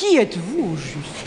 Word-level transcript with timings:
Qui 0.00 0.16
êtes-vous 0.16 0.72
au 0.72 0.76
juste? 0.78 1.26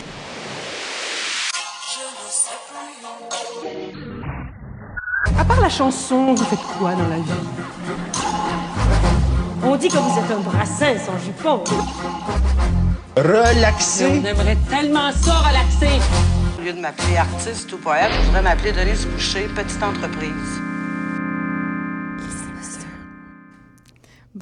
À 5.38 5.44
part 5.44 5.60
la 5.60 5.68
chanson, 5.68 6.34
vous 6.34 6.44
faites 6.44 6.58
quoi 6.76 6.90
dans 6.94 7.06
la 7.06 7.18
vie? 7.18 7.44
On 9.62 9.76
dit 9.76 9.86
que 9.86 9.96
vous 9.96 10.18
êtes 10.18 10.28
un 10.28 10.40
brassin 10.40 10.98
sans 10.98 11.16
jupon. 11.24 11.62
Relaxer. 13.16 14.20
On 14.20 14.24
aimerait 14.24 14.58
tellement 14.68 15.12
ça 15.12 15.34
relaxer. 15.34 16.00
Au 16.58 16.62
lieu 16.62 16.72
de 16.72 16.80
m'appeler 16.80 17.16
artiste 17.16 17.72
ou 17.74 17.76
poète, 17.76 18.10
je 18.12 18.26
voudrais 18.26 18.42
m'appeler 18.42 18.72
Denise 18.72 19.06
Boucher, 19.06 19.46
petite 19.54 19.84
entreprise. 19.84 20.73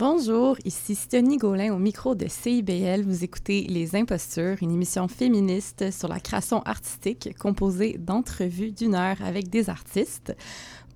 Bonjour, 0.05 0.57
ici 0.65 0.97
Stony 0.97 1.37
Gaulin 1.37 1.73
au 1.73 1.79
micro 1.79 2.17
de 2.17 2.27
CIBL. 2.27 3.05
Vous 3.07 3.23
écoutez 3.23 3.63
Les 3.69 3.95
Impostures, 3.95 4.57
une 4.61 4.73
émission 4.73 5.07
féministe 5.07 5.93
sur 5.93 6.09
la 6.09 6.19
création 6.19 6.61
artistique 6.63 7.39
composée 7.39 7.99
d'entrevues 8.01 8.73
d'une 8.73 8.97
heure 8.97 9.23
avec 9.25 9.49
des 9.49 9.71
artistes. 9.71 10.35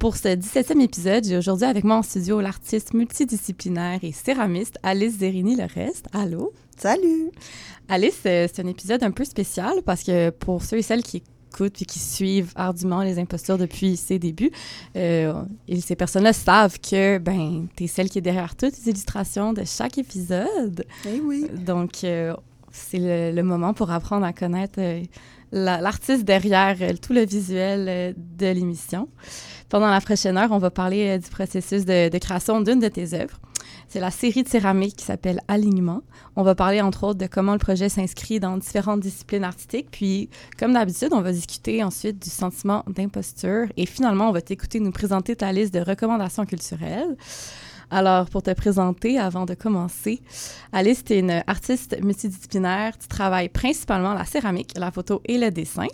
Pour 0.01 0.17
ce 0.17 0.27
17e 0.27 0.81
épisode, 0.81 1.25
j'ai 1.25 1.39
aujourd'hui 1.39 1.67
avec 1.67 1.85
moi 1.85 1.99
en 1.99 2.03
studio 2.03 2.41
l'artiste 2.41 2.95
multidisciplinaire 2.95 4.01
et 4.03 4.11
céramiste 4.11 4.77
Alice 4.83 5.21
Zerini-Lerest. 5.21 6.07
Allô? 6.13 6.53
Salut! 6.77 7.31
Alice, 7.89 8.23
euh, 8.27 8.49
c'est 8.53 8.65
un 8.65 8.67
épisode 8.67 9.05
un 9.05 9.13
peu 9.13 9.25
spécial 9.25 9.83
parce 9.85 10.03
que 10.03 10.31
pour 10.31 10.65
ceux 10.65 10.79
et 10.79 10.83
celles 10.83 11.05
qui 11.05 11.23
écoutent 11.57 11.83
et 11.83 11.85
qui 11.85 11.99
suivent 11.99 12.53
ardument 12.55 13.03
les 13.03 13.19
impostures 13.19 13.59
depuis 13.59 13.97
ses 13.97 14.19
débuts, 14.19 14.51
euh, 14.97 15.43
et 15.69 15.81
ces 15.81 15.97
personnes-là 15.97 16.33
savent 16.33 16.79
que 16.79 17.19
ben, 17.19 17.67
tu 17.77 17.85
es 17.85 17.87
celle 17.87 18.09
qui 18.09 18.19
est 18.19 18.23
derrière 18.23 18.55
toutes 18.55 18.77
les 18.79 18.91
illustrations 18.91 19.53
de 19.53 19.63
chaque 19.65 19.99
épisode. 19.99 20.85
Eh 21.07 21.21
oui. 21.21 21.47
Donc, 21.65 22.05
euh, 22.05 22.35
c'est 22.73 22.99
le, 22.99 23.35
le, 23.35 23.43
moment 23.43 23.73
pour 23.73 23.91
apprendre 23.91 24.27
à 24.27 24.33
connaître 24.33 24.79
euh, 24.79 25.03
l'artiste 25.53 26.25
derrière 26.25 26.77
euh, 26.81 26.93
tout 27.01 27.13
le 27.13 27.25
visuel 27.25 27.87
euh, 27.89 28.13
de 28.17 28.47
l'émission. 28.47 29.09
Pendant 29.69 29.91
la 29.91 30.01
prochaine 30.01 30.37
heure, 30.37 30.53
on 30.53 30.59
va 30.59 30.71
parler 30.71 31.19
du 31.19 31.29
processus 31.29 31.85
de, 31.85 32.09
de 32.09 32.19
création 32.19 32.61
d'une 32.61 32.79
de 32.79 32.89
tes 32.89 33.15
œuvres. 33.15 33.41
C'est 33.89 34.01
la 34.01 34.11
série 34.11 34.43
de 34.43 34.49
céramique 34.49 34.97
qui 34.97 35.05
s'appelle 35.05 35.41
Alignement. 35.47 36.03
On 36.35 36.43
va 36.43 36.57
parler 36.57 36.81
entre 36.81 37.05
autres 37.05 37.19
de 37.19 37.27
comment 37.27 37.53
le 37.53 37.59
projet 37.59 37.89
s'inscrit 37.89 38.41
dans 38.41 38.57
différentes 38.57 39.01
disciplines 39.01 39.45
artistiques. 39.45 39.89
Puis, 39.93 40.29
comme 40.59 40.73
d'habitude, 40.73 41.11
on 41.13 41.21
va 41.21 41.31
discuter 41.31 41.85
ensuite 41.85 42.21
du 42.21 42.29
sentiment 42.29 42.85
d'imposture. 42.89 43.67
Et 43.77 43.87
finalement, 43.87 44.29
on 44.29 44.33
va 44.33 44.43
t'écouter 44.43 44.81
nous 44.81 44.91
présenter 44.91 45.37
ta 45.37 45.53
liste 45.53 45.73
de 45.73 45.81
recommandations 45.81 46.47
culturelles. 46.47 47.17
Alors, 47.91 48.29
pour 48.29 48.43
te 48.43 48.53
présenter, 48.53 49.21
avant 49.21 49.47
de 49.47 49.55
commencer, 49.55 50.21
Alice, 50.73 51.05
tu 51.05 51.13
es 51.13 51.21
une 51.21 51.43
artiste 51.47 51.97
multidisciplinaire. 52.03 52.99
Tu 52.99 53.07
travailles 53.07 53.49
principalement 53.49 54.15
la 54.15 54.25
céramique, 54.25 54.73
la 54.77 54.91
photo 54.91 55.23
et 55.27 55.39
le 55.39 55.53
dessin. 55.53 55.87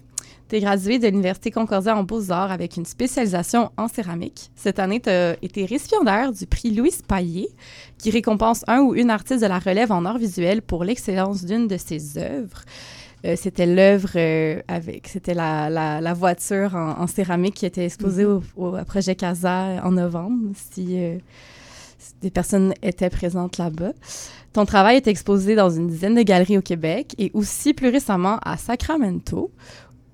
Tu 0.53 0.59
es 0.59 0.61
graduée 0.61 0.99
de 0.99 1.09
l'Université 1.09 1.51
Concordia 1.51 1.97
en 1.97 2.03
Beaux-Arts 2.03 2.53
avec 2.53 2.77
une 2.77 2.85
spécialisation 2.85 3.71
en 3.79 3.89
céramique. 3.89 4.51
Cette 4.55 4.79
année, 4.81 5.01
tu 5.01 5.09
as 5.09 5.35
été 5.41 5.65
récipiendaire 5.65 6.31
du 6.31 6.47
prix 6.47 6.71
Louise 6.75 7.01
Paillé, 7.01 7.49
qui 7.97 8.11
récompense 8.11 8.63
un 8.67 8.81
ou 8.81 8.95
une 8.95 9.09
artiste 9.09 9.41
de 9.41 9.47
la 9.47 9.59
relève 9.59 9.91
en 9.93 10.05
art 10.05 10.19
visuel 10.19 10.61
pour 10.61 10.85
l'excellence 10.85 11.47
d'une 11.47 11.69
de 11.69 11.79
ses 11.79 12.19
œuvres. 12.19 12.65
Euh, 13.25 13.35
c'était 13.35 13.65
l'œuvre 13.65 14.11
euh, 14.17 14.61
avec, 14.69 15.09
c'était 15.09 15.33
la, 15.33 15.71
la, 15.71 16.03
la, 16.03 16.13
voiture 16.13 16.77
en, 16.77 17.01
en, 17.01 17.07
céramique 17.07 17.55
qui 17.55 17.65
était 17.65 17.87
exposée 17.87 18.25
-hmm. 18.25 18.43
au, 18.57 18.85
projet 18.85 19.15
Casa 19.15 19.81
en 19.83 19.93
novembre. 19.93 20.53
Si, 20.55 20.99
euh, 20.99 21.17
des 22.21 22.31
personnes 22.31 22.75
étaient 22.83 23.11
présentes 23.11 23.59
là-bas. 23.59 23.93
Ton 24.53 24.65
travail 24.65 24.97
est 24.97 25.07
exposé 25.07 25.55
dans 25.55 25.71
une 25.71 25.89
dizaine 25.89 26.15
de 26.15 26.23
galeries 26.23 26.59
au 26.59 26.63
Québec 26.63 27.15
et 27.19 27.31
aussi 27.35 27.75
plus 27.75 27.89
récemment 27.89 28.39
à 28.45 28.57
Sacramento. 28.57 29.51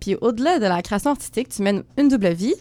Puis 0.00 0.16
au-delà 0.20 0.58
de 0.58 0.66
la 0.66 0.82
création 0.82 1.10
artistique, 1.10 1.48
tu 1.48 1.62
mènes 1.62 1.82
une 1.96 2.08
double 2.08 2.32
vie. 2.32 2.54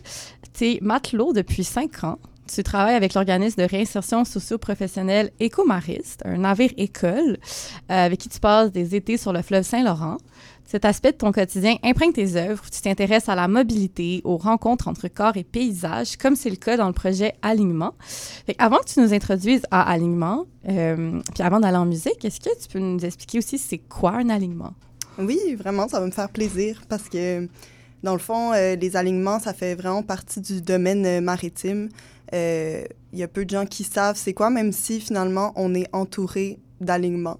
Tu 0.53 0.65
es 0.65 0.79
matelot 0.81 1.33
depuis 1.33 1.63
cinq 1.63 2.03
ans. 2.03 2.19
Tu 2.47 2.63
travailles 2.63 2.95
avec 2.95 3.13
l'organisme 3.13 3.61
de 3.61 3.67
réinsertion 3.67 4.23
socio-professionnelle 4.23 5.31
Écomariste, 5.39 6.21
un 6.23 6.37
navire 6.37 6.71
école 6.77 7.37
euh, 7.91 8.05
avec 8.05 8.19
qui 8.19 8.29
tu 8.29 8.39
passes 8.39 8.71
des 8.71 8.95
étés 8.95 9.17
sur 9.17 9.33
le 9.33 9.41
fleuve 9.41 9.63
Saint-Laurent. 9.63 10.17
Cet 10.65 10.83
aspect 10.83 11.13
de 11.13 11.17
ton 11.17 11.31
quotidien 11.31 11.75
imprègne 11.83 12.11
tes 12.11 12.35
œuvres. 12.35 12.63
Tu 12.69 12.81
t'intéresses 12.81 13.29
à 13.29 13.35
la 13.35 13.47
mobilité, 13.47 14.21
aux 14.25 14.37
rencontres 14.37 14.87
entre 14.87 15.07
corps 15.07 15.37
et 15.37 15.43
paysage, 15.43 16.17
comme 16.17 16.35
c'est 16.35 16.49
le 16.49 16.57
cas 16.57 16.75
dans 16.75 16.87
le 16.87 16.93
projet 16.93 17.35
Alignement. 17.41 17.93
Avant 18.57 18.77
que 18.79 18.93
tu 18.93 18.99
nous 18.99 19.13
introduises 19.13 19.63
à 19.71 19.89
Alignement, 19.89 20.45
euh, 20.67 21.21
puis 21.33 21.43
avant 21.43 21.59
d'aller 21.59 21.77
en 21.77 21.85
musique, 21.85 22.23
est-ce 22.23 22.39
que 22.39 22.61
tu 22.61 22.67
peux 22.69 22.79
nous 22.79 23.03
expliquer 23.03 23.37
aussi 23.37 23.57
c'est 23.57 23.77
quoi 23.77 24.11
un 24.11 24.29
alignement? 24.29 24.73
Oui, 25.19 25.55
vraiment, 25.55 25.87
ça 25.87 25.99
va 25.99 26.05
me 26.05 26.11
faire 26.11 26.29
plaisir 26.29 26.81
parce 26.89 27.09
que, 27.09 27.47
dans 28.03 28.13
le 28.13 28.19
fond, 28.19 28.53
euh, 28.53 28.75
les 28.75 28.95
alignements, 28.95 29.39
ça 29.39 29.53
fait 29.53 29.73
vraiment 29.73 30.03
partie 30.03 30.41
du 30.41 30.61
domaine 30.61 31.05
euh, 31.05 31.21
maritime. 31.21 31.89
Il 32.31 32.35
euh, 32.35 32.83
y 33.13 33.23
a 33.23 33.27
peu 33.27 33.45
de 33.45 33.49
gens 33.49 33.65
qui 33.65 33.83
savent 33.83 34.17
c'est 34.17 34.33
quoi, 34.33 34.49
même 34.49 34.71
si 34.71 34.99
finalement 34.99 35.53
on 35.55 35.73
est 35.73 35.87
entouré 35.93 36.59
d'alignements. 36.81 37.39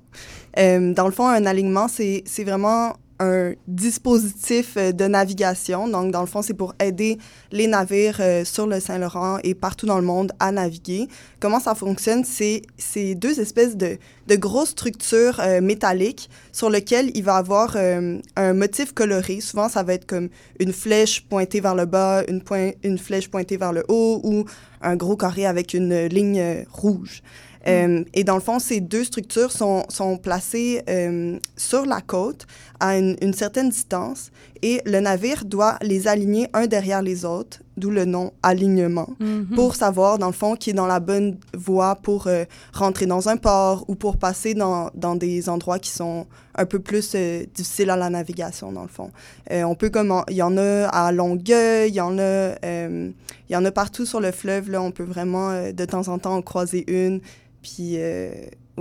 Dans 0.56 1.06
le 1.06 1.12
fond, 1.12 1.28
un 1.28 1.46
alignement, 1.46 1.88
c'est 1.88 2.24
vraiment 2.44 2.94
un 3.20 3.54
dispositif 3.68 4.78
de 4.78 5.08
navigation. 5.08 5.88
Donc, 5.88 6.12
dans 6.12 6.22
le 6.22 6.28
fond, 6.28 6.42
c'est 6.42 6.54
pour 6.54 6.76
aider 6.80 7.18
les 7.52 7.68
navires 7.68 8.18
euh, 8.20 8.46
sur 8.46 8.68
le 8.68 8.80
Saint-Laurent 8.80 9.40
et 9.44 9.56
partout 9.56 9.86
dans 9.86 9.98
le 9.98 10.06
monde 10.06 10.32
à 10.40 10.52
naviguer. 10.52 11.08
Comment 11.40 11.60
ça 11.60 11.76
fonctionne? 11.76 12.24
C'est 12.26 13.16
deux 13.16 13.40
espèces 13.40 13.76
de, 13.76 13.98
de 14.28 14.36
grosses 14.36 14.70
structures 14.70 15.40
euh, 15.40 15.62
métalliques 15.62 16.30
sur 16.52 16.70
lesquelles 16.70 17.12
il 17.16 17.24
va 17.24 17.36
avoir 17.36 17.74
euh, 17.76 18.20
un 18.36 18.54
motif 18.54 18.94
coloré. 18.94 19.42
Souvent, 19.42 19.70
ça 19.70 19.84
va 19.84 19.94
être 19.94 20.06
comme 20.06 20.30
une 20.60 20.74
flèche 20.74 21.22
pointée 21.22 21.60
vers 21.60 21.76
le 21.76 21.86
bas, 21.86 22.24
une, 22.28 22.42
point, 22.42 22.72
une 22.84 22.98
flèche 22.98 23.30
pointée 23.30 23.58
vers 23.58 23.74
le 23.74 23.84
haut 23.88 24.22
ou 24.24 24.46
un 24.82 24.96
gros 24.96 25.16
carré 25.16 25.46
avec 25.46 25.74
une 25.74 26.06
ligne 26.06 26.66
rouge. 26.72 27.24
Euh, 27.68 28.04
et 28.14 28.24
dans 28.24 28.36
le 28.36 28.42
fond, 28.42 28.60
ces 28.60 28.80
deux 28.80 29.04
structures 29.04 29.52
sont, 29.52 29.86
placées 30.22 30.82
euh, 30.90 31.38
sur 31.56 31.86
la 31.86 32.02
côte 32.02 32.48
à 32.80 32.98
une, 32.98 33.34
certaine 33.34 33.70
distance 33.70 34.32
et 34.62 34.82
le 34.86 35.00
navire 35.00 35.46
doit 35.46 35.78
les 35.82 36.08
aligner 36.08 36.48
un 36.54 36.68
derrière 36.68 37.02
les 37.02 37.26
autres, 37.26 37.60
d'où 37.78 37.92
le 37.92 38.06
nom 38.06 38.32
alignement, 38.42 39.10
mm 39.20 39.26
-hmm. 39.26 39.56
pour 39.56 39.76
savoir, 39.76 40.18
dans 40.18 40.28
le 40.28 40.34
fond, 40.42 40.56
qui 40.60 40.72
est 40.72 40.80
dans 40.82 40.88
la 40.88 41.00
bonne 41.00 41.38
voie 41.68 41.94
pour 41.96 42.22
euh, 42.28 42.44
rentrer 42.74 43.06
dans 43.06 43.30
un 43.30 43.38
port 43.38 43.86
ou 43.88 43.96
pour 43.96 44.18
passer 44.18 44.54
dans, 44.54 44.90
dans 44.96 45.16
des 45.16 45.48
endroits 45.48 45.80
qui 45.80 45.92
sont 45.92 46.26
un 46.56 46.66
peu 46.66 46.80
plus 46.80 47.08
euh, 47.14 47.46
difficiles 47.58 47.92
à 47.92 47.96
la 47.96 48.10
navigation, 48.10 48.68
dans 48.78 48.82
le 48.90 48.94
fond. 48.98 49.10
Euh, 49.52 49.64
on 49.72 49.76
peut 49.76 49.92
comme... 49.96 50.12
Il 50.30 50.36
y 50.36 50.42
en 50.42 50.58
a 50.58 50.88
à 50.88 51.12
Longueuil, 51.12 51.90
il 51.90 51.96
y 51.96 52.02
en 52.02 52.18
a... 52.20 52.56
il 52.64 53.54
y 53.54 53.56
en 53.56 53.66
a 53.66 53.72
partout 53.72 54.06
sur 54.06 54.20
le 54.28 54.32
fleuve, 54.32 54.66
là, 54.72 54.80
on 54.82 54.92
peut 54.92 55.10
vraiment, 55.16 55.50
de 55.82 55.86
temps 55.86 56.08
en 56.14 56.18
temps, 56.24 56.36
en 56.36 56.42
croiser 56.42 56.84
une. 57.04 57.22
Puis, 57.62 57.98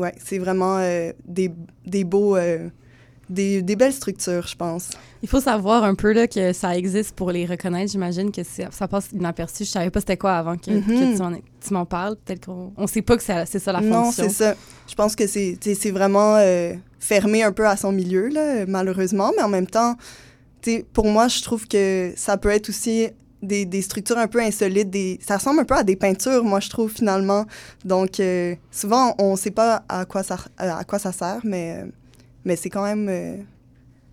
ouais, 0.03 0.15
c'est 0.27 0.41
vraiment 0.45 0.79
des, 1.39 1.51
des 1.95 2.05
beaux. 2.05 2.37
Euh, 3.31 3.35
des, 3.35 3.63
des, 3.63 3.77
belles 3.77 3.93
structures, 3.93 4.47
je 4.47 4.57
pense. 4.57 4.91
Il 5.23 5.29
faut 5.29 5.41
savoir 5.41 5.85
un 5.85 5.95
peu 5.95 6.13
là, 6.13 6.27
que 6.27 6.53
ça 6.53 6.77
existe 6.77 7.15
pour 7.15 7.31
les 7.31 7.47
reconnaître. 7.47 7.91
J'imagine 7.91 8.31
que 8.31 8.43
ça 8.45 8.89
passe 8.89 9.09
inaperçu. 9.13 9.65
Je 9.65 9.71
savais 9.71 9.91
pas 9.91 10.01
c'était 10.01 10.17
quoi 10.17 10.37
avant 10.37 10.57
que, 10.57 10.71
mm 10.71 10.81
-hmm. 10.81 11.39
que 11.39 11.67
tu 11.67 11.75
m'en 11.75 11.87
parles. 11.87 12.17
Peut-être 12.25 12.47
qu'on 12.47 12.73
on 12.77 12.87
sait 12.87 13.03
pas 13.03 13.17
que 13.17 13.23
c'est 13.23 13.59
ça 13.59 13.73
la 13.73 13.81
fonction. 13.81 14.03
Non, 14.05 14.11
c'est 14.13 14.29
ça. 14.29 14.55
Je 14.89 14.95
pense 14.95 15.15
que 15.17 15.27
c'est 15.27 15.91
vraiment 15.91 16.39
fermé 16.99 17.43
un 17.43 17.53
peu 17.53 17.67
à 17.67 17.77
son 17.77 17.93
milieu, 17.93 18.29
là, 18.29 18.67
malheureusement. 18.67 19.33
Mais 19.37 19.43
en 19.43 19.49
même 19.49 19.67
temps, 19.67 19.97
pour 20.93 21.07
moi, 21.07 21.29
je 21.29 21.43
trouve 21.43 21.67
que 21.67 22.13
ça 22.17 22.37
peut 22.37 22.51
être 22.51 22.69
aussi 22.69 23.09
des, 23.43 23.65
des, 23.65 23.83
structures 23.83 24.19
un 24.19 24.27
peu 24.27 24.41
insolites. 24.41 24.91
Des, 24.91 25.19
ça 25.27 25.37
ressemble 25.37 25.61
un 25.61 25.65
peu 25.65 25.75
à 25.75 25.85
des 25.85 25.97
peintures, 25.97 26.45
moi, 26.45 26.61
je 26.61 26.71
trouve, 26.71 26.91
finalement. 26.91 27.47
Donc, 27.85 28.21
euh, 28.21 28.55
souvent, 28.71 29.15
on 29.19 29.33
ne 29.33 29.37
sait 29.37 29.51
pas 29.51 29.85
à 29.89 30.05
quoi 30.05 30.23
ça, 30.23 30.37
à 30.57 30.85
quoi 30.85 30.99
ça 30.99 31.13
sert, 31.13 31.41
mais, 31.45 31.85
mais 32.47 32.57
c'est 32.57 32.71
quand 32.71 32.85
même... 32.85 33.09
Euh, 33.09 33.37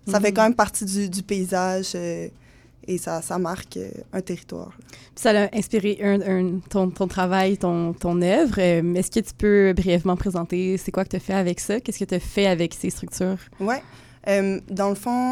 ça 0.05 0.17
mm 0.17 0.21
-hmm. 0.21 0.21
fait 0.23 0.33
quand 0.33 0.43
même 0.43 0.55
partie 0.65 0.85
du, 0.93 1.01
du 1.17 1.23
paysage 1.23 1.91
euh, 1.95 2.27
et 2.91 2.97
ça, 2.97 3.21
ça 3.21 3.37
marque 3.49 3.79
un 4.11 4.21
territoire. 4.29 4.73
Ça 5.15 5.29
a 5.43 5.43
inspiré 5.59 5.91
un, 6.11 6.19
un, 6.35 6.59
ton, 6.73 6.85
ton, 6.99 7.07
travail, 7.07 7.51
ton, 7.57 7.93
ton 7.93 8.15
œuvre. 8.21 8.59
Est-ce 8.99 9.11
que 9.15 9.21
tu 9.29 9.33
peux 9.43 9.71
brièvement 9.81 10.17
présenter 10.25 10.61
c'est 10.81 10.91
quoi 10.95 11.03
que 11.05 11.11
tu 11.15 11.19
as 11.21 11.25
fait 11.29 11.39
avec 11.45 11.57
ça? 11.67 11.79
Qu'est-ce 11.79 11.99
que 12.03 12.09
tu 12.13 12.17
as 12.21 12.25
fait 12.35 12.47
avec 12.55 12.69
ces 12.81 12.89
structures? 12.97 13.41
Oui. 13.69 13.77
dans 14.79 14.89
le 14.95 14.99
fond, 15.05 15.23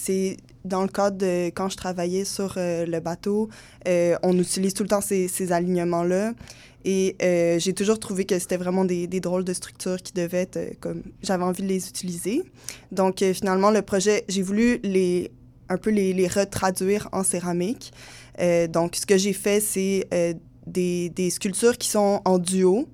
c'est 0.00 0.36
dans 0.64 0.82
le 0.82 0.88
cadre 0.88 1.18
de 1.18 1.46
quand 1.48 1.68
je 1.68 1.76
travaillais 1.76 2.24
sur 2.24 2.54
euh, 2.56 2.86
le 2.86 3.00
bateau, 3.00 3.48
euh, 3.88 4.16
on 4.22 4.38
utilise 4.38 4.74
tout 4.74 4.82
le 4.82 4.88
temps 4.88 5.00
ces, 5.00 5.52
alignements-là. 5.52 6.32
Et 6.84 7.16
euh, 7.22 7.58
j'ai 7.60 7.74
toujours 7.74 7.98
trouvé 7.98 8.24
que 8.24 8.38
c'était 8.38 8.56
vraiment 8.56 8.84
des, 8.84 9.06
drôles 9.20 9.44
de 9.44 9.52
structures 9.52 10.02
qui 10.02 10.12
devaient 10.12 10.42
être 10.42 10.80
comme. 10.80 11.02
J'avais 11.22 11.44
envie 11.44 11.62
de 11.62 11.68
les 11.68 11.88
utiliser. 11.88 12.42
Donc, 12.90 13.22
finalement, 13.34 13.70
le 13.70 13.82
projet, 13.82 14.24
j'ai 14.28 14.42
voulu 14.42 14.80
les 14.82 15.30
un 15.68 15.78
peu 15.78 15.90
les, 15.90 16.26
retraduire 16.26 17.08
en 17.12 17.22
céramique. 17.22 17.92
donc, 18.70 18.96
ce 18.96 19.06
que 19.06 19.16
j'ai 19.16 19.32
fait, 19.32 19.60
c'est 19.60 20.08
des, 20.66 21.08
des, 21.10 21.30
sculptures 21.30 21.78
qui 21.78 21.88
sont 21.88 22.20
en 22.24 22.38
duo. 22.38 22.88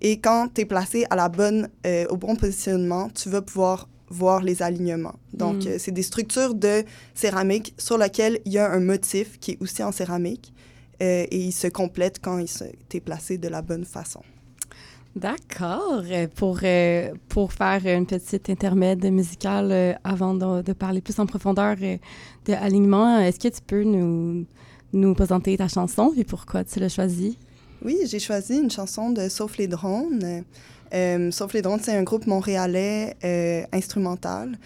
Et 0.00 0.20
quand 0.20 0.48
tu 0.54 0.62
es 0.62 0.64
placé 0.64 1.06
à 1.10 1.16
la 1.16 1.28
bonne, 1.28 1.68
au 2.08 2.16
bon 2.16 2.36
positionnement, 2.36 3.10
tu 3.10 3.28
vas 3.28 3.42
pouvoir 3.42 3.88
voir 4.08 4.42
les 4.42 4.62
alignements. 4.62 5.16
Donc, 5.32 5.64
Mm. 5.64 5.68
euh, 5.68 5.76
c'est 5.78 5.92
des 5.92 6.02
structures 6.02 6.54
de 6.54 6.84
céramique 7.14 7.74
sur 7.78 7.98
lesquelles 7.98 8.38
il 8.44 8.52
y 8.52 8.58
a 8.58 8.70
un 8.70 8.80
motif 8.80 9.38
qui 9.40 9.52
est 9.52 9.58
aussi 9.62 9.82
en 9.82 9.92
céramique 9.92 10.52
euh, 11.02 11.26
et 11.30 11.38
il 11.38 11.52
se 11.52 11.66
complète 11.68 12.20
quand 12.22 12.38
il 12.38 12.48
est 12.96 13.00
placé 13.00 13.38
de 13.38 13.48
la 13.48 13.62
bonne 13.62 13.84
façon. 13.84 14.20
D'accord. 15.16 16.02
Euh, 16.10 16.26
Pour, 16.34 16.58
euh, 16.64 17.12
pour 17.28 17.52
faire 17.52 17.80
une 17.86 18.06
petite 18.06 18.50
intermède 18.50 19.04
musicale 19.12 19.98
avant 20.02 20.34
de, 20.34 20.62
de 20.62 20.72
parler 20.72 21.00
plus 21.00 21.18
en 21.20 21.26
profondeur 21.26 21.76
de 21.76 22.52
alignement, 22.52 23.20
est-ce 23.20 23.38
que 23.38 23.48
tu 23.48 23.60
peux 23.64 23.84
nous, 23.84 24.44
nous 24.92 25.14
présenter 25.14 25.56
ta 25.56 25.68
chanson 25.68 26.12
et 26.16 26.24
pourquoi 26.24 26.64
tu 26.64 26.80
l'as 26.80 26.88
choisie? 26.88 27.38
Oui, 27.84 27.98
j'ai 28.06 28.18
choisi 28.18 28.56
une 28.58 28.70
chanson 28.70 29.10
de 29.10 29.28
Sauf 29.28 29.56
les 29.58 29.68
drones. 29.68 30.42
Euh, 30.94 31.30
Sauf 31.30 31.52
les 31.52 31.62
drones, 31.62 31.80
c'est 31.82 31.96
un 31.96 32.02
groupe 32.02 32.26
montréalais 32.26 33.16
euh, 33.24 33.62
instrumental. 33.72 34.56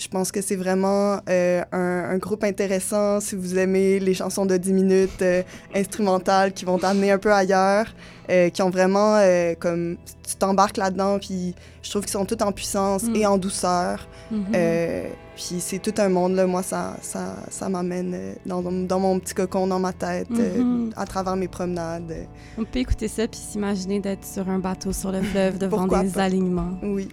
Je 0.00 0.08
pense 0.08 0.32
que 0.32 0.40
c'est 0.40 0.56
vraiment 0.56 1.20
euh, 1.28 1.62
un, 1.72 2.04
un 2.14 2.16
groupe 2.16 2.42
intéressant 2.42 3.20
si 3.20 3.36
vous 3.36 3.58
aimez 3.58 4.00
les 4.00 4.14
chansons 4.14 4.46
de 4.46 4.56
10 4.56 4.72
minutes 4.72 5.20
euh, 5.20 5.42
instrumentales 5.74 6.52
qui 6.54 6.64
vont 6.64 6.78
t'amener 6.78 7.10
un 7.10 7.18
peu 7.18 7.30
ailleurs, 7.32 7.84
euh, 8.30 8.48
qui 8.48 8.62
ont 8.62 8.70
vraiment 8.70 9.18
comme 9.58 9.96
tu 10.26 10.36
t'embarques 10.36 10.78
là-dedans, 10.78 11.18
puis 11.18 11.54
je 11.82 11.90
trouve 11.90 12.02
qu'ils 12.02 12.12
sont 12.12 12.24
tous 12.24 12.42
en 12.42 12.50
puissance 12.52 13.02
Mm. 13.04 13.16
et 13.16 13.26
en 13.26 13.36
douceur. 13.36 14.08
Mhm. 14.30 14.44
Euh, 14.54 15.08
puis 15.36 15.56
c'est 15.58 15.80
tout 15.80 15.94
un 15.98 16.08
monde, 16.08 16.34
là. 16.34 16.46
Moi, 16.46 16.62
ça, 16.62 16.96
ça, 17.02 17.36
ça 17.50 17.68
m'amène 17.68 18.16
dans, 18.46 18.62
dans 18.62 19.00
mon 19.00 19.18
petit 19.18 19.34
cocon, 19.34 19.66
dans 19.66 19.80
ma 19.80 19.92
tête, 19.92 20.30
Mhm. 20.30 20.92
à 20.96 21.04
travers 21.04 21.36
mes 21.36 21.48
promenades. 21.48 22.26
On 22.56 22.64
peut 22.64 22.78
écouter 22.78 23.08
ça 23.08 23.26
puis 23.28 23.38
s'imaginer 23.40 24.00
d'être 24.00 24.24
sur 24.24 24.48
un 24.48 24.58
bateau 24.60 24.92
sur 24.92 25.12
le 25.12 25.20
fleuve 25.20 25.58
devant 25.64 25.78
Pourquoi 25.80 26.02
des 26.04 26.10
pas? 26.10 26.22
alignements. 26.24 26.78
Oui. 26.82 27.08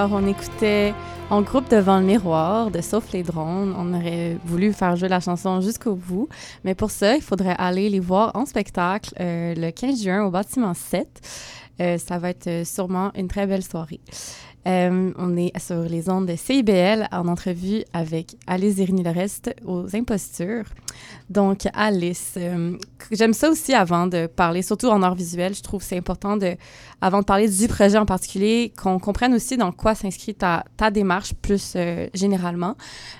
Alors, 0.00 0.12
on 0.14 0.26
écoutait 0.26 0.94
En 1.28 1.42
groupe 1.42 1.68
devant 1.68 2.00
le 2.00 2.06
miroir 2.06 2.70
de 2.70 2.80
Sauf 2.80 3.12
les 3.12 3.22
drones, 3.22 3.74
on 3.76 3.92
aurait 3.92 4.38
voulu 4.46 4.72
faire 4.72 4.96
jouer 4.96 5.10
la 5.10 5.20
chanson 5.20 5.60
jusqu'au 5.60 5.94
bout, 5.94 6.26
mais 6.64 6.74
pour 6.74 6.90
ça, 6.90 7.16
il 7.16 7.20
faudrait 7.20 7.54
aller 7.58 7.90
les 7.90 8.00
voir 8.00 8.30
en 8.34 8.46
spectacle 8.46 9.12
euh, 9.20 9.54
le 9.54 9.70
15 9.70 10.02
juin 10.02 10.24
au 10.24 10.30
bâtiment 10.30 10.72
7. 10.72 11.06
Euh, 11.80 11.98
ça 11.98 12.16
va 12.16 12.30
être 12.30 12.46
euh, 12.46 12.64
sûrement 12.64 13.10
une 13.14 13.28
très 13.28 13.46
belle 13.46 13.62
soirée. 13.62 14.00
Euh, 14.66 15.12
on 15.16 15.36
est 15.36 15.58
sur 15.58 15.82
les 15.82 16.10
ondes 16.10 16.26
de 16.26 16.36
CIBL 16.36 17.08
en 17.12 17.28
entrevue 17.28 17.82
avec 17.94 18.36
Alice 18.46 18.76
Irini-Loreste 18.78 19.54
aux 19.64 19.96
Impostures. 19.96 20.66
Donc, 21.30 21.66
Alice, 21.72 22.34
euh, 22.36 22.76
j'aime 23.10 23.32
ça 23.32 23.48
aussi 23.48 23.72
avant 23.72 24.06
de 24.06 24.26
parler, 24.26 24.60
surtout 24.60 24.88
en 24.88 25.02
art 25.02 25.14
visuel, 25.14 25.54
je 25.54 25.62
trouve 25.62 25.82
c'est 25.82 25.96
important 25.96 26.36
de, 26.36 26.56
avant 27.00 27.20
de 27.20 27.24
parler 27.24 27.48
du 27.48 27.68
projet 27.68 27.96
en 27.96 28.04
particulier, 28.04 28.72
qu'on 28.76 28.98
comprenne 28.98 29.32
aussi 29.32 29.56
dans 29.56 29.72
quoi 29.72 29.94
s'inscrit 29.94 30.34
ta, 30.34 30.64
démarche 30.90 31.32
plus 31.34 31.74
euh, 31.76 32.08
généralement. 32.12 32.74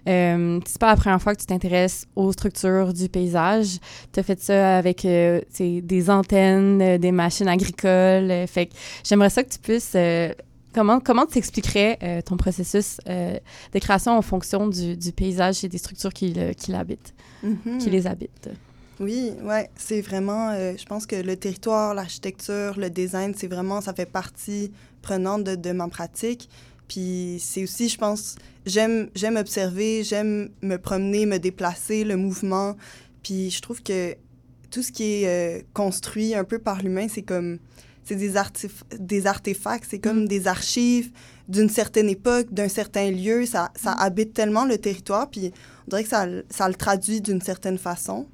C'est 0.06 0.78
pas 0.78 0.88
la 0.88 0.97
première 0.97 1.23
fois 1.23 1.35
que 1.35 1.40
tu 1.40 1.47
t'intéresses 1.47 2.06
aux 2.16 2.32
structures 2.32 2.92
du 2.92 3.09
paysage. 3.09 3.78
Tu 4.12 4.20
as 4.20 4.23
fait 4.23 4.40
ça 4.40 4.76
avec 4.76 5.02
des 5.02 6.11
antennes, 6.11 6.99
des 6.99 7.12
machines 7.12 7.49
agricoles. 7.49 8.47
fait 8.47 8.70
j'aimerais 9.04 9.30
ça 9.30 9.42
que 9.42 9.50
tu 9.50 9.59
puisses 9.59 9.97
Comment, 10.73 11.00
comment 11.00 11.27
tu 11.27 11.39
expliquerais 11.39 11.99
euh, 12.03 12.23
ton 12.23 12.37
processus 12.37 12.99
euh, 13.09 13.37
de 13.75 13.79
création 13.81 14.12
en 14.17 14.23
fonction 14.23 14.69
du, 14.69 14.97
du 14.97 15.12
paysage 15.12 15.65
et 15.65 15.69
des 15.69 15.79
structures 15.79 16.12
qui, 16.12 16.33
le- 16.33 16.53
qui 16.53 16.71
l'habitent, 16.71 17.12
Mhm. 17.43 17.79
qui 17.79 17.91
les 17.91 18.07
habitent? 18.07 18.50
Oui, 19.00 19.33
ouais, 19.43 19.71
c'est 19.77 20.00
vraiment, 20.03 20.50
euh, 20.50 20.75
je 20.79 20.85
pense 20.85 21.07
que 21.07 21.17
le 21.17 21.35
territoire, 21.37 21.95
l'architecture, 21.95 22.79
le 22.79 22.91
design, 22.91 23.33
c'est 23.37 23.47
vraiment, 23.49 23.81
ça 23.81 23.95
fait 23.95 24.05
partie 24.11 24.71
prenante 25.03 25.43
de, 25.43 25.55
de 25.57 25.73
ma 25.73 25.89
pratique. 25.89 26.49
Puis 26.87 27.39
c'est 27.41 27.62
aussi, 27.62 27.89
je 27.89 27.97
pense, 27.97 28.37
j'aime, 28.67 29.09
j'aime 29.15 29.37
observer, 29.37 30.05
j'aime 30.05 30.50
me 30.62 30.77
promener, 30.77 31.25
me 31.25 31.39
déplacer, 31.39 32.05
le 32.05 32.17
mouvement. 32.17 32.77
Puis 33.23 33.50
je 33.50 33.61
trouve 33.62 33.83
que 33.83 34.15
tout 34.71 34.83
ce 34.83 34.93
qui 34.93 35.25
est 35.25 35.65
construit 35.73 36.35
un 36.35 36.45
peu 36.45 36.59
par 36.59 36.83
l'humain, 36.83 37.07
c'est 37.09 37.23
comme, 37.23 37.59
c'est 38.04 38.16
des, 38.16 38.35
artif- 38.35 38.83
des 38.99 39.26
artefacts, 39.26 39.87
c'est 39.90 39.99
comme 39.99 40.21
Mhm. 40.23 40.28
des 40.28 40.47
archives 40.47 41.11
d'une 41.49 41.69
certaine 41.69 42.09
époque, 42.09 42.47
d'un 42.52 42.69
certain 42.69 43.11
lieu. 43.11 43.47
Ça, 43.47 43.71
ça 43.76 43.92
habite 43.92 44.33
tellement 44.35 44.64
le 44.64 44.78
territoire, 44.78 45.28
puis 45.30 45.52
on 45.87 45.90
dirait 45.90 46.02
que 46.04 46.09
ça, 46.09 46.26
ça 46.49 46.69
le 46.69 46.75
traduit 46.75 47.21
d'une 47.21 47.40
certaine 47.40 47.78
façon. 47.78 48.26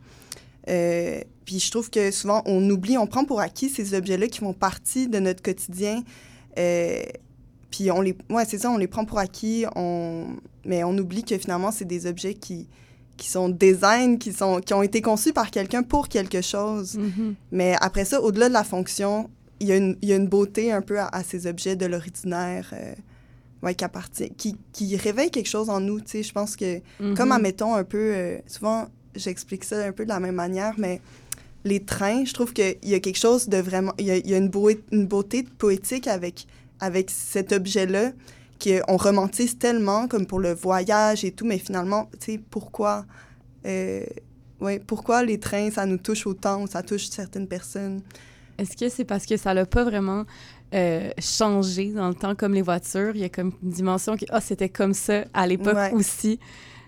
Euh, 0.69 1.21
puis 1.45 1.61
je 1.61 1.71
trouve 1.71 1.91
que 1.91 2.11
souvent, 2.11 2.43
on 2.47 2.69
oublie, 2.71 2.99
on 2.99 3.07
prend 3.07 3.25
pour 3.25 3.41
acquis 3.41 3.69
ces 3.69 3.95
objets-là 3.95 4.27
qui 4.29 4.41
font 4.41 4.53
partie 4.53 5.09
de 5.09 5.19
notre 5.19 5.43
quotidien. 5.43 6.03
Euh, 6.59 7.03
puis 7.71 7.91
on 7.91 8.01
les... 8.01 8.17
Ouais, 8.31 8.45
c'est 8.47 8.59
ça, 8.59 8.71
on 8.71 8.77
les 8.79 8.89
prend 8.89 9.05
pour 9.05 9.19
acquis, 9.19 9.65
on... 9.77 10.27
mais 10.65 10.83
on 10.85 10.97
oublie 10.99 11.23
que 11.23 11.37
finalement, 11.39 11.71
c'est 11.71 11.85
des 11.85 12.07
objets 12.07 12.35
qui, 12.35 12.69
qui 13.17 13.29
sont 13.29 13.49
design, 13.49 14.19
qui, 14.19 14.33
sont... 14.33 14.61
qui 14.61 14.75
ont 14.75 14.83
été 14.83 15.01
conçus 15.03 15.33
par 15.33 15.51
quelqu'un 15.51 15.83
pour 15.83 16.09
quelque 16.09 16.41
chose. 16.41 16.97
Mhm. 16.97 17.35
Mais 17.53 17.77
après 17.81 18.05
ça, 18.05 18.21
au-delà 18.21 18.49
de 18.49 18.55
la 18.55 18.65
fonction, 18.65 19.31
il 19.61 19.67
y 19.69 19.73
a 19.73 19.77
une, 19.77 19.97
il 20.03 20.09
y 20.09 20.13
a 20.13 20.17
une 20.17 20.29
beauté 20.29 20.73
un 20.73 20.83
peu 20.83 20.99
à, 21.01 21.07
à 21.09 21.23
ces 21.23 21.47
objets 21.47 21.77
de 21.77 21.87
l'ordinaire 21.87 22.71
euh, 22.73 22.95
ouais, 23.63 23.75
qui, 23.75 23.85
appartient, 23.85 24.31
qui, 24.37 24.57
qui 24.73 24.97
réveille 24.97 25.31
quelque 25.31 25.49
chose 25.49 25.71
en 25.71 25.81
nous. 25.81 26.01
Je 26.07 26.33
pense 26.33 26.57
que 26.57 26.81
comme, 27.17 27.29
Mhm. 27.29 27.33
admettons, 27.33 27.75
un 27.75 27.85
peu, 27.85 27.99
euh, 28.15 28.39
souvent, 28.47 28.89
j'explique 29.15 29.65
ça 29.65 29.85
un 29.85 29.93
peu 29.93 30.05
de 30.05 30.11
la 30.11 30.21
même 30.21 30.35
manière, 30.35 30.75
mais 30.79 31.01
les 31.65 31.81
trains, 31.81 32.25
je 32.25 32.33
trouve 32.33 32.53
qu'il 32.53 32.77
y 32.85 32.95
a 32.95 33.01
quelque 33.01 33.19
chose 33.19 33.49
de 33.49 33.57
vraiment... 33.59 33.93
Il 33.99 34.05
y 34.07 34.11
a, 34.11 34.17
il 34.17 34.29
y 34.31 34.35
a 34.35 34.39
une, 34.39 34.49
beau- 34.49 34.71
une 34.93 35.07
beauté 35.07 35.43
poétique 35.43 36.07
avec, 36.07 36.47
avec 36.81 37.11
cet 37.11 37.53
objet-là 37.53 38.13
qu'on 38.63 38.97
romantise 38.97 39.59
tellement, 39.59 40.07
comme 40.09 40.27
pour 40.27 40.39
le 40.39 40.55
voyage 40.55 41.25
et 41.25 41.33
tout, 41.33 41.45
mais 41.47 41.59
finalement, 41.59 42.09
tu 42.21 42.33
sais, 42.35 42.41
pourquoi... 42.51 43.05
euh, 43.67 44.05
ouais, 44.61 44.79
pourquoi 44.87 45.25
les 45.25 45.39
trains, 45.41 45.71
ça 45.71 45.87
nous 45.87 45.99
touche 45.99 46.27
autant 46.27 46.63
ou 46.63 46.67
ça 46.67 46.83
touche 46.83 47.09
certaines 47.09 47.49
personnes? 47.49 48.01
Est-ce 48.59 48.77
que 48.77 48.89
c'est 48.89 49.05
parce 49.05 49.27
que 49.27 49.37
ça 49.37 49.53
l'a 49.55 49.67
pas 49.67 49.85
vraiment 49.85 50.25
euh, 50.75 51.11
changé 51.19 51.93
dans 51.93 52.09
le 52.09 52.15
temps 52.15 52.35
comme 52.35 52.55
les 52.55 52.63
voitures? 52.63 53.13
Il 53.15 53.21
y 53.21 53.25
a 53.25 53.29
comme 53.29 53.53
une 53.63 53.71
dimension 53.71 54.17
que 54.17 54.25
ah, 54.31 54.41
c'était 54.41 54.69
comme 54.69 54.95
ça 54.95 55.25
à 55.35 55.47
l'époque 55.47 55.75
Ouais. 55.77 55.93
aussi. 55.93 56.39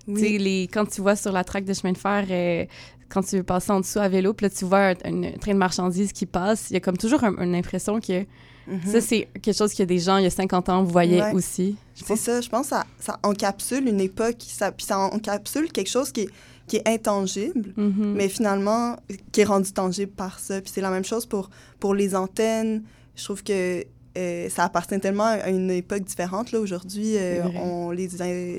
Les, 0.06 0.68
quand 0.72 0.86
tu 0.86 1.00
vois 1.02 1.16
sur 1.16 1.32
la 1.32 1.44
traque 1.44 1.64
de 1.64 1.74
chemin 1.74 1.92
de 1.92 1.98
fer, 1.98 2.24
euh, 2.30 2.64
quand 3.10 3.22
tu 3.22 3.36
veux 3.36 3.42
passer 3.42 3.70
en 3.72 3.80
dessous 3.80 3.98
à 3.98 4.08
vélo, 4.08 4.32
puis 4.32 4.46
là, 4.46 4.50
tu 4.50 4.64
vois 4.64 4.94
un, 5.04 5.22
un 5.24 5.32
train 5.38 5.52
de 5.52 5.58
marchandises 5.58 6.12
qui 6.12 6.24
passe, 6.26 6.70
il 6.70 6.74
y 6.74 6.76
a 6.76 6.80
comme 6.80 6.96
toujours 6.96 7.22
un- 7.24 7.36
une 7.42 7.54
impression 7.54 8.00
que 8.00 8.24
Mhm. 8.66 8.80
ça, 8.86 9.00
c'est 9.00 9.28
quelque 9.42 9.56
chose 9.56 9.72
que 9.74 9.82
des 9.82 9.98
gens, 9.98 10.18
il 10.18 10.24
y 10.24 10.26
a 10.26 10.30
50 10.30 10.68
ans, 10.68 10.82
voyaient 10.82 11.22
Ouais. 11.22 11.32
aussi. 11.32 11.76
C'est 11.94 12.16
ça, 12.16 12.40
je 12.42 12.48
pense 12.50 12.64
que 12.68 12.76
ça, 12.76 12.86
ça 12.98 13.18
encapsule 13.22 13.88
une 13.88 14.00
époque, 14.00 14.36
ça, 14.40 14.72
puis 14.72 14.84
ça 14.86 14.98
encapsule 14.98 15.72
quelque 15.72 15.88
chose 15.88 16.12
qui 16.12 16.22
est, 16.22 16.28
qui 16.68 16.76
est 16.76 16.88
intangible, 16.88 17.72
Mhm. 17.76 18.12
mais 18.14 18.28
finalement 18.28 18.96
qui 19.32 19.40
est 19.40 19.44
rendu 19.44 19.72
tangible 19.72 20.12
par 20.12 20.38
ça. 20.38 20.60
Puis 20.60 20.70
c'est 20.74 20.80
la 20.80 20.90
même 20.90 21.04
chose 21.04 21.26
pour, 21.26 21.50
pour 21.80 21.94
les 21.94 22.14
antennes. 22.14 22.82
Je 23.16 23.24
trouve 23.24 23.42
que 23.42 23.84
euh, 24.16 24.48
ça 24.48 24.64
appartient 24.64 24.98
tellement 24.98 25.24
à 25.26 25.48
une 25.48 25.70
époque 25.70 26.02
différente. 26.02 26.50
Là, 26.50 26.58
aujourd'hui, 26.60 27.16
euh, 27.16 27.42
on, 27.62 27.90
les, 27.90 28.08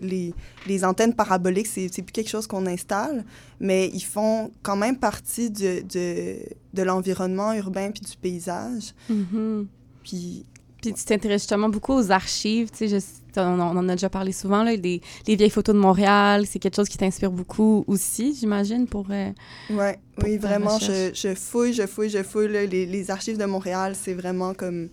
les, 0.01 0.33
les 0.67 0.85
antennes 0.85 1.13
paraboliques, 1.13 1.67
c'est, 1.67 1.89
c'est 1.91 2.01
plus 2.01 2.13
quelque 2.13 2.29
chose 2.29 2.47
qu'on 2.47 2.65
installe, 2.65 3.25
mais 3.59 3.89
ils 3.93 3.99
font 4.03 4.51
quand 4.61 4.77
même 4.77 4.97
partie 4.97 5.49
de, 5.49 5.81
de, 5.81 6.37
de 6.73 6.83
l'environnement 6.83 7.51
urbain 7.53 7.91
puis 7.91 8.01
du 8.09 8.15
paysage. 8.17 8.93
Mhm. 9.09 9.67
Puis 10.03 10.45
Puis 10.81 10.93
tu 10.93 11.03
t'intéresses 11.03 11.41
justement 11.41 11.69
beaucoup 11.69 11.93
aux 11.93 12.11
archives, 12.11 12.69
tu 12.71 12.87
sais, 12.87 12.97
on, 13.37 13.59
on 13.59 13.77
en 13.77 13.89
a 13.89 13.93
déjà 13.95 14.09
parlé 14.09 14.31
souvent, 14.31 14.63
là, 14.63 14.75
les 14.75 15.01
vieilles 15.27 15.49
photos 15.49 15.75
de 15.75 15.79
Montréal, 15.79 16.45
c'est 16.47 16.59
quelque 16.59 16.75
chose 16.75 16.87
qui 16.89 16.97
t'inspire 16.97 17.31
beaucoup 17.31 17.83
aussi, 17.87 18.33
j'imagine, 18.39 18.87
pour... 18.87 19.07
euh, 19.11 19.31
Ouais, 19.69 19.99
pour 20.15 20.23
oui, 20.29 20.37
vraiment, 20.37 20.79
je, 20.79 21.33
fouille, 21.35 21.73
je 21.73 21.85
fouille, 21.85 22.09
je 22.09 22.23
fouille. 22.23 22.47
là. 22.51 22.65
Les, 22.65 22.85
les 22.85 23.11
archives 23.11 23.37
de 23.37 23.45
Montréal, 23.45 23.93
c'est 23.99 24.13
vraiment 24.13 24.53
comme 24.53 24.89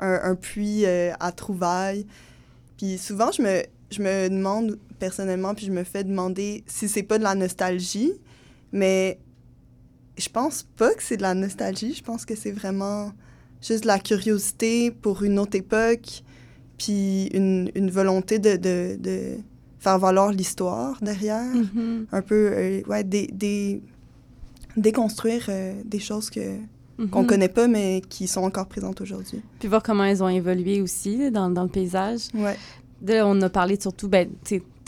un, 0.00 0.20
un 0.22 0.34
puits 0.34 0.84
euh, 0.86 1.12
à 1.20 1.32
trouvailles. 1.32 2.06
Puis 2.76 2.98
souvent, 2.98 3.30
je 3.32 3.42
me, 3.42 3.62
je 3.90 4.02
me 4.02 4.28
demande 4.28 4.78
personnellement, 4.98 5.54
puis 5.54 5.66
je 5.66 5.72
me 5.72 5.84
fais 5.84 6.04
demander 6.04 6.64
si 6.66 6.88
c'est 6.88 7.02
pas 7.04 7.18
de 7.18 7.22
la 7.24 7.34
nostalgie, 7.34 8.12
mais 8.72 9.18
je 10.16 10.28
pense 10.28 10.64
pas 10.76 10.92
que 10.94 11.02
c'est 11.02 11.16
de 11.16 11.22
la 11.22 11.34
nostalgie. 11.34 11.94
Je 11.94 12.02
pense 12.02 12.24
que 12.24 12.34
c'est 12.36 12.50
vraiment 12.52 13.12
juste 13.60 13.84
la 13.84 13.98
curiosité 13.98 14.90
pour 14.90 15.22
une 15.22 15.38
autre 15.38 15.56
époque, 15.56 16.22
puis 16.76 17.26
une, 17.34 17.70
une 17.74 17.90
volonté 17.90 18.38
de, 18.38 18.56
de, 18.56 18.96
de 19.00 19.20
faire 19.80 19.98
valoir 19.98 20.30
l'histoire 20.32 20.96
derrière 21.02 21.54
mhm, 21.54 22.06
un 22.12 22.22
peu, 22.22 22.50
euh, 22.52 22.82
ouais, 22.88 23.04
des, 23.04 23.26
des- 23.32 23.80
déconstruire 24.76 25.46
euh, 25.48 25.74
des 25.84 25.98
choses 25.98 26.30
que, 26.30 26.56
mhm. 26.98 27.10
qu'on 27.10 27.24
connaît 27.24 27.48
pas, 27.48 27.66
mais 27.68 28.02
qui 28.08 28.26
sont 28.28 28.42
encore 28.42 28.66
présentes 28.66 29.00
aujourd'hui. 29.00 29.40
Puis 29.58 29.68
voir 29.68 29.82
comment 29.82 30.04
elles 30.04 30.22
ont 30.22 30.28
évolué 30.28 30.80
aussi 30.80 31.30
dans, 31.30 31.50
dans 31.50 31.64
le 31.64 31.68
paysage. 31.68 32.28
Ouais. 32.34 32.56
Là, 33.06 33.26
on 33.26 33.40
a 33.42 33.48
parlé 33.48 33.78
surtout, 33.80 34.08
ben, 34.08 34.28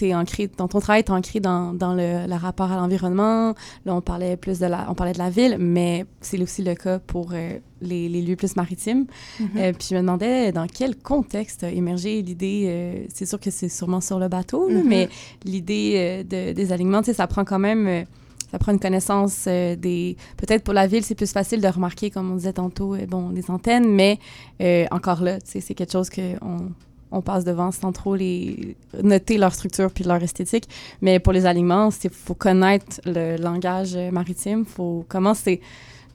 tu 0.00 0.08
es 0.08 0.14
ancré, 0.14 0.48
dans 0.56 0.68
ton 0.68 0.80
travail, 0.80 1.04
t'es 1.04 1.10
ancré 1.12 1.40
dans, 1.40 1.72
dans 1.74 1.94
le, 1.94 2.26
le 2.26 2.34
rapport 2.34 2.70
à 2.72 2.76
l'environnement. 2.76 3.54
Là, 3.84 3.94
on 3.94 4.00
parlait 4.00 4.36
plus 4.36 4.58
de 4.58 4.66
la, 4.66 4.86
on 4.90 4.94
parlait 4.94 5.12
de 5.12 5.18
la 5.18 5.30
ville, 5.30 5.56
mais 5.58 6.06
c'est 6.20 6.40
aussi 6.42 6.62
le 6.62 6.74
cas 6.74 6.98
pour 6.98 7.30
euh, 7.32 7.58
les, 7.80 8.08
les 8.08 8.22
lieux 8.22 8.36
plus 8.36 8.56
maritimes. 8.56 9.06
Mhm. 9.38 9.48
Euh, 9.56 9.72
puis 9.72 9.88
je 9.90 9.94
me 9.94 10.00
demandais 10.00 10.52
dans 10.52 10.66
quel 10.66 10.96
contexte 10.96 11.64
a 11.64 11.70
émergé 11.70 12.22
l'idée, 12.22 12.64
euh, 12.66 13.04
c'est 13.12 13.26
sûr 13.26 13.38
que 13.38 13.50
c'est 13.50 13.68
sûrement 13.68 14.00
sur 14.00 14.18
le 14.18 14.28
bateau, 14.28 14.68
là, 14.68 14.80
Mhm. 14.80 14.88
mais 14.88 15.08
l'idée 15.44 16.24
de, 16.24 16.52
des 16.52 16.72
alignements, 16.72 17.02
tu 17.02 17.06
sais, 17.06 17.14
ça 17.14 17.26
prend 17.26 17.44
quand 17.44 17.58
même, 17.58 18.06
ça 18.50 18.58
prend 18.58 18.72
une 18.72 18.80
connaissance 18.80 19.44
euh, 19.46 19.76
des... 19.76 20.16
Peut-être 20.36 20.64
pour 20.64 20.74
la 20.74 20.86
ville, 20.86 21.04
c'est 21.04 21.14
plus 21.14 21.30
facile 21.32 21.60
de 21.60 21.68
remarquer, 21.68 22.10
comme 22.10 22.32
on 22.32 22.36
disait 22.36 22.52
tantôt, 22.54 22.94
euh, 22.94 23.06
bon, 23.06 23.28
les 23.30 23.48
antennes, 23.50 23.88
mais 23.88 24.18
euh, 24.60 24.86
encore 24.90 25.22
là, 25.22 25.38
c'est 25.44 25.60
quelque 25.74 25.92
chose 25.92 26.10
qu'on 26.10 26.70
on 27.12 27.22
passe 27.22 27.44
devant 27.44 27.72
sans 27.72 27.92
trop 27.92 28.14
les 28.14 28.76
noter 29.02 29.38
leur 29.38 29.54
structure 29.54 29.90
puis 29.90 30.04
leur 30.04 30.22
esthétique. 30.22 30.68
Mais 31.00 31.18
pour 31.18 31.32
les 31.32 31.46
alignements, 31.46 31.90
il 32.04 32.10
faut 32.10 32.34
connaître 32.34 33.00
le 33.04 33.36
langage 33.36 33.96
maritime. 34.12 34.64
Faut, 34.64 35.04
comment 35.08 35.34
c'est... 35.34 35.60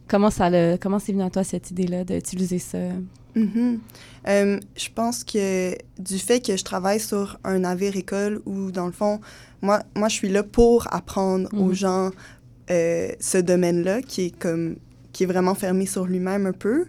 Comment 0.07 0.29
ça 0.29 0.51
le, 0.51 0.77
comment 0.79 0.99
c'est 0.99 1.13
venu 1.13 1.23
à 1.23 1.31
toi 1.31 1.43
cette 1.43 1.71
idée-là 1.71 2.03
d'utiliser 2.03 2.59
ça? 2.59 2.77
Euh, 4.27 4.59
je 4.75 4.89
pense 4.93 5.23
que 5.23 5.75
du 5.99 6.17
fait 6.19 6.39
que 6.45 6.55
je 6.55 6.63
travaille 6.63 6.99
sur 6.99 7.39
un 7.43 7.59
navire-école 7.59 8.41
où, 8.45 8.71
dans 8.71 8.85
le 8.85 8.91
fond, 8.91 9.19
moi, 9.61 9.81
moi, 9.95 10.07
je 10.07 10.15
suis 10.15 10.29
là 10.29 10.43
pour 10.43 10.87
apprendre 10.93 11.49
aux 11.53 11.69
Mhm. 11.69 11.73
gens 11.73 12.11
euh, 12.71 13.09
ce 13.19 13.37
domaine-là 13.37 14.01
qui 14.01 14.27
est 14.27 14.37
comme 14.39 14.77
qui 15.11 15.23
est 15.23 15.27
vraiment 15.27 15.55
fermé 15.55 15.85
sur 15.85 16.05
lui-même 16.05 16.45
un 16.45 16.51
peu, 16.51 16.85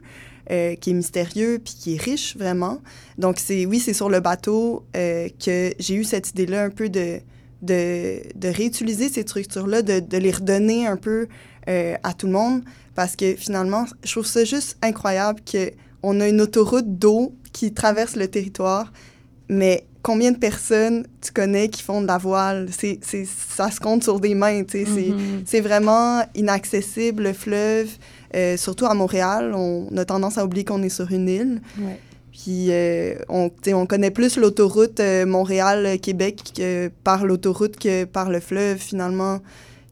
euh, 0.50 0.74
qui 0.76 0.90
est 0.90 0.94
mystérieux 0.94 1.60
puis 1.62 1.74
qui 1.74 1.94
est 1.94 2.00
riche 2.00 2.36
vraiment. 2.36 2.80
Donc 3.18 3.38
c'est 3.38 3.66
oui, 3.66 3.80
c'est 3.80 3.94
sur 3.94 4.08
le 4.08 4.20
bateau 4.20 4.84
euh, 4.96 5.28
que 5.44 5.72
j'ai 5.78 5.94
eu 5.94 6.04
cette 6.04 6.30
idée-là 6.30 6.64
un 6.64 6.70
peu 6.70 6.88
de 6.88 7.20
de, 7.62 8.20
de 8.34 8.48
réutiliser 8.48 9.08
ces 9.08 9.22
structures-là, 9.22 9.80
de, 9.82 9.98
de 10.00 10.18
les 10.18 10.30
redonner 10.30 10.86
un 10.86 10.96
peu 10.96 11.26
euh, 11.68 11.94
à 12.02 12.12
tout 12.12 12.26
le 12.26 12.32
monde 12.32 12.62
parce 12.94 13.16
que 13.16 13.34
finalement, 13.34 13.86
je 14.04 14.12
trouve 14.12 14.26
ça 14.26 14.44
juste 14.44 14.76
incroyable 14.82 15.40
que 15.40 15.70
on 16.02 16.20
a 16.20 16.28
une 16.28 16.40
autoroute 16.40 16.98
d'eau 16.98 17.34
qui 17.52 17.72
traverse 17.72 18.16
le 18.16 18.28
territoire, 18.28 18.92
mais 19.48 19.86
combien 20.02 20.30
de 20.30 20.38
personnes 20.38 21.06
tu 21.20 21.32
connais 21.32 21.68
qui 21.68 21.82
font 21.82 22.00
de 22.00 22.06
la 22.06 22.18
voile? 22.18 22.68
C'est, 22.70 23.00
ça 23.02 23.70
se 23.70 23.80
compte 23.80 24.04
sur 24.04 24.20
des 24.20 24.34
mains, 24.34 24.62
tu 24.62 24.84
sais. 24.84 25.10
Mhm. 25.10 25.42
c'est 25.44 25.60
vraiment 25.60 26.22
inaccessible, 26.34 27.24
le 27.24 27.32
fleuve, 27.32 27.88
euh, 28.36 28.56
surtout 28.56 28.86
à 28.86 28.94
Montréal. 28.94 29.52
On 29.54 29.88
a 29.96 30.04
tendance 30.04 30.38
à 30.38 30.44
oublier 30.44 30.64
qu'on 30.64 30.82
est 30.82 30.88
sur 30.90 31.10
une 31.10 31.28
île. 31.28 31.60
Ouais. 31.78 31.98
Puis 32.32 32.66
euh, 32.70 33.14
on, 33.28 33.50
connaît 33.86 34.10
plus 34.10 34.36
l'autoroute 34.36 35.00
euh, 35.00 35.24
Montréal-Québec 35.24 36.60
par 37.02 37.24
l'autoroute 37.24 37.76
que 37.78 38.04
par 38.04 38.30
le 38.30 38.40
fleuve, 38.40 38.76
finalement. 38.78 39.40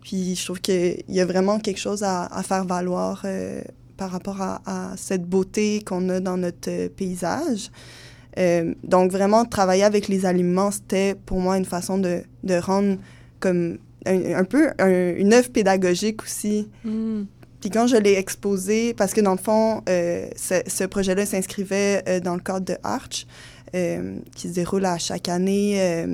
Puis 0.02 0.34
je 0.36 0.44
trouve 0.44 0.60
qu'il 0.60 1.02
y 1.08 1.20
a 1.20 1.24
vraiment 1.26 1.58
quelque 1.58 1.80
chose 1.80 2.02
à, 2.02 2.24
à 2.26 2.42
faire 2.42 2.64
valoir 2.66 3.22
euh, 3.24 3.62
par 3.96 4.10
rapport 4.10 4.42
à, 4.42 4.60
à 4.66 4.96
cette 4.96 5.24
beauté 5.24 5.82
qu'on 5.86 6.08
a 6.10 6.20
dans 6.20 6.36
notre 6.36 6.88
paysage. 6.88 7.70
Euh, 8.38 8.74
donc 8.82 9.10
vraiment, 9.12 9.44
travailler 9.44 9.84
avec 9.84 10.08
les 10.08 10.26
aliments, 10.26 10.70
c'était 10.72 11.14
pour 11.26 11.38
moi 11.40 11.56
une 11.56 11.64
façon 11.64 11.98
de, 11.98 12.22
de 12.42 12.54
rendre 12.56 12.98
comme 13.40 13.78
un, 14.06 14.34
un 14.34 14.44
peu 14.44 14.70
un- 14.78 15.14
une 15.16 15.32
œuvre 15.32 15.50
pédagogique 15.50 16.22
aussi. 16.22 16.68
Mm. 16.84 17.22
Puis 17.64 17.71
quand 17.71 17.87
je 17.87 17.97
l'ai 17.97 18.18
exposé, 18.18 18.92
parce 18.92 19.14
que 19.14 19.23
dans 19.23 19.33
le 19.33 19.38
fond, 19.38 19.80
euh, 19.88 20.28
ce, 20.37 20.85
projet-là 20.85 21.25
s'inscrivait 21.25 22.04
euh, 22.06 22.21
dans 22.21 22.35
le 22.35 22.40
cadre 22.42 22.66
de 22.66 22.76
Arch, 22.83 23.26
euh, 23.75 24.18
qui 24.37 24.50
se 24.50 24.52
déroule 24.52 24.85
à 24.85 24.99
chaque 24.99 25.30
année, 25.30 26.04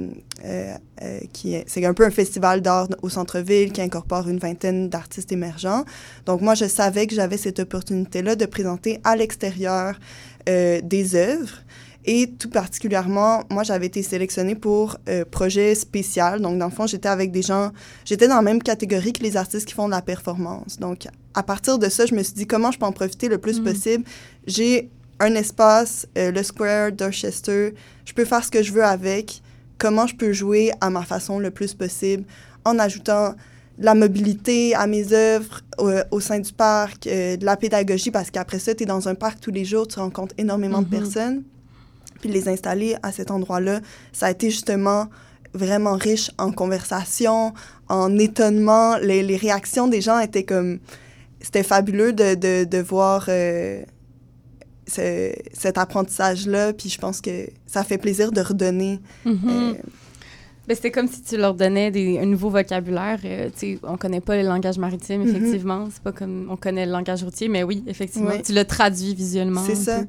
qui 1.33 1.55
est, 1.55 1.65
c'est 1.67 1.85
un 1.85 1.93
peu 1.93 2.05
un 2.05 2.13
festival 2.13 2.61
d'art 2.61 2.87
au 3.03 3.09
centre-ville 3.09 3.73
qui 3.73 3.83
incorpore 3.83 4.29
une 4.29 4.39
vingtaine 4.39 4.89
d'artistes 4.89 5.33
émergents. 5.33 5.85
Donc 6.25 6.41
moi, 6.41 6.55
je 6.55 6.67
savais 6.67 7.09
que 7.09 7.17
j'avais 7.17 7.37
cette 7.37 7.59
opportunité-là 7.59 8.37
de 8.37 8.47
présenter 8.47 9.01
à 9.03 9.17
l'extérieur 9.17 9.99
des 10.47 11.17
œuvres. 11.17 11.65
Et 12.07 12.31
tout 12.39 12.49
particulièrement, 12.49 13.43
moi, 13.51 13.63
j'avais 13.63 13.87
été 13.87 14.03
sélectionnée 14.03 14.55
pour 14.55 14.97
euh, 15.09 15.25
projet 15.25 15.75
spécial. 15.75 16.41
Donc, 16.41 16.59
dans 16.59 16.67
le 16.67 16.73
fond, 16.73 16.87
j'étais 16.87 17.09
avec 17.09 17.31
des 17.31 17.43
gens, 17.43 17.73
j'étais 18.05 18.27
dans 18.27 18.37
la 18.37 18.43
même 18.43 18.63
catégorie 18.63 19.13
que 19.13 19.23
les 19.23 19.37
artistes 19.37 19.67
qui 19.67 19.75
font 19.75 19.87
de 19.87 19.91
la 19.91 20.03
performance. 20.03 20.79
Donc, 20.79 21.07
à 21.35 21.43
partir 21.43 21.79
de 21.79 21.89
ça, 21.89 22.07
je 22.07 22.15
me 22.15 22.23
suis 22.23 22.35
dit 22.35 22.47
comment 22.47 22.71
je 22.71 22.79
peux 22.79 22.87
en 22.87 22.93
profiter 22.93 23.29
le 23.29 23.39
plus 23.39 23.61
Mm. 23.61 23.65
possible? 23.65 24.05
J'ai 24.47 24.91
un 25.21 25.35
espace, 25.35 26.07
euh, 26.17 26.31
le 26.31 26.43
Square 26.43 26.93
d'Orchester. 26.93 27.75
Je 28.07 28.13
peux 28.15 28.25
faire 28.25 28.43
ce 28.45 28.51
que 28.51 28.63
je 28.63 28.73
veux 28.73 28.85
avec. 28.85 29.43
Comment 29.77 30.07
je 30.07 30.17
peux 30.17 30.33
jouer 30.33 30.73
à 30.81 30.89
ma 30.91 31.03
façon 31.03 31.39
le 31.39 31.51
plus 31.51 31.75
possible? 31.75 32.25
En 32.65 32.79
ajoutant 32.79 33.35
de 33.79 33.85
la 33.85 33.95
mobilité 33.95 34.75
à 34.75 34.87
mes 34.87 35.13
œuvres 35.13 35.61
euh, 35.81 36.03
au 36.11 36.21
sein 36.21 36.39
du 36.39 36.53
parc, 36.53 37.07
euh, 37.07 37.37
de 37.37 37.45
la 37.45 37.57
pédagogie, 37.57 38.11
parce 38.11 38.31
qu'après 38.31 38.59
ça, 38.59 38.75
tu 38.75 38.83
es 38.83 38.87
dans 38.87 39.09
un 39.09 39.15
parc 39.15 39.41
tous 39.41 39.51
les 39.51 39.65
jours, 39.65 39.87
tu 39.87 39.99
rencontres 39.99 40.35
énormément 40.39 40.81
de 40.83 40.89
personnes. 40.89 41.43
Puis 42.21 42.29
les 42.31 42.49
installer 42.49 42.97
à 43.03 43.13
cet 43.13 43.31
endroit-là, 43.31 43.81
ça 44.13 44.27
a 44.27 44.31
été 44.31 44.51
justement 44.51 45.07
vraiment 45.55 45.95
riche 45.95 46.31
en 46.39 46.53
conversation, 46.53 47.53
en 47.89 48.19
étonnement. 48.19 48.97
Les, 48.99 49.23
les 49.23 49.37
réactions 49.37 49.89
des 49.89 50.01
gens 50.01 50.19
étaient 50.21 50.45
comme... 50.45 50.79
C'était 51.41 51.63
fabuleux 51.63 52.13
de, 52.13 52.35
de, 52.35 52.65
de 52.65 52.79
voir 52.83 53.25
euh, 53.29 53.83
ce- 54.87 55.33
cet 55.53 55.79
apprentissage-là. 55.79 56.73
Puis 56.75 56.89
je 56.91 56.99
pense 56.99 57.21
que 57.21 57.49
ça 57.67 57.83
fait 57.85 57.99
plaisir 57.99 58.31
de 58.33 58.41
redonner. 58.41 59.01
Euh, 59.27 59.73
Ben, 60.69 60.75
c'était 60.77 60.91
comme 60.93 61.09
si 61.09 61.23
tu 61.23 61.37
leur 61.37 61.55
donnais 61.55 61.91
des, 61.91 62.19
un 62.19 62.27
nouveau 62.27 62.51
vocabulaire. 62.51 63.19
Euh, 63.25 63.49
tu 63.59 63.79
on 63.83 63.97
connaît 63.97 64.21
pas 64.21 64.37
le 64.37 64.47
langage 64.47 64.79
maritime, 64.79 65.23
Mhm. 65.23 65.29
effectivement. 65.35 65.89
C'est 65.93 66.03
pas 66.03 66.13
comme 66.13 66.47
on 66.51 66.57
connaît 66.57 66.87
le 66.87 66.93
langage 66.93 67.25
routier, 67.25 67.49
mais 67.49 67.63
oui, 67.65 67.83
effectivement. 67.89 68.31
Oui. 68.35 68.43
Tu 68.43 68.53
le 68.53 68.65
traduis 68.65 69.15
visuellement. 69.15 69.65
C'est 69.67 69.75
ça. 69.75 70.01
peu. 70.01 70.07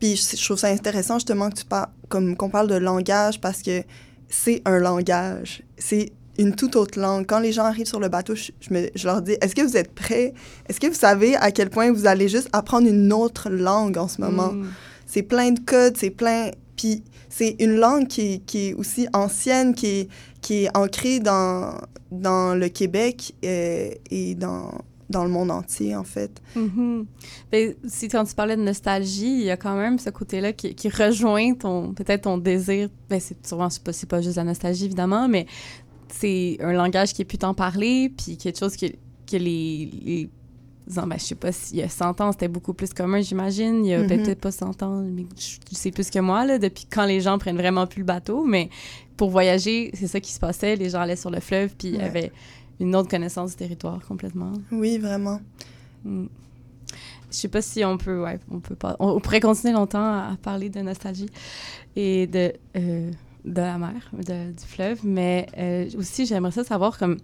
Puis 0.00 0.16
je, 0.16 0.36
je 0.36 0.44
trouve 0.44 0.58
ça 0.58 0.68
intéressant 0.68 1.14
justement 1.18 1.50
que 1.50 1.56
tu 1.56 1.64
parles, 1.64 1.88
comme 2.08 2.36
qu'on 2.36 2.50
parle 2.50 2.68
de 2.68 2.74
langage 2.76 3.40
parce 3.40 3.62
que 3.62 3.82
c'est 4.28 4.62
un 4.64 4.78
langage. 4.78 5.62
C'est 5.78 6.12
une 6.38 6.54
toute 6.56 6.74
autre 6.76 6.98
langue. 6.98 7.26
Quand 7.26 7.38
les 7.38 7.52
gens 7.52 7.64
arrivent 7.64 7.86
sur 7.86 8.00
le 8.00 8.08
bateau, 8.08 8.34
je, 8.34 8.50
je 8.60 8.74
me- 8.74 8.90
je 8.94 9.06
leur 9.06 9.22
dis 9.22 9.36
Est-ce 9.40 9.54
que 9.54 9.62
vous 9.62 9.76
êtes 9.76 9.92
prêts? 9.94 10.34
Est-ce 10.68 10.80
que 10.80 10.88
vous 10.88 10.94
savez 10.94 11.36
à 11.36 11.52
quel 11.52 11.70
point 11.70 11.92
vous 11.92 12.06
allez 12.06 12.28
juste 12.28 12.48
apprendre 12.52 12.88
une 12.88 13.12
autre 13.12 13.50
langue 13.50 13.96
en 13.98 14.08
ce 14.08 14.20
moment? 14.20 14.52
Mm. 14.52 14.66
C'est 15.06 15.22
plein 15.22 15.52
de 15.52 15.60
codes, 15.60 15.96
c'est 15.96 16.10
plein. 16.10 16.50
Puis 16.76 17.04
c'est 17.28 17.54
une 17.60 17.76
langue 17.76 18.08
qui, 18.08 18.34
est- 18.34 18.38
qui 18.44 18.68
est 18.68 18.74
aussi 18.74 19.06
ancienne, 19.12 19.74
qui 19.74 19.86
est, 19.86 20.08
qui 20.40 20.64
est 20.64 20.76
ancrée 20.76 21.20
dans, 21.20 21.78
dans 22.10 22.54
le 22.56 22.68
Québec 22.68 23.32
euh, 23.44 23.90
et 24.10 24.34
dans, 24.34 24.72
dans 25.10 25.24
le 25.24 25.30
monde 25.30 25.50
entier, 25.50 25.94
en 25.96 26.04
fait. 26.04 26.40
Mhm. 26.56 27.06
Ben, 27.52 27.74
si 27.86 28.08
quand 28.08 28.24
tu 28.24 28.34
parlais 28.34 28.56
de 28.56 28.62
nostalgie, 28.62 29.40
il 29.40 29.44
y 29.44 29.50
a 29.50 29.56
quand 29.56 29.76
même 29.76 29.98
ce 29.98 30.10
côté-là 30.10 30.52
qui, 30.52 30.74
qui 30.74 30.88
rejoint 30.88 31.54
ton 31.54 31.92
peut-être 31.92 32.22
ton 32.22 32.38
désir. 32.38 32.88
Ben, 33.10 33.20
c'est 33.20 33.46
souvent 33.46 33.68
c'est 33.70 33.82
pas, 33.82 33.92
pas 34.08 34.22
juste 34.22 34.36
la 34.36 34.44
nostalgie 34.44 34.86
évidemment, 34.86 35.28
mais 35.28 35.46
c'est 36.08 36.56
un 36.60 36.72
langage 36.72 37.12
qui 37.12 37.22
est 37.22 37.24
plus 37.24 37.38
tant 37.38 37.54
parlé, 37.54 38.08
puis 38.16 38.36
quelque 38.36 38.58
chose 38.58 38.76
que, 38.76 38.86
que 38.86 39.36
les, 39.36 39.90
les 40.04 40.30
disons, 40.86 41.06
ben, 41.06 41.18
je 41.18 41.24
sais 41.24 41.34
pas 41.34 41.50
s'il 41.50 41.78
y 41.78 41.82
a 41.82 41.88
100 41.88 42.20
ans, 42.20 42.32
c'était 42.32 42.46
beaucoup 42.48 42.74
plus 42.74 42.92
commun, 42.92 43.20
j'imagine. 43.20 43.84
Il 43.84 43.88
y 43.90 43.94
a 43.94 44.00
Mhm. 44.02 44.06
peut-être 44.06 44.40
pas 44.40 44.52
100 44.52 44.82
ans, 44.82 45.02
mais 45.02 45.24
tu 45.34 45.58
sais 45.74 45.90
plus 45.90 46.10
que 46.10 46.18
moi, 46.18 46.44
là, 46.44 46.58
depuis 46.58 46.86
quand 46.90 47.06
les 47.06 47.20
gens 47.20 47.38
prennent 47.38 47.56
vraiment 47.56 47.86
plus 47.86 48.00
le 48.00 48.04
bateau. 48.06 48.44
Mais 48.44 48.68
pour 49.16 49.30
voyager, 49.30 49.90
c'est 49.94 50.06
ça 50.08 50.20
qui 50.20 50.30
se 50.32 50.38
passait. 50.40 50.76
Les 50.76 50.90
gens 50.90 51.00
allaient 51.00 51.16
sur 51.16 51.30
le 51.30 51.40
fleuve, 51.40 51.74
puis 51.78 51.88
il 51.88 51.96
y 51.96 52.00
avait 52.02 52.32
une 52.80 52.94
autre 52.96 53.08
connaissance 53.08 53.50
du 53.52 53.56
territoire 53.56 54.00
complètement. 54.06 54.52
Oui, 54.72 54.98
vraiment. 54.98 55.40
Mm. 56.04 56.26
Je 57.30 57.36
sais 57.36 57.48
pas 57.48 57.62
si 57.62 57.84
on 57.84 57.96
peut, 57.98 58.22
ouais, 58.22 58.38
on 58.50 58.60
peut 58.60 58.76
pas, 58.76 58.94
on, 59.00 59.08
on 59.08 59.20
pourrait 59.20 59.40
continuer 59.40 59.72
longtemps 59.74 59.98
à, 60.04 60.30
à 60.32 60.36
parler 60.36 60.68
de 60.68 60.80
nostalgie 60.80 61.28
et 61.96 62.26
de 62.28 62.52
euh, 62.76 63.10
de 63.44 63.60
la 63.60 63.76
mer, 63.78 64.10
de- 64.12 64.52
du 64.52 64.64
fleuve, 64.64 65.00
mais 65.04 65.46
euh, 65.58 65.88
aussi 65.98 66.26
j'aimerais 66.26 66.52
ça 66.52 66.62
savoir 66.64 66.96
comme 66.98 67.18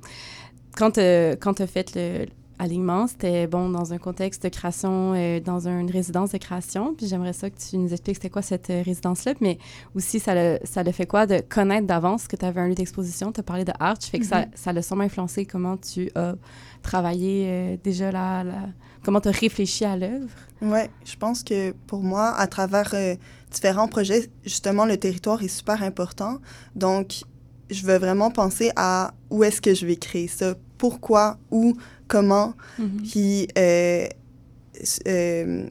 quand 0.76 0.98
euh, 0.98 1.36
quand 1.38 1.54
tu 1.54 1.62
as 1.62 1.66
fait 1.66 1.94
le 1.94 2.26
alignement, 2.60 3.06
c'était 3.06 3.46
bon 3.46 3.70
dans 3.70 3.92
un 3.92 3.98
contexte 3.98 4.42
de 4.44 4.48
création, 4.48 5.14
euh, 5.14 5.40
dans 5.40 5.66
une 5.66 5.90
résidence 5.90 6.30
de 6.32 6.38
création. 6.38 6.94
Puis 6.94 7.06
j'aimerais 7.08 7.32
ça 7.32 7.48
que 7.50 7.58
tu 7.58 7.78
nous 7.78 7.90
expliques 7.90 8.16
c'était 8.16 8.30
quoi 8.30 8.42
cette 8.42 8.70
euh, 8.70 8.82
résidence-là, 8.84 9.32
mais 9.40 9.58
aussi 9.94 10.20
ça 10.20 10.34
le, 10.34 10.58
ça 10.64 10.82
le 10.82 10.92
fait 10.92 11.06
quoi 11.06 11.26
de 11.26 11.40
connaître 11.40 11.86
d'avance 11.86 12.28
que 12.28 12.36
tu 12.36 12.44
avais 12.44 12.60
un 12.60 12.68
lieu 12.68 12.74
d'exposition? 12.74 13.32
Tu 13.32 13.40
as 13.40 13.42
parlé 13.42 13.64
de 13.64 13.72
Arch, 13.80 14.04
fait 14.10 14.18
que 14.18 14.26
ça, 14.26 14.44
ça 14.54 14.72
l'a 14.72 14.82
sûrement 14.82 15.04
influencé 15.04 15.46
comment 15.46 15.76
tu 15.76 16.10
as 16.14 16.34
travaillé 16.82 17.46
euh, 17.48 17.76
déjà 17.82 18.12
la, 18.12 18.44
la- 18.44 18.68
comment 19.02 19.20
tu 19.20 19.28
as 19.28 19.32
réfléchi 19.32 19.84
à 19.84 19.96
l'œuvre? 19.96 20.28
Oui, 20.62 20.80
je 21.04 21.16
pense 21.16 21.42
que 21.42 21.72
pour 21.86 22.02
moi, 22.02 22.34
à 22.36 22.46
travers 22.46 22.90
euh, 22.92 23.14
différents 23.50 23.88
projets, 23.88 24.28
justement, 24.44 24.84
le 24.84 24.98
territoire 24.98 25.42
est 25.42 25.48
super 25.48 25.82
important. 25.82 26.36
Donc, 26.76 27.22
je 27.70 27.86
veux 27.86 27.96
vraiment 27.98 28.30
penser 28.30 28.70
à 28.76 29.12
où 29.30 29.44
est-ce 29.44 29.60
que 29.60 29.74
je 29.74 29.86
vais 29.86 29.96
créer 29.96 30.28
ça, 30.28 30.54
pourquoi, 30.76 31.38
où, 31.50 31.76
comment. 32.10 32.54
Puis, 33.04 33.48
euh, 33.56 34.06
euh, 35.06 35.68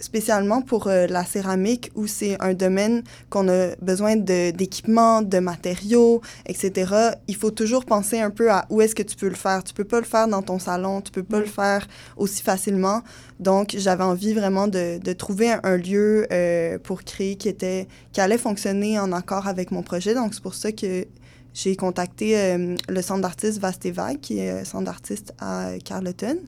spécialement 0.00 0.62
pour 0.62 0.86
euh, 0.86 1.06
la 1.06 1.24
céramique, 1.24 1.90
où 1.94 2.06
c'est 2.06 2.40
un 2.40 2.54
domaine 2.54 3.02
qu'on 3.28 3.48
a 3.48 3.76
besoin 3.82 4.16
d'équipements, 4.16 5.22
de, 5.22 5.38
matériaux, 5.38 6.22
etc., 6.46 7.12
il 7.28 7.36
faut 7.36 7.50
toujours 7.50 7.84
penser 7.84 8.18
un 8.18 8.30
peu 8.30 8.50
à 8.50 8.66
où 8.70 8.80
est-ce 8.80 8.94
que 8.94 9.02
tu 9.02 9.16
peux 9.16 9.28
le 9.28 9.34
faire. 9.34 9.62
Tu 9.62 9.74
peux 9.74 9.84
pas 9.84 10.00
le 10.00 10.06
faire 10.06 10.26
dans 10.26 10.42
ton 10.42 10.58
salon, 10.58 11.02
tu 11.02 11.12
peux 11.12 11.22
pas 11.22 11.38
le 11.38 11.46
faire 11.46 11.86
aussi 12.16 12.42
facilement. 12.42 13.02
Donc, 13.38 13.74
j'avais 13.76 14.04
envie 14.04 14.32
vraiment 14.32 14.68
de, 14.68 14.98
de 14.98 15.12
trouver 15.12 15.52
un, 15.52 15.60
un 15.64 15.76
lieu 15.76 16.26
euh, 16.32 16.78
pour 16.78 17.04
créer 17.04 17.36
qui, 17.36 17.48
était, 17.48 17.86
qui 18.12 18.20
allait 18.20 18.38
fonctionner 18.38 18.98
en 18.98 19.12
accord 19.12 19.46
avec 19.48 19.70
mon 19.70 19.82
projet. 19.82 20.14
Donc, 20.14 20.34
c'est 20.34 20.42
pour 20.42 20.54
ça 20.54 20.72
que 20.72 21.06
j'ai 21.54 21.76
contacté 21.76 22.38
euh, 22.38 22.76
le 22.88 23.02
centre 23.02 23.22
d'artistes 23.22 23.58
Vasteva, 23.58 24.14
qui 24.14 24.38
est 24.38 24.50
un 24.50 24.64
centre 24.64 24.84
d'artistes 24.84 25.32
à 25.40 25.70
Carleton, 25.84 26.38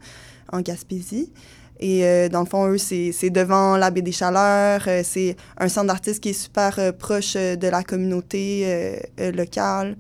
en 0.53 0.61
Gaspésie. 0.61 1.33
Et 1.81 2.05
euh, 2.05 2.29
dans 2.29 2.41
le 2.41 2.47
fond, 2.47 2.69
eux, 2.69 2.79
c'est 2.79 3.11
c'est 3.13 3.31
devant 3.31 3.77
la 3.77 3.91
baie 3.91 4.03
des 4.03 4.13
Chaleurs. 4.13 4.85
euh, 4.87 5.03
c'est 5.05 5.37
un 5.59 5.69
centre 5.69 5.89
d'artistes 5.89 6.21
qui 6.23 6.29
est 6.31 6.33
super 6.33 6.79
euh, 6.79 6.93
proche 6.93 7.35
euh, 7.37 7.57
de 7.57 7.67
la 7.67 7.83
communauté 7.83 8.63
euh, 8.65 8.97
euh, 9.21 9.33
locale. 9.33 9.97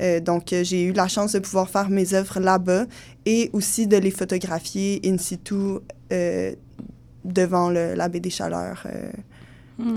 Euh, 0.00 0.18
donc, 0.20 0.52
euh, 0.52 0.64
j'ai 0.64 0.82
eu 0.84 0.92
la 0.92 1.06
chance 1.06 1.32
de 1.32 1.38
pouvoir 1.38 1.68
faire 1.70 1.88
mes 1.90 2.12
œuvres 2.14 2.40
là-bas 2.40 2.86
et 3.24 3.50
aussi 3.52 3.86
de 3.86 3.98
les 3.98 4.10
photographier 4.10 5.00
in 5.04 5.16
situ 5.18 5.54
euh, 6.12 6.52
devant 7.24 7.70
le- 7.70 7.94
la 7.94 8.08
baie 8.08 8.18
des 8.18 8.30
Chaleurs 8.30 8.82
euh, 8.86 9.12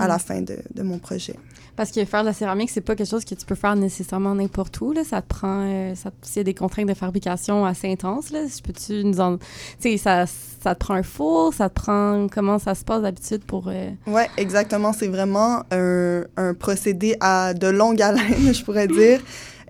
à 0.00 0.06
la 0.06 0.18
fin 0.18 0.40
de, 0.42 0.58
de 0.74 0.82
mon 0.82 0.98
projet. 0.98 1.34
Parce 1.76 1.90
que 1.90 2.04
faire 2.04 2.22
de 2.22 2.26
la 2.26 2.32
céramique, 2.32 2.70
c'est 2.70 2.80
pas 2.80 2.96
quelque 2.96 3.08
chose 3.10 3.24
que 3.24 3.34
tu 3.34 3.44
peux 3.44 3.54
faire 3.54 3.76
nécessairement 3.76 4.34
n'importe 4.34 4.80
où. 4.80 4.92
Là. 4.92 5.02
Ça 5.04 5.22
te 5.22 5.28
prend. 5.28 5.62
Euh, 5.66 5.94
a 5.94 6.42
des 6.42 6.54
contraintes 6.54 6.88
de 6.88 6.94
fabrication 6.94 7.64
assez 7.64 7.90
intenses, 7.90 8.30
là, 8.30 8.40
peux-tu 8.64 9.04
nous 9.04 9.20
en. 9.20 9.36
Tu 9.36 9.44
sais, 9.80 9.96
ça, 9.98 10.24
ça 10.26 10.74
te 10.74 10.80
prend 10.80 10.94
un 10.94 11.02
four, 11.02 11.52
ça 11.54 11.68
te 11.68 11.74
prend. 11.74 12.26
Comment 12.32 12.58
ça 12.58 12.74
se 12.74 12.84
passe 12.84 13.02
d'habitude 13.02 13.44
pour. 13.44 13.68
euh, 13.68 13.90
Oui, 14.06 14.22
exactement. 14.36 14.92
C'est 14.92 15.08
vraiment 15.08 15.62
un, 15.70 16.24
un 16.36 16.54
procédé 16.54 17.16
à 17.20 17.54
de 17.54 17.68
longue 17.68 18.00
haleine, 18.02 18.52
je 18.54 18.64
pourrais 18.64 18.88
dire, 18.88 19.20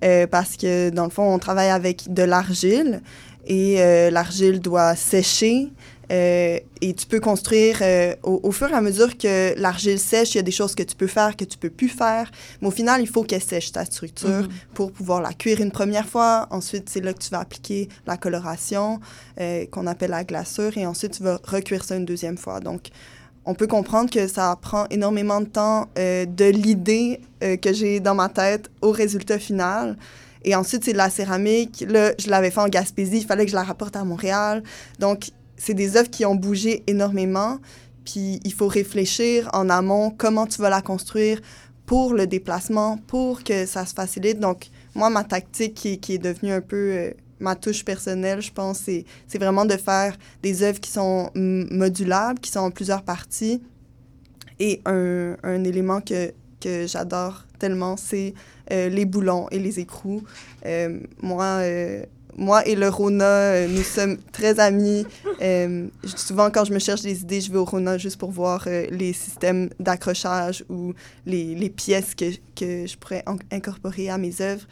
euh, 0.05 0.27
parce 0.27 0.57
que 0.57 0.91
dans 0.91 1.05
le 1.05 1.11
fond, 1.11 1.25
on 1.35 1.39
travaille 1.39 1.71
avec 1.71 2.13
de 2.13 2.23
l'argile 2.23 3.03
et 3.47 3.77
euh, 3.81 4.11
l'argile 4.11 4.61
doit 4.61 4.95
sécher 4.97 5.71
Euh, 6.13 6.59
et 6.81 6.95
tu 6.95 7.07
peux 7.07 7.21
construire 7.21 7.79
euh, 7.83 8.15
au, 8.23 8.41
au, 8.45 8.53
fur 8.53 8.69
et 8.69 8.75
à 8.75 8.81
mesure 8.81 9.19
que 9.19 9.59
l'argile 9.59 9.99
sèche, 9.99 10.35
il 10.35 10.37
y 10.37 10.41
a 10.41 10.43
des 10.43 10.53
choses 10.53 10.75
que 10.75 10.83
tu 10.83 10.95
peux 10.95 11.07
faire, 11.07 11.37
que 11.37 11.45
tu 11.45 11.59
peux 11.59 11.71
plus 11.71 11.89
faire. 11.89 12.31
Mais 12.61 12.69
au 12.69 12.71
final, 12.71 13.01
il 13.01 13.09
faut 13.09 13.25
qu'elle 13.25 13.43
sèche 13.43 13.73
ta 13.73 13.85
structure 13.85 14.29
Mhm. 14.29 14.49
pour 14.75 14.93
pouvoir 14.93 15.21
la 15.21 15.33
cuire 15.33 15.61
une 15.61 15.73
première 15.73 16.07
fois. 16.07 16.47
Ensuite, 16.51 16.89
c'est 16.89 17.01
là 17.01 17.13
que 17.13 17.19
tu 17.19 17.31
vas 17.31 17.41
appliquer 17.41 17.89
la 18.07 18.17
coloration 18.17 19.01
euh, 19.41 19.67
qu'on 19.67 19.87
appelle 19.87 20.11
la 20.11 20.25
glaçure. 20.25 20.77
Et 20.79 20.87
ensuite, 20.87 21.13
tu 21.13 21.23
vas 21.23 21.41
recuire 21.45 21.85
ça 21.85 21.97
une 21.97 22.05
deuxième 22.05 22.39
fois. 22.39 22.61
Donc, 22.61 22.89
on 23.45 23.55
peut 23.55 23.67
comprendre 23.67 24.11
que 24.11 24.27
ça 24.27 24.57
prend 24.61 24.87
énormément 24.91 25.41
de 25.41 25.47
temps 25.47 25.89
de 25.95 26.51
l'idée 26.51 27.21
que 27.41 27.73
j'ai 27.73 28.01
dans 28.01 28.17
ma 28.17 28.29
tête 28.29 28.69
au 28.83 28.91
résultat 28.91 29.39
final. 29.39 29.97
Et 30.45 30.55
ensuite, 30.55 30.85
c'est 30.85 30.93
de 30.93 30.99
la 30.99 31.11
céramique. 31.11 31.85
Là, 31.89 32.13
je 32.19 32.29
l'avais 32.29 32.51
fait 32.51 32.61
en 32.61 32.69
Gaspésie, 32.69 33.19
il 33.19 33.25
fallait 33.27 33.45
que 33.45 33.51
je 33.51 33.57
la 33.57 33.65
rapporte 33.65 33.97
à 33.97 34.05
Montréal. 34.05 34.63
Donc, 34.99 35.31
c'est 35.57 35.75
des 35.75 35.97
œuvres 35.97 36.11
qui 36.11 36.25
ont 36.25 36.35
bougé 36.35 36.83
énormément. 36.87 37.59
Puis, 38.05 38.41
il 38.45 38.53
faut 38.53 38.69
réfléchir 38.69 39.51
en 39.53 39.69
amont 39.69 40.11
comment 40.11 40.47
tu 40.47 40.61
vas 40.61 40.71
la 40.71 40.83
construire 40.83 41.41
pour 41.87 42.15
le 42.15 42.27
déplacement, 42.27 42.99
pour 43.07 43.43
que 43.43 43.67
ça 43.67 43.87
se 43.87 43.95
facilite. 43.95 44.41
Donc, 44.41 44.69
moi, 44.95 45.11
ma 45.11 45.25
tactique 45.25 45.75
qui, 45.75 46.15
est 46.15 46.19
devenue 46.19 46.53
un 46.53 46.61
peu 46.61 46.77
euh, 46.77 47.11
ma 47.41 47.55
touche 47.55 47.85
personnelle, 47.85 48.41
je 48.41 48.53
pense, 48.53 48.79
c'est 48.79 49.39
vraiment 49.39 49.65
de 49.65 49.77
faire 49.77 50.17
des 50.43 50.63
œuvres 50.63 50.81
qui 50.81 50.91
sont 50.91 51.31
modulables, 51.35 52.41
qui 52.41 52.51
sont 52.51 52.61
en 52.61 52.71
plusieurs 52.71 53.03
parties. 53.03 53.63
Et 54.59 54.81
un, 54.87 55.37
un 55.43 55.65
élément 55.65 56.01
que, 56.01 56.33
que 56.61 56.87
j'adore 56.87 57.45
tellement, 57.59 57.97
c'est 57.97 58.35
euh, 58.73 58.89
les 58.89 59.05
boulons 59.05 59.49
et 59.51 59.59
les 59.59 59.81
écrous. 59.81 60.23
Euh, 60.65 61.01
moi, 61.23 61.61
moi 62.37 62.67
et 62.67 62.75
le 62.75 62.89
Rona, 62.89 63.25
euh, 63.25 63.69
nous 63.69 63.83
sommes 63.83 64.19
très 64.33 64.61
amis. 64.61 65.07
Euh, 65.43 65.87
souvent, 66.05 66.51
quand 66.51 66.65
je 66.65 66.73
me 66.73 66.79
cherche 66.79 67.03
des 67.03 67.21
idées, 67.23 67.41
je 67.41 67.51
vais 67.51 67.59
au 67.59 67.65
Rona 67.65 67.99
juste 67.99 68.19
pour 68.19 68.31
voir 68.31 68.65
euh, 68.67 68.87
les 68.91 69.13
systèmes 69.13 69.71
d'accrochage 69.81 70.65
ou 70.69 70.93
les, 71.25 71.71
pièces 71.71 72.15
que, 72.15 72.31
que 72.55 72.87
je 72.87 72.97
pourrais 72.97 73.25
incorporer 73.51 74.11
à 74.11 74.19
mes 74.19 74.41
œuvres. 74.41 74.63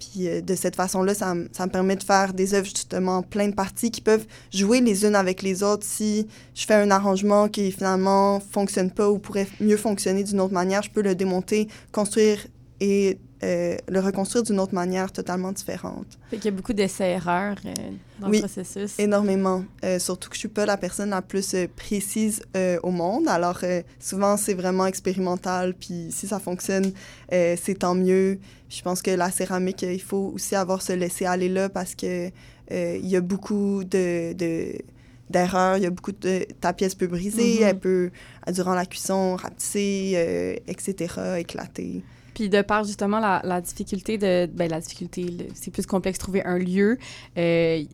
Puis 0.00 0.28
de 0.42 0.54
cette 0.54 0.76
façon-là, 0.76 1.14
ça, 1.14 1.34
me- 1.34 1.48
ça 1.52 1.64
me 1.66 1.70
permet 1.70 1.96
de 1.96 2.02
faire 2.02 2.34
des 2.34 2.52
œuvres 2.52 2.66
justement 2.66 3.18
en 3.18 3.22
plein 3.22 3.48
de 3.48 3.54
parties 3.54 3.90
qui 3.90 4.00
peuvent 4.00 4.26
jouer 4.52 4.80
les 4.80 5.06
unes 5.06 5.14
avec 5.14 5.40
les 5.40 5.62
autres. 5.62 5.86
Si 5.86 6.26
je 6.54 6.66
fais 6.66 6.74
un 6.74 6.90
arrangement 6.90 7.48
qui 7.48 7.70
finalement 7.72 8.40
fonctionne 8.40 8.90
pas 8.90 9.08
ou 9.08 9.18
pourrait 9.18 9.46
mieux 9.60 9.76
fonctionner 9.78 10.24
d'une 10.24 10.40
autre 10.40 10.52
manière, 10.52 10.82
je 10.82 10.90
peux 10.90 11.00
le 11.00 11.14
démonter, 11.14 11.68
construire 11.92 12.38
et 12.80 13.18
euh, 13.42 13.76
le 13.88 14.00
reconstruire 14.00 14.42
d'une 14.42 14.58
autre 14.58 14.74
manière 14.74 15.12
totalement 15.12 15.52
différente. 15.52 16.06
Fait 16.30 16.36
qu'il 16.36 16.46
y 16.46 16.48
a 16.48 16.56
beaucoup 16.56 16.72
d'essais-erreurs 16.72 17.56
euh, 17.66 17.72
dans 18.18 18.28
Oui. 18.30 18.38
le 18.38 18.42
processus. 18.46 18.98
Énormément. 18.98 19.64
Euh, 19.84 19.98
surtout 19.98 20.28
que 20.30 20.34
je 20.34 20.40
suis 20.40 20.48
pas 20.48 20.64
la 20.66 20.76
personne 20.78 21.10
la 21.10 21.20
plus 21.22 21.54
précise 21.76 22.42
au 22.82 22.90
monde. 22.90 23.28
Alors, 23.28 23.60
souvent, 24.00 24.36
c'est 24.38 24.54
vraiment 24.54 24.86
expérimental. 24.86 25.74
Puis, 25.74 26.08
si 26.10 26.26
ça 26.26 26.38
fonctionne, 26.40 26.92
c'est 27.30 27.78
tant 27.80 27.94
mieux. 27.94 28.38
Puis 28.68 28.78
je 28.78 28.82
pense 28.82 29.02
que 29.02 29.10
la 29.10 29.30
céramique, 29.30 29.82
il 29.82 30.00
faut 30.02 30.32
aussi 30.34 30.54
avoir 30.56 30.80
ce 30.82 30.92
laisser 30.94 31.26
aller 31.26 31.48
là 31.50 31.68
parce 31.68 31.94
que 31.94 32.30
il 32.70 33.06
y 33.06 33.16
a 33.16 33.20
beaucoup 33.20 33.84
de, 33.84 34.32
de 34.32 34.72
d'erreurs, 35.30 35.76
il 35.78 35.82
y 35.82 35.86
a 35.86 35.90
beaucoup 35.90 36.12
de 36.12 36.46
ta 36.60 36.72
pièce 36.74 36.94
peut 36.94 37.06
briser, 37.06 37.56
Mhm. 37.60 37.62
elle 37.68 37.78
peut 37.78 38.10
durant 38.52 38.74
la 38.74 38.84
cuisson 38.86 39.36
rapetisser, 39.36 40.12
euh, 40.16 40.54
etc., 40.66 41.14
éclater. 41.38 42.02
Puis 42.34 42.48
de 42.48 42.62
par 42.62 42.84
justement 42.84 43.20
la, 43.20 43.40
la 43.44 43.60
difficulté 43.60 44.18
de... 44.18 44.46
Ben, 44.52 44.68
la 44.68 44.80
difficulté, 44.80 45.48
c'est 45.54 45.70
plus 45.70 45.86
complexe 45.86 46.18
de 46.18 46.22
trouver 46.24 46.44
un 46.44 46.58
lieu. 46.58 46.98
Euh, 47.38 47.84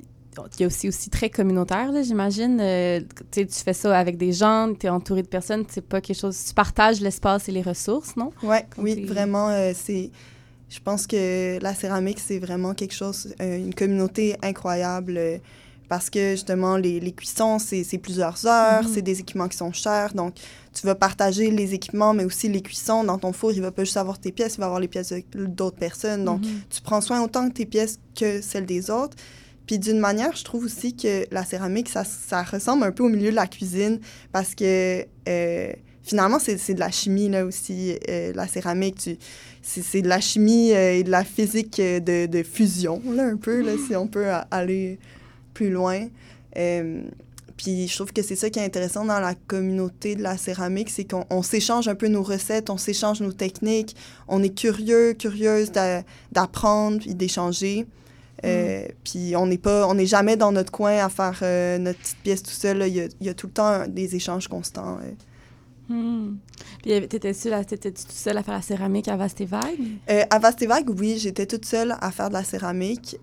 il 0.55 0.61
y 0.61 0.65
a 0.65 0.67
aussi, 0.67 0.89
aussi 0.89 1.11
très 1.11 1.29
communautaire, 1.29 1.93
là, 1.93 2.03
j'imagine. 2.03 2.59
Euh, 2.61 3.01
tu 3.31 3.47
fais 3.51 3.73
ça 3.73 3.99
avec 3.99 4.17
des 4.17 4.33
gens, 4.33 4.73
tu 4.79 4.87
es 4.87 4.89
entouré 4.89 5.23
de 5.23 5.29
personnes, 5.29 5.65
c'est 5.69 5.87
pas 5.87 6.01
quelque 6.01 6.19
chose... 6.19 6.43
Tu 6.49 6.55
partages 6.55 7.01
l'espace 7.01 7.49
et 7.49 7.53
les 7.53 7.63
ressources, 7.63 8.17
non? 8.17 8.33
Ouais, 8.43 8.65
Quand 8.75 8.83
oui, 8.83 9.05
vraiment, 9.05 9.49
euh, 9.51 9.73
c'est. 9.75 10.11
Je 10.69 10.79
pense 10.79 11.09
que 11.09 11.59
la 11.61 11.75
céramique, 11.75 12.21
c'est 12.21 12.39
vraiment 12.39 12.75
quelque 12.75 12.95
chose, 12.95 13.35
euh, 13.41 13.59
une 13.59 13.75
communauté 13.75 14.37
incroyable. 14.41 15.19
Parce 15.91 16.09
que 16.09 16.31
justement, 16.31 16.77
les, 16.79 17.01
les 17.01 17.13
cuissons, 17.13 17.59
c'est 17.59 17.99
plusieurs 17.99 18.47
heures, 18.47 18.85
Mhm. 18.85 18.91
c'est 18.95 19.03
des 19.03 19.21
équipements 19.21 19.49
qui 19.49 19.57
sont 19.59 19.73
chers. 19.73 20.15
Donc, 20.15 20.35
tu 20.73 20.87
vas 20.87 20.95
partager 20.95 21.51
les 21.51 21.75
équipements, 21.75 22.15
mais 22.15 22.25
aussi 22.25 22.49
les 22.49 22.63
cuissons. 22.63 23.05
Dans 23.05 23.19
ton 23.19 23.33
four, 23.33 23.53
il 23.53 23.61
va 23.61 23.73
pas 23.73 23.83
juste 23.85 23.97
avoir 23.99 24.19
tes 24.19 24.33
pièces, 24.33 24.55
il 24.55 24.61
va 24.61 24.67
avoir 24.67 24.81
les 24.81 24.89
pièces 24.89 25.13
d'autres 25.35 25.77
personnes. 25.77 26.25
Donc, 26.25 26.41
Mhm. 26.43 26.61
tu 26.71 26.81
prends 26.81 27.01
soin 27.03 27.21
autant 27.23 27.45
de 27.47 27.53
tes 27.53 27.67
pièces 27.67 27.99
que 28.19 28.41
celles 28.41 28.67
des 28.67 28.89
autres. 28.91 29.17
Puis 29.67 29.79
d'une 29.81 29.99
manière, 29.99 30.35
je 30.37 30.45
trouve 30.45 30.65
aussi 30.65 30.95
que 30.97 31.27
la 31.33 31.45
céramique, 31.45 31.89
ça, 31.89 32.05
ça 32.05 32.43
ressemble 32.45 32.85
un 32.85 32.93
peu 32.93 33.03
au 33.03 33.09
milieu 33.09 33.31
de 33.31 33.37
la 33.37 33.47
cuisine 33.49 33.99
parce 34.33 34.55
que 34.55 35.05
euh, 35.29 35.73
finalement, 36.03 36.39
c'est 36.39 36.75
de 36.75 36.81
la 36.81 36.91
chimie 36.91 37.29
là 37.29 37.45
aussi, 37.45 37.97
euh, 38.09 38.33
la 38.35 38.47
céramique. 38.49 39.11
C'est 39.63 40.03
de 40.03 40.09
la 40.09 40.21
chimie 40.21 40.73
euh, 40.73 40.95
et 40.99 41.03
de 41.05 41.11
la 41.11 41.23
physique 41.25 41.77
de, 41.79 42.27
de 42.27 42.43
fusion, 42.43 43.03
là, 43.13 43.25
un 43.27 43.37
peu, 43.37 43.61
là, 43.61 43.73
si 43.87 43.95
on 43.95 44.07
peut 44.09 44.27
aller 44.51 44.99
plus 45.55 45.71
loin. 45.71 46.07
Euh, 46.57 47.03
puis 47.57 47.89
je 47.89 47.95
trouve 47.95 48.13
que 48.13 48.23
c'est 48.23 48.37
ça 48.37 48.49
qui 48.49 48.59
est 48.59 48.65
intéressant 48.65 49.05
dans 49.05 49.21
la 49.21 49.35
communauté 49.35 50.15
de 50.17 50.23
la 50.23 50.37
céramique, 50.39 50.89
c'est 50.91 51.05
qu'on 51.05 51.25
on 51.31 51.43
s'échange 51.43 51.89
un 51.89 51.95
peu 51.95 52.09
nos 52.09 52.23
recettes, 52.23 52.71
on 52.71 52.79
s'échange 52.79 53.21
nos 53.21 53.33
techniques, 53.33 53.95
on 54.29 54.43
est 54.43 54.55
curieux, 54.57 55.13
curieuse 55.13 55.71
d'a- 55.71 56.03
d'apprendre 56.33 56.99
puis 57.01 57.15
d'échanger. 57.15 57.87
Euh, 58.47 58.87
Puis 59.05 59.37
on 59.37 59.47
n'est 59.47 59.59
pas, 59.59 59.87
on 59.87 59.93
n'est 59.93 60.07
jamais 60.07 60.39
dans 60.39 60.51
notre 60.51 60.73
coin 60.73 60.97
à 61.05 61.11
faire 61.11 61.39
euh, 61.43 61.77
notre 61.77 61.99
petite 61.99 62.17
pièce 62.23 62.43
tout 62.43 62.51
seul. 62.53 62.83
Il 62.89 62.95
y 62.95 63.01
a, 63.03 63.09
il 63.21 63.27
y 63.27 63.29
a 63.29 63.35
tout 63.35 63.49
le 63.49 63.53
temps 63.53 63.67
un- 63.67 63.87
des 63.89 64.17
échanges 64.17 64.49
constants. 64.49 64.97
euh. 65.03 65.93
Hmm. 65.93 66.37
Puis 66.83 67.07
t'étais-tu 67.09 67.51
là- 67.51 67.63
t'étais-tu 67.63 68.05
tout 68.05 68.13
seul 68.13 68.39
à 68.39 68.43
faire 68.43 68.55
la 68.55 68.63
céramique 68.63 69.09
à 69.09 69.17
Vaste 69.17 69.43
et 69.43 69.45
Vague? 69.45 69.79
Euh, 70.09 70.23
à 70.31 70.39
Vaste 70.39 70.63
et 70.63 70.67
Vague, 70.67 70.89
oui, 70.99 71.19
j'étais 71.19 71.45
toute 71.45 71.67
seule 71.67 71.95
à 72.01 72.11
faire 72.11 72.29
de 72.31 72.35
la 72.35 72.45
céramique, 72.45 73.19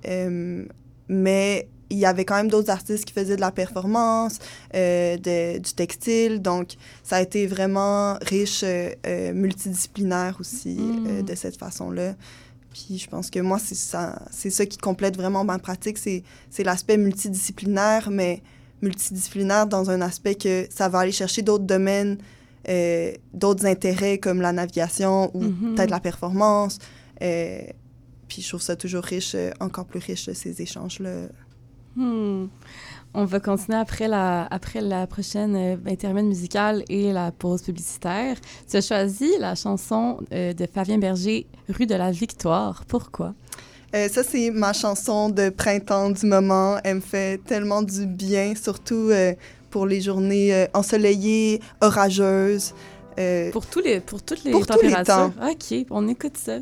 mais 1.09 1.67
il 1.89 1.97
y 1.97 2.05
avait 2.05 2.25
quand 2.25 2.35
même 2.35 2.49
d'autres 2.49 2.69
artistes 2.69 3.05
qui 3.05 3.13
faisaient 3.13 3.35
de 3.37 3.41
la 3.41 3.51
performance, 3.51 4.39
euh, 4.75 5.15
de- 5.17 5.57
du 5.59 5.73
textile, 5.73 6.41
donc 6.41 6.75
ça 7.03 7.17
a 7.17 7.21
été 7.21 7.47
vraiment 7.47 8.15
riche, 8.21 8.61
euh, 8.63 8.89
euh, 9.05 9.33
multidisciplinaire 9.33 10.35
aussi, 10.39 10.75
Mm. 10.77 11.07
euh, 11.07 11.21
de 11.21 11.35
cette 11.35 11.57
façon-là. 11.57 12.15
Puis 12.73 12.97
je 12.99 13.07
pense 13.09 13.29
que 13.29 13.39
moi, 13.39 13.57
c'est 13.57 13.75
ça, 13.75 14.21
c'est 14.31 14.49
ça 14.49 14.65
qui 14.65 14.77
complète 14.77 15.15
vraiment 15.17 15.43
ma 15.43 15.57
pratique, 15.59 15.97
c'est 15.97 16.23
c'est 16.49 16.63
l'aspect 16.63 16.97
multidisciplinaire, 16.97 18.09
mais 18.11 18.41
multidisciplinaire 18.81 19.65
dans 19.65 19.89
un 19.89 20.01
aspect 20.01 20.35
que 20.35 20.67
ça 20.69 20.87
va 20.89 20.99
aller 20.99 21.11
chercher 21.11 21.41
d'autres 21.41 21.63
domaines, 21.65 22.17
d'autres 23.33 23.65
intérêts 23.65 24.17
comme 24.17 24.41
la 24.41 24.51
navigation 24.51 25.31
ou 25.35 25.41
Mhm. 25.43 25.75
peut-être 25.75 25.89
la 25.89 25.99
performance. 26.01 26.77
Puis 28.27 28.41
je 28.41 28.47
trouve 28.49 28.61
ça 28.61 28.75
toujours 28.75 29.03
riche, 29.03 29.35
encore 29.59 29.85
plus 29.85 29.99
riche, 29.99 30.29
ces 30.33 30.61
échanges-là. 30.61 31.29
Hmm. 31.97 32.45
On 33.15 33.25
va 33.25 33.39
continuer 33.39 33.79
après 33.79 34.07
la, 34.07 34.45
après 34.51 34.81
la 34.81 35.07
prochaine 35.07 35.55
euh, 35.55 35.75
intermède 35.87 36.25
musicale 36.25 36.83
et 36.89 37.11
la 37.11 37.31
pause 37.31 37.63
publicitaire. 37.63 38.37
Tu 38.69 38.77
as 38.77 38.81
choisi 38.81 39.31
la 39.39 39.55
chanson 39.55 40.19
euh, 40.31 40.53
de 40.53 40.67
Fabien 40.71 40.99
Berger, 40.99 41.47
Rue 41.67 41.87
de 41.87 41.95
la 41.95 42.11
Victoire. 42.11 42.85
Pourquoi? 42.87 43.33
Euh, 43.95 44.07
ça, 44.09 44.21
c'est 44.21 44.51
ma 44.51 44.73
chanson 44.73 45.29
de 45.29 45.49
printemps 45.49 46.11
du 46.11 46.27
moment. 46.27 46.77
Elle 46.83 46.97
me 46.97 47.01
fait 47.01 47.43
tellement 47.43 47.81
du 47.81 48.05
bien, 48.05 48.53
surtout 48.53 49.09
euh, 49.09 49.33
pour 49.71 49.87
les 49.87 50.01
journées 50.01 50.67
ensoleillées, 50.75 51.61
orageuses. 51.81 52.75
Pour, 53.51 53.65
tous 53.65 53.79
les, 53.79 53.99
pour 53.99 54.21
toutes 54.21 54.43
les 54.43 54.51
Pour 54.51 54.67
tous 54.67 54.79
les 54.79 54.91
températures? 54.91 55.33
OK, 55.41 55.87
on 55.89 56.07
écoute 56.07 56.37
ça. 56.37 56.59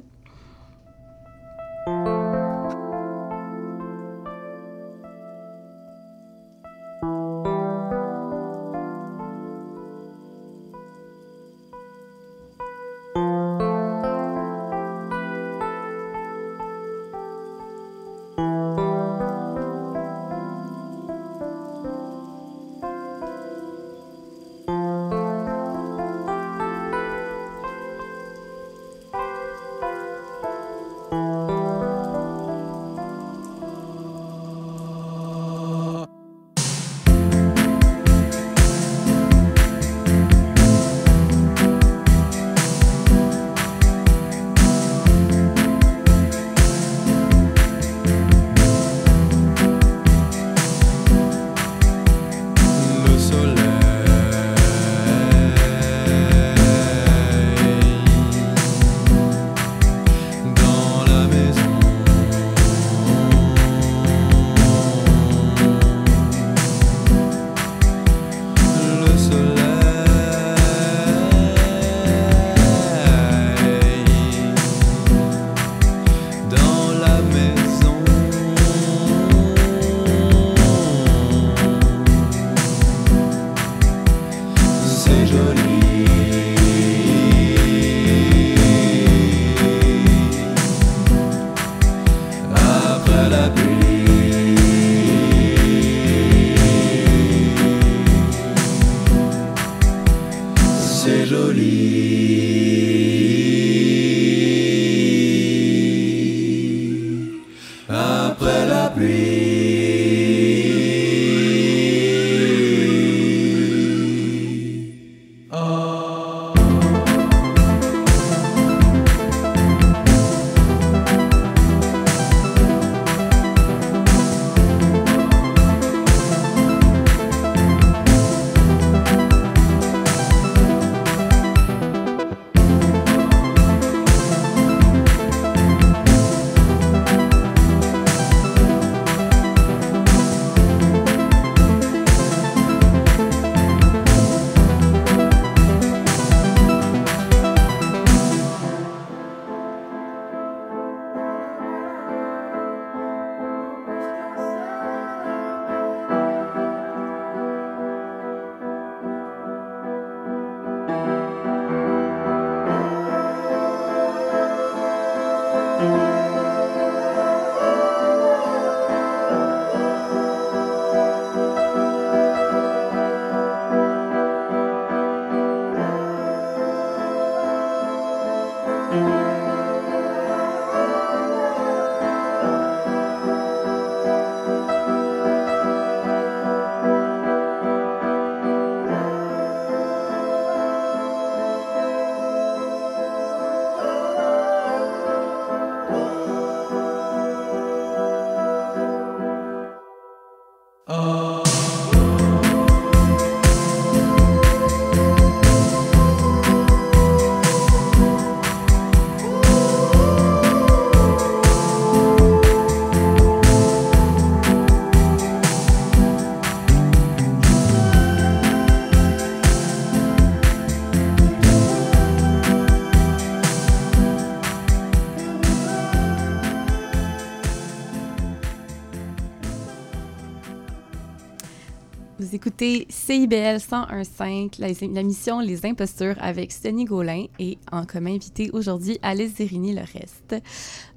Vous 232.18 232.34
écoutez 232.34 232.88
CIBL 232.88 233.58
101.5, 233.58 234.62
la, 234.62 234.68
la 234.94 235.04
mission 235.04 235.42
Les 235.42 235.66
Impostures 235.66 236.16
avec 236.22 236.54
Sténie 236.54 236.86
Gaulin 236.86 237.26
et 237.40 237.58
en 237.74 237.84
commun 237.86 238.16
invité 238.16 238.50
aujourd'hui 238.54 238.98
Alice 239.02 239.36
Zerini 239.36 239.76
le 239.76 239.82
reste. 239.82 240.34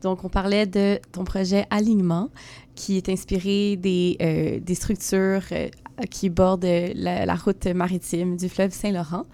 Donc, 0.01 0.23
on 0.23 0.29
parlait 0.29 0.67
de 0.67 1.01
ton 1.11 1.25
projet 1.25 1.67
Alignement 1.71 2.31
qui 2.77 2.97
est 2.97 3.09
inspiré 3.09 3.75
des, 3.75 4.17
euh, 4.23 4.61
des 4.61 4.77
structures 4.77 5.43
euh, 5.51 5.69
qui 6.09 6.31
bordent 6.31 6.65
la, 6.65 7.27
la, 7.27 7.35
route 7.35 7.67
maritime 7.67 8.37
du 8.37 8.49
fleuve 8.49 8.71
Saint-Laurent. 8.71 9.25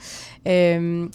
Euh, 0.48 1.06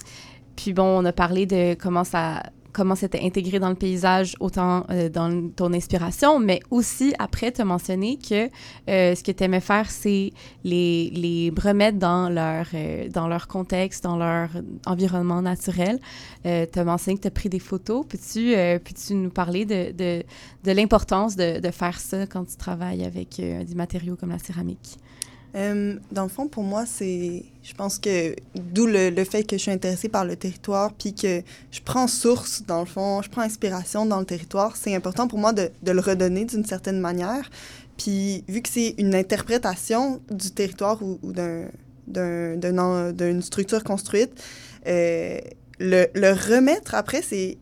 puis 0.55 0.73
bon, 0.73 0.83
on 0.83 1.05
a 1.05 1.13
parlé 1.13 1.47
de 1.47 1.73
comment 1.73 2.03
ça 2.03 2.43
comment 2.73 2.95
c'était 2.95 3.21
intégré 3.23 3.59
dans 3.59 3.69
le 3.69 3.75
paysage, 3.75 4.35
autant 4.39 4.85
euh, 4.89 5.09
dans 5.09 5.49
ton 5.55 5.73
inspiration, 5.73 6.39
mais 6.39 6.59
aussi 6.71 7.13
après, 7.19 7.51
tu 7.51 7.61
as 7.61 7.65
mentionné 7.65 8.17
que 8.17 8.49
euh, 8.89 9.15
ce 9.15 9.23
que 9.23 9.31
tu 9.31 9.43
aimais 9.43 9.59
faire, 9.59 9.89
c'est 9.89 10.31
les, 10.63 11.09
les 11.13 11.51
remettre 11.57 11.97
dans 11.97 12.29
leur, 12.29 12.67
euh, 12.73 13.09
dans 13.09 13.27
leur 13.27 13.47
contexte, 13.47 14.03
dans 14.03 14.17
leur 14.17 14.49
environnement 14.85 15.41
naturel. 15.41 15.99
tu 16.43 16.49
as 16.79 16.83
mentionné 16.83 17.17
que 17.17 17.23
tu 17.23 17.27
as 17.27 17.31
pris 17.31 17.49
des 17.49 17.59
photos. 17.59 18.05
Peux-tu 18.07 18.55
peux 18.83 19.13
nous 19.13 19.29
parler 19.29 19.65
de, 19.65 19.91
de, 19.91 20.23
de 20.63 20.71
l'importance 20.71 21.35
de, 21.35 21.59
de, 21.59 21.71
faire 21.71 21.99
ça 21.99 22.25
quand 22.27 22.45
tu 22.45 22.55
travailles 22.55 23.03
avec 23.03 23.35
des 23.37 23.75
matériaux 23.75 24.15
comme 24.15 24.29
la 24.29 24.39
céramique? 24.39 24.97
Euh, 25.55 25.95
dans 26.11 26.23
le 26.23 26.29
fond, 26.29 26.47
pour 26.47 26.63
moi, 26.63 26.85
c'est. 26.85 27.43
Je 27.63 27.73
pense 27.73 27.97
que. 27.97 28.35
D'où 28.55 28.85
le, 28.85 29.09
le, 29.09 29.23
fait 29.23 29.43
que 29.43 29.57
je 29.57 29.61
suis 29.63 29.71
intéressée 29.71 30.09
par 30.09 30.25
le 30.25 30.35
territoire, 30.35 30.93
puis 30.93 31.13
que 31.13 31.41
je 31.71 31.79
prends 31.83 32.07
source, 32.07 32.63
dans 32.67 32.81
le 32.81 32.85
fond, 32.85 33.21
je 33.21 33.29
prends 33.29 33.41
inspiration 33.41 34.05
dans 34.05 34.19
le 34.19 34.25
territoire. 34.25 34.75
C'est 34.75 34.95
important 34.95 35.27
pour 35.27 35.39
moi 35.39 35.53
de, 35.53 35.71
de 35.81 35.91
le 35.91 36.01
redonner 36.01 36.45
d'une 36.45 36.65
certaine 36.65 36.99
manière. 36.99 37.49
Puis, 37.97 38.43
vu 38.47 38.61
que 38.61 38.69
c'est 38.69 38.95
une 38.97 39.15
interprétation 39.15 40.21
du 40.29 40.51
territoire 40.51 41.01
ou, 41.01 41.19
ou 41.21 41.33
d'une 42.07 43.41
structure 43.41 43.83
construite, 43.83 44.31
euh, 44.87 45.39
le, 45.79 46.07
le, 46.13 46.31
remettre 46.31 46.95
après, 46.95 47.21
c'est 47.21 47.57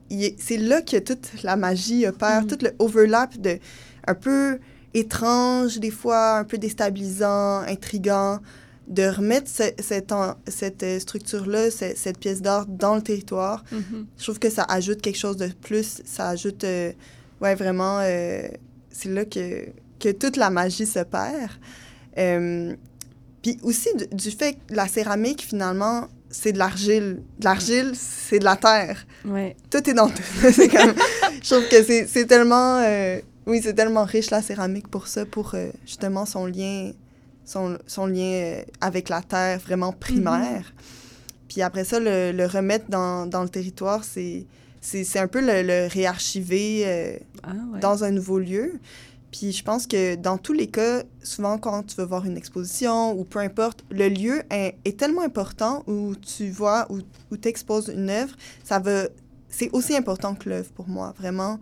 là 0.58 0.82
que 0.82 0.97
toute 0.97 1.41
la 1.43 1.56
magie 1.56 2.06
opère, 2.06 2.43
mm. 2.43 2.47
tout 2.47 2.58
le 2.62 2.71
overlap 2.80 3.38
de. 3.38 3.60
un 4.06 4.15
peu 4.15 4.60
étrange, 4.97 5.79
des 5.79 5.91
fois 5.91 6.38
un 6.39 6.43
peu 6.43 6.57
déstabilisant, 6.57 7.62
intrigant, 7.62 8.39
de 8.88 9.03
remettre 9.03 9.49
ce, 9.49 9.63
cette, 9.79 10.13
cette 10.47 10.83
euh, 10.83 10.99
structure-là, 10.99 11.69
cette, 11.71 11.97
cette, 11.97 12.17
pièce 12.17 12.41
d'art 12.41 12.65
dans 12.67 12.95
le 12.95 13.01
territoire. 13.01 13.63
Mm 13.71 13.77
-hmm. 13.77 14.05
Je 14.17 14.23
trouve 14.23 14.39
que 14.39 14.49
ça 14.49 14.65
ajoute 14.69 15.01
quelque 15.01 15.19
chose 15.19 15.38
de 15.38 15.49
plus. 15.67 16.01
Ça 16.05 16.29
ajoute, 16.29 16.63
euh, 16.63 16.93
ouais, 17.41 17.55
vraiment, 17.55 17.99
euh, 18.01 18.47
c'est 18.89 19.10
là 19.10 19.25
que, 19.25 19.47
que 19.99 20.10
toute 20.13 20.38
la 20.38 20.49
magie 20.49 20.86
se 20.86 21.03
perd. 21.03 21.51
Euh, 22.17 22.75
puis 23.41 23.57
aussi 23.62 23.89
du, 23.99 24.05
du, 24.23 24.31
fait 24.31 24.53
que 24.53 24.75
la 24.75 24.88
céramique, 24.88 25.41
finalement, 25.51 26.07
c'est 26.29 26.53
de 26.53 26.57
l'argile. 26.57 27.10
De 27.39 27.45
l'argile, 27.45 27.91
c'est 27.93 28.39
de 28.39 28.45
la 28.45 28.55
terre. 28.55 29.05
Ouais. 29.25 29.55
Tout 29.69 29.83
est 29.89 29.93
dans 30.01 30.10
tout. 30.10 30.29
je 31.43 31.49
trouve 31.51 31.67
que 31.73 31.79
c'est 32.13 32.25
tellement 32.25 32.81
oui, 33.47 33.62
c'est 33.63 33.73
tellement 33.73 34.03
riche 34.03 34.29
la 34.29 34.41
céramique 34.41 34.89
pour 34.89 35.07
ça, 35.07 35.25
pour 35.25 35.55
euh, 35.55 35.69
justement 35.86 36.25
son 36.25 36.45
lien, 36.45 36.91
son, 37.45 37.77
son 37.88 38.05
lien 38.05 38.33
euh, 38.33 38.62
avec 38.81 39.10
la 39.10 39.21
terre 39.21 39.60
vraiment 39.60 39.93
primaire. 39.93 40.65
Mm 40.67 40.79
-hmm. 40.79 41.47
Puis 41.47 41.62
après 41.62 41.86
ça, 41.86 41.99
le, 41.99 42.31
le 42.33 42.45
remettre 42.45 42.89
dans, 42.89 43.25
dans, 43.25 43.43
le 43.43 43.49
territoire, 43.49 44.03
c'est 44.03 44.45
un 45.25 45.27
peu 45.27 45.41
le, 45.49 45.57
le 45.71 45.88
réarchiver 45.88 46.83
euh, 46.86 47.17
ah, 47.43 47.53
ouais. 47.71 47.79
dans 47.79 48.03
un 48.03 48.12
nouveau 48.12 48.39
lieu. 48.39 48.67
Puis 49.31 49.51
je 49.51 49.63
pense 49.63 49.88
que 49.88 50.15
dans 50.15 50.38
tous 50.38 50.53
les 50.53 50.67
cas, 50.67 51.03
souvent 51.23 51.57
quand 51.57 51.83
tu 51.83 51.95
veux 51.99 52.05
voir 52.13 52.25
une 52.25 52.38
exposition 52.38 52.97
ou 53.17 53.23
peu 53.23 53.39
importe, 53.39 53.79
le 53.89 54.07
lieu 54.10 54.41
est, 54.49 54.75
est 54.86 54.97
tellement 55.01 55.21
important 55.31 55.83
où 55.88 56.15
tu 56.15 56.49
vois, 56.49 56.81
où, 56.91 56.97
où 57.31 57.38
tu 57.38 57.47
exposes 57.47 57.89
une 57.99 58.10
œuvre, 58.10 58.36
ça 58.63 58.79
va... 58.79 59.07
C'est 59.49 59.69
aussi 59.77 59.93
important 59.95 60.36
que 60.36 60.49
l'œuvre 60.49 60.71
pour 60.77 60.88
moi, 60.88 61.13
vraiment. 61.17 61.60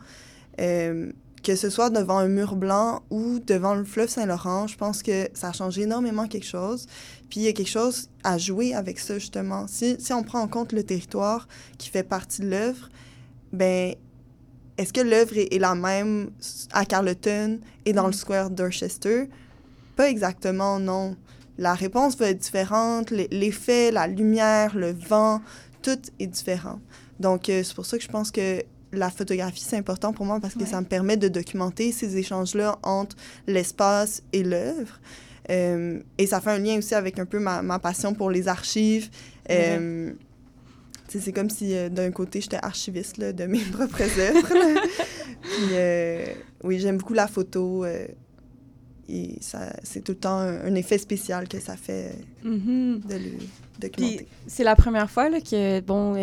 Euh, 0.59 1.11
que 1.45 1.55
ce 1.55 1.69
soit 1.69 1.91
devant 1.91 2.17
un 2.17 2.27
mur 2.27 2.55
blanc 2.55 3.03
ou 3.11 3.37
devant 3.39 3.75
le 3.75 3.83
fleuve 3.83 4.09
Saint-Laurent, 4.09 4.65
je 4.65 4.75
pense 4.77 5.03
que 5.03 5.29
ça 5.35 5.49
a 5.49 5.53
changé 5.53 5.83
énormément 5.83 6.27
quelque 6.27 6.47
chose. 6.47 6.87
Puis 7.29 7.41
il 7.41 7.43
y 7.43 7.47
a 7.47 7.53
quelque 7.53 7.69
chose 7.69 8.09
à 8.23 8.39
jouer 8.39 8.73
avec 8.73 8.97
ça, 8.97 9.19
justement. 9.19 9.67
Si, 9.67 9.95
si 9.99 10.11
on 10.11 10.23
prend 10.23 10.39
en 10.39 10.47
compte 10.47 10.73
le 10.73 10.83
territoire 10.83 11.47
qui 11.77 11.89
fait 11.89 12.03
partie 12.03 12.41
de 12.41 12.49
l'œuvre, 12.49 12.89
ben 13.53 13.93
est-ce 14.79 14.91
que 14.91 15.01
l'œuvre 15.01 15.37
est, 15.37 15.53
est, 15.53 15.59
la 15.59 15.75
même 15.75 16.31
à 16.73 16.83
Carleton 16.83 17.59
et 17.85 17.93
dans 17.93 18.05
mm. 18.05 18.11
le 18.11 18.13
square 18.13 18.49
d'Orchester? 18.49 19.29
Pas 19.95 20.09
exactement, 20.09 20.79
non. 20.79 21.15
la 21.59 21.75
réponse 21.75 22.17
va 22.17 22.29
être 22.29 22.39
différente, 22.39 23.11
l'effet, 23.11 23.91
la 23.91 24.07
lumière, 24.07 24.75
le 24.75 24.91
vent, 24.91 25.41
tout 25.83 25.99
est 26.19 26.27
différent. 26.27 26.79
Donc, 27.19 27.49
euh, 27.49 27.61
c'est 27.63 27.75
pour 27.75 27.85
ça 27.85 27.97
que 27.97 28.03
je 28.03 28.09
pense 28.09 28.31
que 28.31 28.63
la 28.99 29.09
photographie, 29.09 29.63
c'est 29.63 29.77
important 29.77 30.13
pour 30.13 30.25
moi 30.25 30.39
parce 30.39 30.53
que 30.53 30.59
Ouais. 30.61 30.65
ça 30.65 30.79
me 30.81 30.85
permet 30.85 31.17
de 31.17 31.27
documenter 31.27 31.91
ces 31.91 32.17
échanges-là 32.17 32.77
entre 32.83 33.15
l'espace 33.47 34.23
et 34.33 34.43
l'œuvre. 34.43 34.99
Euh, 35.51 35.99
et 36.17 36.25
ça 36.27 36.41
fait 36.41 36.49
un 36.51 36.59
lien 36.59 36.77
aussi 36.77 36.95
avec 36.95 37.19
un 37.19 37.25
peu 37.25 37.39
ma, 37.39 37.61
ma 37.61 37.77
passion 37.79 38.13
pour 38.13 38.31
les 38.31 38.47
archives. 38.47 39.09
Euh, 39.51 40.11
C'est 41.07 41.31
comme 41.31 41.49
si 41.51 41.75
euh, 41.75 41.87
d'un 41.87 42.11
côté, 42.11 42.41
j'étais 42.41 42.57
archiviste 42.61 43.17
là, 43.17 43.31
de 43.31 43.45
mes 43.45 43.59
propres 43.71 44.01
œuvres. 44.19 44.47
Puis, 45.41 45.67
euh, 45.73 46.25
oui, 46.63 46.79
j'aime 46.79 46.97
beaucoup 46.97 47.13
la 47.13 47.27
photo. 47.27 47.85
et 49.07 49.37
ça, 49.39 49.71
c'est 49.83 50.03
tout 50.03 50.13
le 50.13 50.17
temps 50.17 50.39
un, 50.39 50.65
un 50.65 50.75
effet 50.75 50.97
spécial 50.97 51.47
que 51.47 51.59
ça 51.59 51.77
fait 51.77 52.11
Mhm. 52.43 53.01
de 53.07 53.13
le 53.15 53.31
documenter. 53.79 54.27
c'est 54.47 54.63
la 54.63 54.75
première 54.75 55.09
fois 55.11 55.29
là, 55.29 55.39
que, 55.41 55.79
bon, 55.81 56.15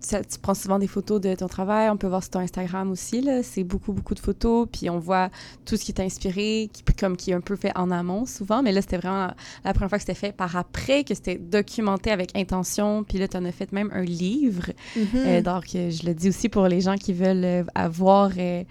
ça- 0.00 0.24
tu 0.24 0.38
prends 0.38 0.54
souvent 0.54 0.78
des 0.78 0.86
photos 0.86 1.20
de 1.20 1.34
ton 1.34 1.46
travail. 1.46 1.88
On 1.90 1.96
peut 1.96 2.06
voir 2.08 2.22
sur 2.22 2.30
ton 2.30 2.40
Instagram 2.40 2.90
aussi. 2.90 3.20
là. 3.20 3.42
C'est 3.42 3.64
beaucoup, 3.64 3.92
beaucoup 3.92 4.14
de 4.14 4.20
photos. 4.20 4.66
Puis 4.72 4.90
on 4.90 4.98
voit 4.98 5.28
tout 5.64 5.76
ce 5.76 5.84
qui 5.84 5.92
t'a 5.92 6.02
inspiré, 6.02 6.68
qui, 6.72 6.82
comme 6.98 7.16
qui 7.16 7.30
est 7.30 7.34
un 7.34 7.40
peu 7.40 7.56
fait 7.56 7.76
en 7.76 7.90
amont 7.90 8.26
souvent. 8.26 8.62
Mais 8.62 8.72
là, 8.72 8.80
c'était 8.82 8.96
vraiment 8.96 9.26
la, 9.26 9.36
la 9.64 9.72
première 9.74 9.90
fois 9.90 9.98
que 9.98 10.04
c'était 10.04 10.14
fait 10.18 10.32
par 10.32 10.56
après, 10.56 11.04
que 11.04 11.14
c'était 11.14 11.36
documenté 11.36 12.10
avec 12.10 12.36
intention. 12.36 13.04
Puis 13.04 13.18
là, 13.18 13.28
tu 13.28 13.36
en 13.36 13.44
as 13.44 13.52
fait 13.52 13.70
même 13.72 13.90
un 13.92 14.02
livre. 14.02 14.70
Mhm. 14.96 15.04
Euh, 15.14 15.42
donc, 15.42 15.64
je 15.72 16.06
le 16.06 16.14
dis 16.14 16.28
aussi 16.30 16.48
pour 16.48 16.66
les 16.66 16.80
gens 16.80 16.96
qui 16.96 17.12
veulent 17.12 17.44
euh, 17.44 17.64
avoir, 17.74 18.30
euh, 18.38 18.64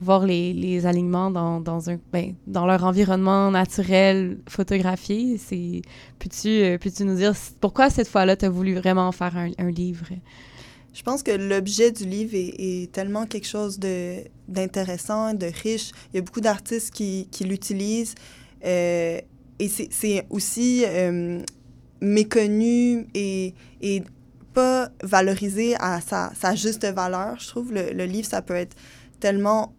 voir 0.00 0.26
les, 0.26 0.52
les 0.52 0.84
alignements 0.86 1.30
dans, 1.30 1.60
dans, 1.60 1.88
un, 1.90 1.98
ben, 2.12 2.34
dans 2.46 2.66
leur 2.66 2.84
environnement 2.84 3.50
naturel 3.50 4.38
photographié. 4.48 5.38
C'est, 5.38 5.82
peux-tu, 6.18 6.48
euh, 6.48 6.78
peux-tu 6.78 7.04
nous 7.04 7.16
dire 7.16 7.32
pourquoi 7.60 7.88
cette 7.90 8.08
fois-là, 8.08 8.36
tu 8.36 8.44
as 8.44 8.50
voulu 8.50 8.74
vraiment 8.74 9.10
faire 9.12 9.36
un, 9.36 9.50
un 9.58 9.70
livre? 9.70 10.06
Je 10.94 11.02
pense 11.02 11.22
que 11.22 11.32
l'objet 11.32 11.90
du 11.90 12.04
livre 12.04 12.34
est, 12.34 12.54
est 12.58 12.92
tellement 12.92 13.26
quelque 13.26 13.46
chose 13.48 13.78
de, 13.78 14.18
d'intéressant, 14.48 15.34
de 15.34 15.46
riche. 15.62 15.90
Il 16.12 16.16
y 16.16 16.18
a 16.20 16.22
beaucoup 16.22 16.40
d'artistes 16.40 16.90
qui, 16.92 17.28
qui 17.30 17.44
l'utilisent. 17.44 18.14
euh, 18.64 19.20
et 19.58 19.68
c'est, 19.68 19.88
c'est 19.92 20.26
aussi 20.30 20.84
euh, 20.86 21.40
méconnu 22.00 23.06
et, 23.14 23.54
et 23.80 24.02
pas 24.52 24.88
valorisé 25.02 25.74
à 25.80 26.00
sa, 26.00 26.32
sa 26.40 26.54
juste 26.54 26.84
valeur. 26.86 27.38
Je 27.40 27.48
trouve 27.48 27.72
le, 27.72 27.92
le 27.92 28.04
livre, 28.04 28.28
ça 28.28 28.42
peut 28.42 28.54
être 28.54 28.76
tellement... 29.20 29.74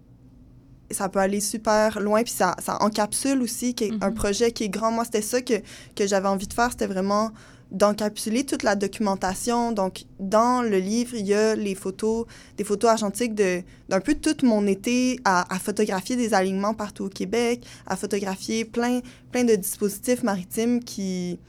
Ça 0.91 1.09
peut 1.09 1.19
aller 1.19 1.39
super 1.39 1.99
loin, 1.99 2.21
puis 2.23 2.31
ça, 2.31 2.55
ça 2.63 2.77
encapsule 2.83 3.41
aussi 3.41 3.75
un 4.01 4.09
Mhm. 4.09 4.13
projet 4.13 4.51
qui 4.51 4.65
est 4.65 4.69
grand. 4.69 4.91
Moi, 4.91 5.03
c'était 5.03 5.23
ça 5.23 5.41
que, 5.41 5.55
que 5.95 6.05
j'avais 6.05 6.27
envie 6.27 6.45
de 6.47 6.53
faire, 6.53 6.69
c'était 6.69 6.85
vraiment 6.85 7.31
d'encapsuler 7.71 8.45
toute 8.45 8.63
la 8.63 8.75
documentation. 8.75 9.71
Donc, 9.71 10.05
dans 10.19 10.61
le 10.61 10.77
livre, 10.77 11.15
il 11.15 11.25
y 11.25 11.33
a 11.33 11.55
les 11.55 11.75
photos, 11.75 12.25
des 12.57 12.63
photos 12.63 12.91
argentiques 12.91 13.35
de, 13.35 13.61
d'un 13.89 13.99
peu 13.99 14.15
tout 14.15 14.45
mon 14.45 14.65
été 14.67 15.19
à, 15.25 15.53
à 15.53 15.59
photographier 15.59 16.15
des 16.15 16.33
alignements 16.33 16.73
partout 16.73 17.05
au 17.05 17.09
Québec, 17.09 17.65
à 17.85 17.95
photographier 17.95 18.65
plein 18.65 19.01
de 19.33 19.55
dispositifs 19.55 20.23
maritimes 20.23 20.83
qui, 20.83 21.39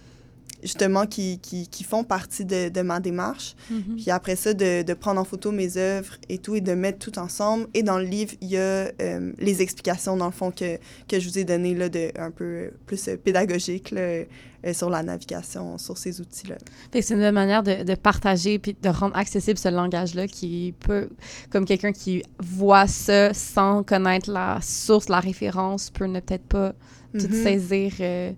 justement, 0.62 1.06
qui, 1.06 1.38
qui, 1.38 1.68
qui 1.68 1.84
font 1.84 2.04
partie 2.04 2.44
de, 2.44 2.68
de 2.68 2.80
ma 2.82 3.00
démarche. 3.00 3.54
Puis 3.96 4.10
après 4.10 4.36
ça, 4.36 4.54
de, 4.54 4.82
de 4.82 4.94
prendre 4.94 5.20
en 5.20 5.24
photo 5.24 5.52
mes 5.52 5.76
œuvres 5.76 6.14
et 6.28 6.38
tout, 6.38 6.54
et 6.54 6.60
de 6.60 6.72
mettre 6.72 6.98
tout 6.98 7.18
ensemble. 7.18 7.66
Et 7.74 7.82
dans 7.82 7.98
le 7.98 8.04
livre, 8.04 8.32
il 8.40 8.48
y 8.48 8.56
a 8.56 8.60
euh, 9.00 9.32
les 9.38 9.62
explications, 9.62 10.16
dans 10.16 10.26
le 10.26 10.32
fond, 10.32 10.50
que, 10.50 10.76
que 11.08 11.20
je 11.20 11.28
vous 11.28 11.38
ai 11.38 11.44
données, 11.44 11.74
là, 11.74 11.88
de, 11.88 12.10
un 12.18 12.30
peu 12.30 12.70
plus 12.86 13.08
euh, 13.08 13.16
pédagogique, 13.16 13.90
là, 13.90 14.00
euh, 14.00 14.24
sur 14.72 14.90
la 14.90 15.02
navigation, 15.02 15.78
sur 15.78 15.96
ces 15.96 16.20
outils-là. 16.20 16.56
C'est 16.92 17.10
une 17.10 17.20
bonne 17.20 17.34
manière 17.34 17.62
de, 17.62 17.84
de 17.84 17.94
partager 17.94 18.58
puis 18.58 18.74
de 18.80 18.88
rendre 18.88 19.16
accessible 19.16 19.58
ce 19.58 19.68
langage-là 19.68 20.26
qui 20.26 20.74
peut, 20.80 21.08
comme 21.50 21.64
quelqu'un 21.66 21.92
qui 21.92 22.22
voit 22.40 22.86
ça 22.86 23.32
sans 23.34 23.82
connaître 23.82 24.30
la 24.30 24.58
source, 24.62 25.08
la 25.08 25.20
référence, 25.20 25.90
peut 25.90 26.06
ne 26.06 26.20
peut-être 26.20 26.46
pas 26.46 26.74
tout 27.18 27.28
Mhm. 27.28 27.42
saisir 27.44 27.92
euh, 28.00 28.32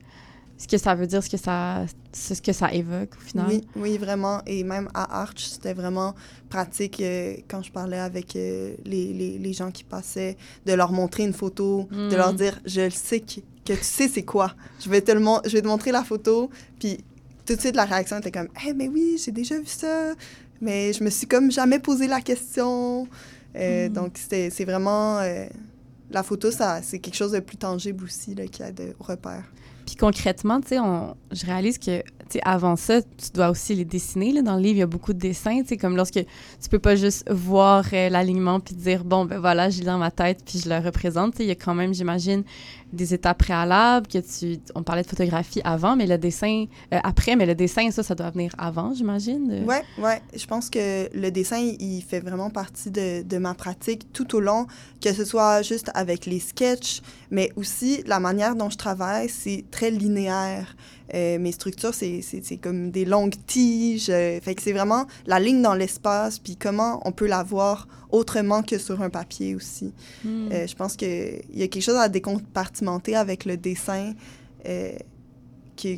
ce 0.59 0.67
que 0.69 0.77
ça 0.77 0.95
veut 0.95 1.07
dire, 1.07 1.23
ce 1.23 1.31
que 1.31 1.37
ça, 1.37 1.87
ce 2.13 2.35
que 2.43 2.53
ça 2.53 2.73
évoque 2.73 3.11
au 3.17 3.21
final. 3.21 3.47
Oui, 3.49 3.65
oui, 3.77 3.97
vraiment. 3.97 4.43
Et 4.45 4.65
même 4.65 4.89
à 4.93 5.21
Arch, 5.23 5.45
c'était 5.45 5.73
vraiment 5.73 6.15
pratique 6.51 7.01
euh, 7.01 7.35
quand 7.49 7.63
je 7.63 7.71
parlais 7.71 7.99
avec 8.01 8.35
euh, 8.37 8.75
les, 8.85 9.13
les, 9.15 9.39
les 9.39 9.53
gens 9.53 9.71
qui 9.71 9.85
passaient, 9.85 10.37
de 10.67 10.73
leur 10.73 10.91
montrer 10.93 11.23
une 11.25 11.33
photo, 11.33 11.89
de 11.93 12.15
leur 12.17 12.33
Mm. 12.33 12.37
dire 12.37 12.61
Je 12.67 12.81
le 12.83 12.91
sais 12.91 13.21
que, 13.21 13.41
que 13.65 13.73
tu 13.79 13.85
sais 13.85 14.09
c'est 14.09 14.25
quoi. 14.25 14.53
Je 14.85 14.91
vais, 14.91 15.01
te 15.01 15.13
le 15.13 15.21
je 15.47 15.51
vais 15.53 15.63
te 15.63 15.67
montrer 15.69 15.93
la 15.93 16.03
photo. 16.03 16.51
Puis 16.81 16.99
tout 17.47 17.55
de 17.55 17.61
suite, 17.61 17.77
la 17.77 17.85
réaction 17.85 18.19
était 18.19 18.33
comme 18.33 18.49
Eh, 18.67 18.75
mais 18.75 18.89
oui, 18.89 19.21
j'ai 19.25 19.33
déjà 19.33 19.57
vu 19.59 19.67
ça. 19.67 20.13
Mais 20.61 20.93
je 20.93 21.05
me 21.05 21.11
suis 21.11 21.27
comme 21.29 21.53
jamais 21.53 21.79
posé 21.79 22.09
la 22.09 22.21
question. 22.21 23.07
Euh, 23.57 23.89
Mm. 23.89 23.93
Donc, 23.93 24.19
c'était- 24.19 24.51
c'est 24.51 24.65
vraiment. 24.65 25.21
La 26.11 26.23
photo, 26.23 26.51
ça, 26.51 26.81
c'est 26.83 26.99
quelque 26.99 27.17
chose 27.17 27.33
de 27.33 27.41
plus 27.41 27.57
tangible 27.57 28.05
aussi, 28.05 28.35
là, 28.35 28.47
qui 28.47 28.63
a 28.63 28.73
de 28.73 28.95
repères. 28.99 29.45
Puis 29.89 29.97
concrètement, 29.97 30.61
tu 30.61 30.69
sais, 30.69 30.77
je 31.33 31.47
réalise 31.47 31.79
que, 31.79 32.03
tu 32.03 32.05
sais, 32.29 32.41
avant 32.45 32.77
ça, 32.77 33.01
tu 33.01 33.31
dois 33.33 33.49
aussi 33.49 33.75
les 33.75 33.87
dessiner. 33.87 34.33
Là. 34.33 34.43
Dans 34.43 34.57
le 34.57 34.61
livre, 34.61 34.77
il 34.77 34.81
y 34.81 34.83
a 34.83 34.87
beaucoup 34.87 35.15
de 35.15 35.19
dessins, 35.19 35.63
tu 35.63 35.69
sais, 35.69 35.77
comme 35.79 35.97
lorsque 35.97 36.21
tu 36.23 36.69
peux 36.71 36.79
pas 36.79 36.95
juste 36.95 37.25
voir 37.31 37.87
euh, 37.95 38.11
l'alignement 38.11 38.61
puis 38.61 38.75
dire, 38.75 39.03
bon, 39.03 39.25
ben 39.25 39.39
voilà, 39.39 39.71
je 39.71 39.79
l'ai 39.79 39.87
dans 39.87 39.97
ma 39.97 40.11
tête 40.11 40.41
puis 40.45 40.61
je 40.63 40.69
le 40.69 40.77
représente. 40.77 41.33
Tu 41.33 41.39
sais, 41.39 41.45
il 41.45 41.49
y 41.49 41.53
a 41.53 41.55
quand 41.55 41.75
même, 41.75 41.95
j'imagine, 41.95 42.45
des 42.93 43.15
étapes 43.15 43.39
préalables 43.39 44.07
que 44.07 44.19
tu... 44.19 44.59
On 44.75 44.83
parlait 44.83 45.03
de 45.03 45.09
photographie 45.09 45.61
avant, 45.65 45.97
mais 45.97 46.07
le 46.07 46.19
dessin... 46.19 46.65
euh, 46.93 46.99
après, 47.03 47.37
mais 47.37 47.47
le 47.47 47.55
dessin, 47.55 47.91
ça, 47.91 48.03
ça 48.03 48.15
doit 48.15 48.31
venir 48.31 48.53
avant, 48.59 48.95
j'imagine. 48.95 49.65
Ouais, 49.67 49.83
ouais. 49.99 50.23
Je 50.35 50.47
pense 50.47 50.71
que 50.71 51.09
le 51.15 51.31
dessin, 51.31 51.59
il 51.59 52.03
fait 52.03 52.21
vraiment 52.21 52.51
partie 52.51 52.91
de, 52.91 53.23
de 53.23 53.39
ma 53.39 53.55
pratique 53.55 54.13
tout 54.13 54.35
au 54.35 54.41
long, 54.41 54.67
que 55.01 55.13
ce 55.13 55.25
soit 55.25 55.63
juste 55.63 55.91
avec 55.95 56.27
les 56.27 56.41
sketchs, 56.41 57.03
mais 57.31 57.53
aussi 57.57 58.03
la 58.07 58.21
manière 58.21 58.57
dont 58.57 58.71
je 58.71 58.77
travaille, 58.77 59.29
c'est 59.29 59.65
très 59.71 59.91
linéaire. 59.91 60.77
Euh, 61.15 61.39
mes 61.39 61.53
structures, 61.53 61.95
c'est 61.95 62.61
comme 62.63 62.91
des 62.91 63.07
longues 63.07 63.35
tiges. 63.47 64.11
euh, 64.11 64.41
fait 64.43 64.55
que 64.55 64.61
c'est 64.63 64.75
vraiment 64.75 65.07
la 65.27 65.41
ligne 65.41 65.63
dans 65.63 65.75
l'espace, 65.75 66.39
puis 66.39 66.57
comment 66.57 67.01
on 67.07 67.13
peut 67.13 67.27
la 67.27 67.43
voir 67.43 67.89
autrement 68.11 68.63
que 68.63 68.79
sur 68.79 69.01
un 69.01 69.09
papier 69.11 69.55
aussi. 69.55 69.93
Hmm. 70.25 70.49
Euh, 70.53 70.67
je 70.67 70.75
pense 70.75 70.97
qu'il 70.97 71.43
y 71.55 71.63
a 71.63 71.69
quelque 71.69 71.83
chose 71.83 71.97
à 71.97 72.09
décompartimenter 72.79 73.17
avec 73.17 73.45
le 73.45 73.57
dessin 73.57 74.15
euh, 74.67 74.93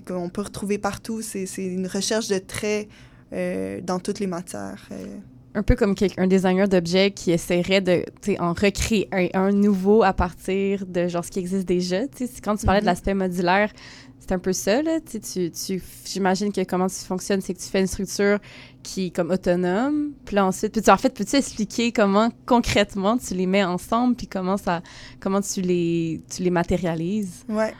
qu'on 0.06 0.28
peut 0.28 0.42
retrouver 0.42 0.78
partout. 0.78 1.22
C'est 1.22 1.46
une 1.58 1.86
recherche 1.86 2.28
de 2.28 2.38
traits 2.38 2.88
euh, 3.32 3.80
dans 3.82 3.98
toutes 4.00 4.20
les 4.20 4.26
matières. 4.26 4.88
euh. 4.92 5.18
un 5.54 5.62
peu 5.62 5.74
comme 5.76 5.94
un 6.16 6.26
designer 6.26 6.68
d'objets 6.68 7.10
qui 7.10 7.32
essaierait 7.32 7.80
de 7.80 8.04
en 8.38 8.52
recréer 8.52 9.08
un, 9.12 9.28
un 9.34 9.50
nouveau 9.52 10.02
à 10.02 10.12
partir 10.12 10.86
de 10.86 11.08
genre 11.08 11.24
ce 11.24 11.30
qui 11.30 11.38
existe 11.40 11.66
déjà. 11.66 12.02
Quand 12.42 12.56
tu 12.56 12.66
parlais 12.66 12.80
de 12.80 12.84
Mhm. 12.84 12.90
l'aspect 12.92 13.14
modulaire, 13.14 13.72
c'est 14.18 14.32
un 14.32 14.38
peu 14.38 14.52
ça. 14.52 14.82
Là, 14.82 15.00
tu, 15.00 15.50
tu, 15.50 15.82
J'imagine 16.04 16.52
que 16.52 16.62
comment 16.64 16.86
tu 16.88 17.04
fonctionnes, 17.04 17.40
c'est 17.40 17.54
que 17.54 17.58
tu 17.58 17.68
fais 17.68 17.80
une 17.80 17.86
structure 17.88 18.38
qui 18.82 19.06
est 19.06 19.10
comme 19.10 19.30
autonome. 19.30 20.12
Puis 20.24 20.38
ensuite, 20.38 20.74
peux-tu, 20.74 20.90
en 20.90 20.96
fait, 20.96 21.12
peux-tu 21.14 21.36
expliquer 21.36 21.92
comment 21.92 22.30
concrètement 22.46 23.18
tu 23.18 23.34
les 23.34 23.46
mets 23.46 23.64
ensemble 23.64 24.16
puis 24.16 24.26
comment, 24.26 24.56
ça, 24.56 24.82
comment 25.20 25.40
tu, 25.40 25.60
les, 25.60 26.20
tu 26.28 26.42
les 26.42 26.50
matérialises? 26.50 27.44
Ouais. 27.48 27.74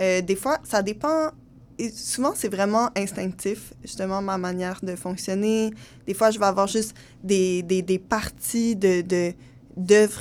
Euh, 0.00 0.20
des 0.20 0.36
fois, 0.36 0.58
ça 0.64 0.82
dépend. 0.82 1.30
Souvent, 1.94 2.32
c'est 2.34 2.48
vraiment 2.48 2.88
instinctif, 2.96 3.74
justement, 3.82 4.22
ma 4.22 4.38
manière 4.38 4.80
de 4.82 4.96
fonctionner. 4.96 5.72
Des 6.06 6.14
fois, 6.14 6.30
je 6.30 6.38
vais 6.38 6.46
avoir 6.46 6.66
juste 6.66 6.94
des, 7.22 7.62
des, 7.62 7.82
des 7.82 7.98
parties 7.98 8.74
de, 8.74 9.02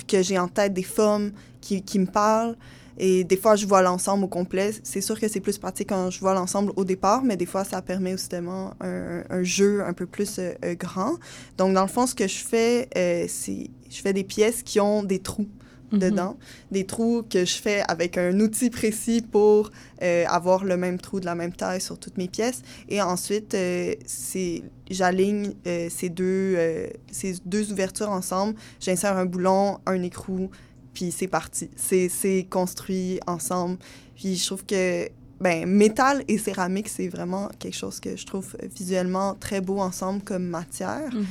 que 0.05 0.21
j'ai 0.21 0.37
en 0.37 0.49
tête, 0.49 0.73
des 0.73 0.83
formes 0.83 1.31
qui, 1.61 1.81
qui 1.81 1.99
me 1.99 2.07
parlent. 2.07 2.57
Et 2.97 3.23
des 3.23 3.37
fois, 3.37 3.55
je 3.55 3.65
vois 3.65 3.81
l'ensemble 3.81 4.23
au 4.25 4.27
complet. 4.27 4.71
C'est 4.83 5.01
sûr 5.01 5.19
que 5.19 5.27
c'est 5.27 5.39
plus 5.39 5.57
pratique 5.57 5.89
quand 5.89 6.09
je 6.09 6.19
vois 6.19 6.33
l'ensemble 6.33 6.71
au 6.75 6.83
départ, 6.83 7.23
mais 7.23 7.37
des 7.37 7.45
fois, 7.45 7.63
ça 7.63 7.81
permet 7.81 8.11
justement 8.11 8.73
un, 8.81 9.23
un 9.29 9.43
jeu 9.43 9.83
un 9.83 9.93
peu 9.93 10.05
plus 10.05 10.39
euh, 10.39 10.53
euh, 10.63 10.75
grand. 10.75 11.15
Donc, 11.57 11.73
dans 11.73 11.81
le 11.83 11.87
fond, 11.89 12.07
ce 12.07 12.15
que 12.15 12.27
je 12.27 12.37
fais, 12.37 12.87
euh, 12.97 13.25
c'est 13.27 13.69
je 13.89 14.01
fais 14.01 14.13
des 14.13 14.23
pièces 14.23 14.63
qui 14.63 14.79
ont 14.79 15.03
des 15.03 15.19
trous 15.19 15.47
Mhm. 15.91 15.99
dedans, 15.99 16.37
des 16.71 16.85
trous 16.85 17.23
que 17.29 17.45
je 17.45 17.55
fais 17.55 17.83
avec 17.87 18.17
un 18.17 18.39
outil 18.39 18.69
précis 18.69 19.21
pour 19.21 19.71
euh, 20.01 20.25
avoir 20.27 20.63
le 20.63 20.77
même 20.77 20.99
trou 20.99 21.19
de 21.19 21.25
la 21.25 21.35
même 21.35 21.53
taille 21.53 21.81
sur 21.81 21.97
toutes 21.97 22.17
mes 22.17 22.27
pièces. 22.27 22.61
Et 22.89 23.01
ensuite, 23.01 23.53
euh, 23.53 23.93
j'aligne 24.89 25.53
euh, 25.67 25.87
ces, 25.89 26.09
deux, 26.09 26.57
ces 27.11 27.35
deux 27.45 27.71
ouvertures 27.71 28.09
ensemble, 28.09 28.55
j'insère 28.79 29.17
un 29.17 29.25
boulon, 29.25 29.79
un 29.85 30.01
écrou, 30.01 30.49
puis 30.95 31.11
c'est 31.11 31.27
parti. 31.27 31.69
C'est 31.75 32.47
construit 32.49 33.19
ensemble. 33.27 33.77
Puis 34.15 34.37
je 34.37 34.45
trouve 34.47 34.65
que 34.65 35.07
ben, 35.39 35.67
métal 35.67 36.23
et 36.27 36.37
céramique, 36.37 36.87
c'est 36.87 37.09
vraiment 37.09 37.49
quelque 37.59 37.75
chose 37.75 37.99
que 37.99 38.15
je 38.15 38.25
trouve 38.25 38.55
visuellement 38.75 39.35
très 39.35 39.61
beau 39.61 39.79
ensemble 39.79 40.23
comme 40.23 40.45
matière. 40.45 41.13
Mhm. 41.13 41.25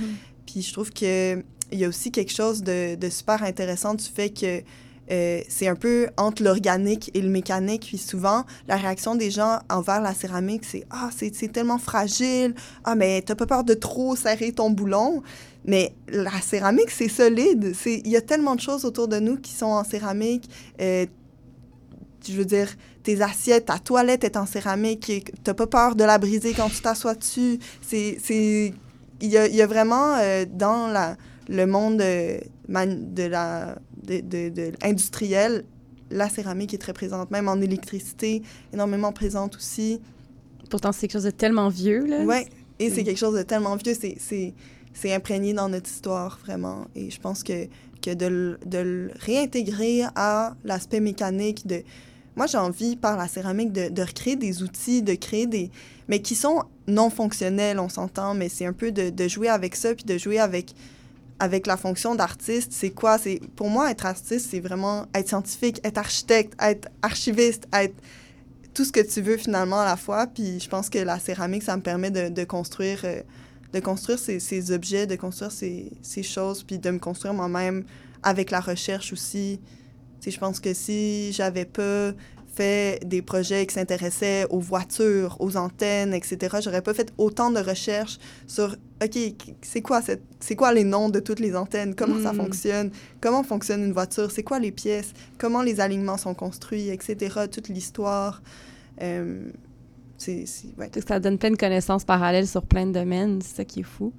Puis 0.46 0.62
je 0.62 0.72
trouve 0.72 0.92
que 0.92 1.42
il 1.72 1.78
y 1.78 1.84
a 1.84 1.88
aussi 1.88 2.12
quelque 2.12 2.32
chose 2.32 2.62
de, 2.62 2.94
de 2.94 3.08
super 3.08 3.42
intéressant 3.42 3.94
du 3.94 4.04
fait 4.04 4.28
que 4.28 4.62
euh, 5.10 5.40
c'est 5.48 5.68
un 5.68 5.74
peu 5.74 6.08
entre 6.16 6.42
l'organique 6.42 7.10
et 7.14 7.20
le 7.20 7.28
mécanique. 7.28 7.86
Puis 7.88 7.98
souvent, 7.98 8.44
la 8.68 8.76
réaction 8.76 9.14
des 9.14 9.30
gens 9.30 9.58
envers 9.70 10.00
la 10.00 10.14
céramique, 10.14 10.64
c'est 10.64 10.84
Ah, 10.90 11.10
c'est 11.14 11.52
tellement 11.52 11.78
fragile. 11.78 12.54
Ah, 12.84 12.94
mais 12.94 13.22
t'as 13.22 13.34
pas 13.34 13.46
peur 13.46 13.64
de 13.64 13.74
trop 13.74 14.16
serrer 14.16 14.52
ton 14.52 14.70
boulon. 14.70 15.22
Mais 15.64 15.94
la 16.08 16.40
céramique, 16.40 16.90
c'est 16.90 17.08
solide. 17.08 17.74
Il 17.86 18.08
y 18.08 18.16
a 18.16 18.20
tellement 18.20 18.54
de 18.54 18.60
choses 18.60 18.84
autour 18.84 19.08
de 19.08 19.18
nous 19.18 19.36
qui 19.36 19.52
sont 19.52 19.66
en 19.66 19.84
céramique. 19.84 20.48
Euh, 20.80 21.06
je 22.26 22.32
veux 22.32 22.44
dire, 22.44 22.68
tes 23.02 23.20
assiettes, 23.22 23.66
ta 23.66 23.78
toilette 23.78 24.24
est 24.24 24.36
en 24.36 24.46
céramique. 24.46 25.32
T'as 25.42 25.54
pas 25.54 25.66
peur 25.66 25.94
de 25.94 26.04
la 26.04 26.18
briser 26.18 26.54
quand 26.54 26.68
tu 26.68 26.80
t'assois 26.80 27.14
dessus. 27.14 27.58
C'est... 27.82 28.72
Il 29.20 29.30
y 29.30 29.38
a, 29.38 29.46
y 29.46 29.62
a 29.62 29.66
vraiment 29.66 30.16
euh, 30.16 30.44
dans 30.46 30.88
la, 30.88 31.16
le 31.48 31.66
monde 31.66 32.00
euh, 32.00 32.38
de 32.68 33.22
la, 33.22 33.76
de, 34.06 34.20
de- 34.20 34.48
de 34.50 34.72
industriel, 34.82 35.64
la 36.10 36.28
céramique 36.28 36.74
est 36.74 36.78
très 36.78 36.92
présente, 36.92 37.30
même 37.30 37.48
en 37.48 37.60
électricité, 37.60 38.42
énormément 38.72 39.12
présente 39.12 39.56
aussi. 39.56 40.00
Pourtant, 40.70 40.92
c'est 40.92 41.02
quelque 41.02 41.12
chose 41.12 41.24
de 41.24 41.30
tellement 41.30 41.68
vieux, 41.68 42.04
là. 42.06 42.24
Ouais, 42.24 42.46
et 42.78 42.90
c'est 42.90 43.04
quelque 43.04 43.18
chose 43.18 43.36
de 43.36 43.42
tellement 43.42 43.76
vieux, 43.76 43.94
c'est- 43.94 44.54
imprégné 45.12 45.52
dans 45.54 45.68
notre 45.68 45.90
histoire, 45.90 46.38
vraiment. 46.44 46.86
Et 46.94 47.10
je 47.10 47.20
pense 47.20 47.42
que, 47.42 47.66
que 48.00 48.14
de, 48.14 48.26
le- 48.26 48.58
de 48.66 48.78
le 48.78 49.10
réintégrer 49.18 50.02
à 50.14 50.54
l'aspect 50.64 51.00
mécanique 51.00 51.66
de... 51.66 51.82
Moi, 52.36 52.46
j'ai 52.46 52.58
envie, 52.58 52.96
par 52.96 53.16
la 53.16 53.28
céramique, 53.28 53.72
de, 53.72 53.88
de 53.88 54.02
recréer 54.02 54.36
des 54.36 54.62
outils, 54.62 55.02
de 55.02 55.14
créer 55.14 55.46
des... 55.46 55.70
Mais 56.08 56.20
qui 56.20 56.34
sont 56.34 56.62
non 56.86 57.08
fonctionnels, 57.10 57.78
on 57.78 57.88
s'entend, 57.88 58.34
mais 58.34 58.48
c'est 58.48 58.66
un 58.66 58.72
peu 58.72 58.92
de, 58.92 59.10
de 59.10 59.28
jouer 59.28 59.48
avec 59.48 59.74
ça, 59.76 59.94
puis 59.94 60.04
de 60.04 60.18
jouer 60.18 60.38
avec, 60.38 60.74
avec 61.38 61.66
la 61.66 61.76
fonction 61.76 62.14
d'artiste. 62.14 62.72
C'est 62.72 62.90
quoi? 62.90 63.18
C'est 63.18 63.40
Pour 63.56 63.68
moi, 63.68 63.90
être 63.90 64.06
artiste, 64.06 64.48
c'est 64.50 64.60
vraiment 64.60 65.06
être 65.14 65.28
scientifique, 65.28 65.80
être 65.84 65.98
architecte, 65.98 66.54
être 66.60 66.88
archiviste, 67.02 67.66
être 67.72 67.94
tout 68.72 68.84
ce 68.84 68.92
que 68.92 69.00
tu 69.00 69.20
veux 69.20 69.36
finalement 69.36 69.80
à 69.80 69.84
la 69.84 69.96
fois. 69.96 70.26
Puis 70.26 70.60
je 70.60 70.68
pense 70.68 70.90
que 70.90 70.98
la 70.98 71.18
céramique, 71.18 71.62
ça 71.62 71.76
me 71.76 71.82
permet 71.82 72.10
de, 72.10 72.44
construire, 72.44 73.00
euh, 73.04 73.22
de 73.72 73.80
construire 73.80 74.18
ces, 74.18 74.40
ces 74.40 74.72
objets, 74.72 75.06
de 75.06 75.16
construire 75.16 75.52
ces, 75.52 76.22
choses, 76.22 76.62
puis 76.62 76.78
de 76.78 76.90
me 76.90 76.98
construire 76.98 77.34
moi-même 77.34 77.84
avec 78.22 78.50
la 78.50 78.60
recherche 78.60 79.12
aussi. 79.12 79.60
Tu 80.20 80.30
je 80.30 80.38
pense 80.38 80.58
que 80.58 80.72
si 80.72 81.32
j'avais 81.32 81.66
pas 81.66 82.12
fait 82.56 83.00
des 83.04 83.22
projets 83.22 83.66
qui 83.66 83.74
s'intéressaient 83.74 84.46
aux 84.50 84.60
voitures, 84.60 85.36
aux 85.40 85.56
antennes, 85.56 86.14
etc., 86.14 86.56
j'aurais 86.62 86.82
pas 86.82 86.94
fait 86.94 87.12
autant 87.18 87.50
de 87.50 87.60
recherches 87.60 88.18
sur, 88.46 88.76
OK, 89.02 89.18
c'est 89.62 89.82
quoi, 89.82 90.00
c'est 90.40 90.56
quoi 90.56 90.72
les 90.72 90.84
noms 90.84 91.08
de 91.08 91.20
toutes 91.20 91.40
les 91.40 91.54
antennes, 91.56 91.94
comment 91.94 92.20
ça 92.22 92.32
Mm. 92.32 92.36
fonctionne, 92.36 92.90
comment 93.20 93.42
fonctionne 93.42 93.82
une 93.84 93.92
voiture, 93.92 94.30
c'est 94.30 94.42
quoi 94.42 94.58
les 94.58 94.72
pièces, 94.72 95.12
comment 95.38 95.62
les 95.62 95.80
alignements 95.80 96.16
sont 96.18 96.34
construits, 96.34 96.88
etc., 96.90 97.16
toute 97.50 97.68
l'histoire. 97.68 98.42
Euh, 99.02 99.50
c'est, 100.46 100.66
ouais. 100.78 100.90
Ça 101.06 101.20
donne 101.20 101.38
plein 101.38 101.50
de 101.50 101.56
connaissances 101.56 102.04
parallèles 102.04 102.46
sur 102.48 102.62
plein 102.62 102.86
de 102.86 102.92
domaines, 102.92 103.40
c'est 103.42 103.56
ça 103.56 103.64
qui 103.64 103.80
est 103.80 103.82
fou. 103.82 104.12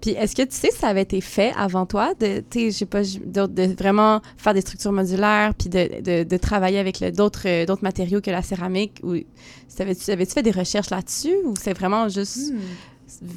Puis 0.00 0.10
est-ce 0.12 0.34
que 0.36 0.42
tu 0.42 0.54
sais 0.56 0.70
ça 0.70 0.88
avait 0.88 1.02
été 1.02 1.20
fait 1.20 1.52
avant 1.56 1.86
toi, 1.86 2.14
de, 2.20 2.42
sais, 2.70 2.86
pas, 2.86 3.02
je- 3.02 3.18
de, 3.18 3.46
de 3.46 3.74
vraiment 3.78 4.20
faire 4.36 4.54
des 4.54 4.60
structures 4.60 4.92
modulaires, 4.92 5.52
puis 5.58 5.68
de, 5.68 6.00
de, 6.00 6.24
de 6.24 6.36
travailler 6.36 6.78
avec 6.78 7.02
d'autres 7.14 7.46
euh, 7.46 7.66
d'autres 7.66 7.82
matériaux 7.84 8.20
que 8.20 8.30
la 8.30 8.42
céramique, 8.42 9.00
ou 9.02 9.14
avais-tu 9.78 10.10
avais 10.10 10.24
fait 10.26 10.42
des 10.42 10.50
recherches 10.50 10.90
là-dessus, 10.90 11.34
ou 11.44 11.54
c'est 11.60 11.72
vraiment 11.74 12.08
juste 12.08 12.52
Hmm. 12.52 12.58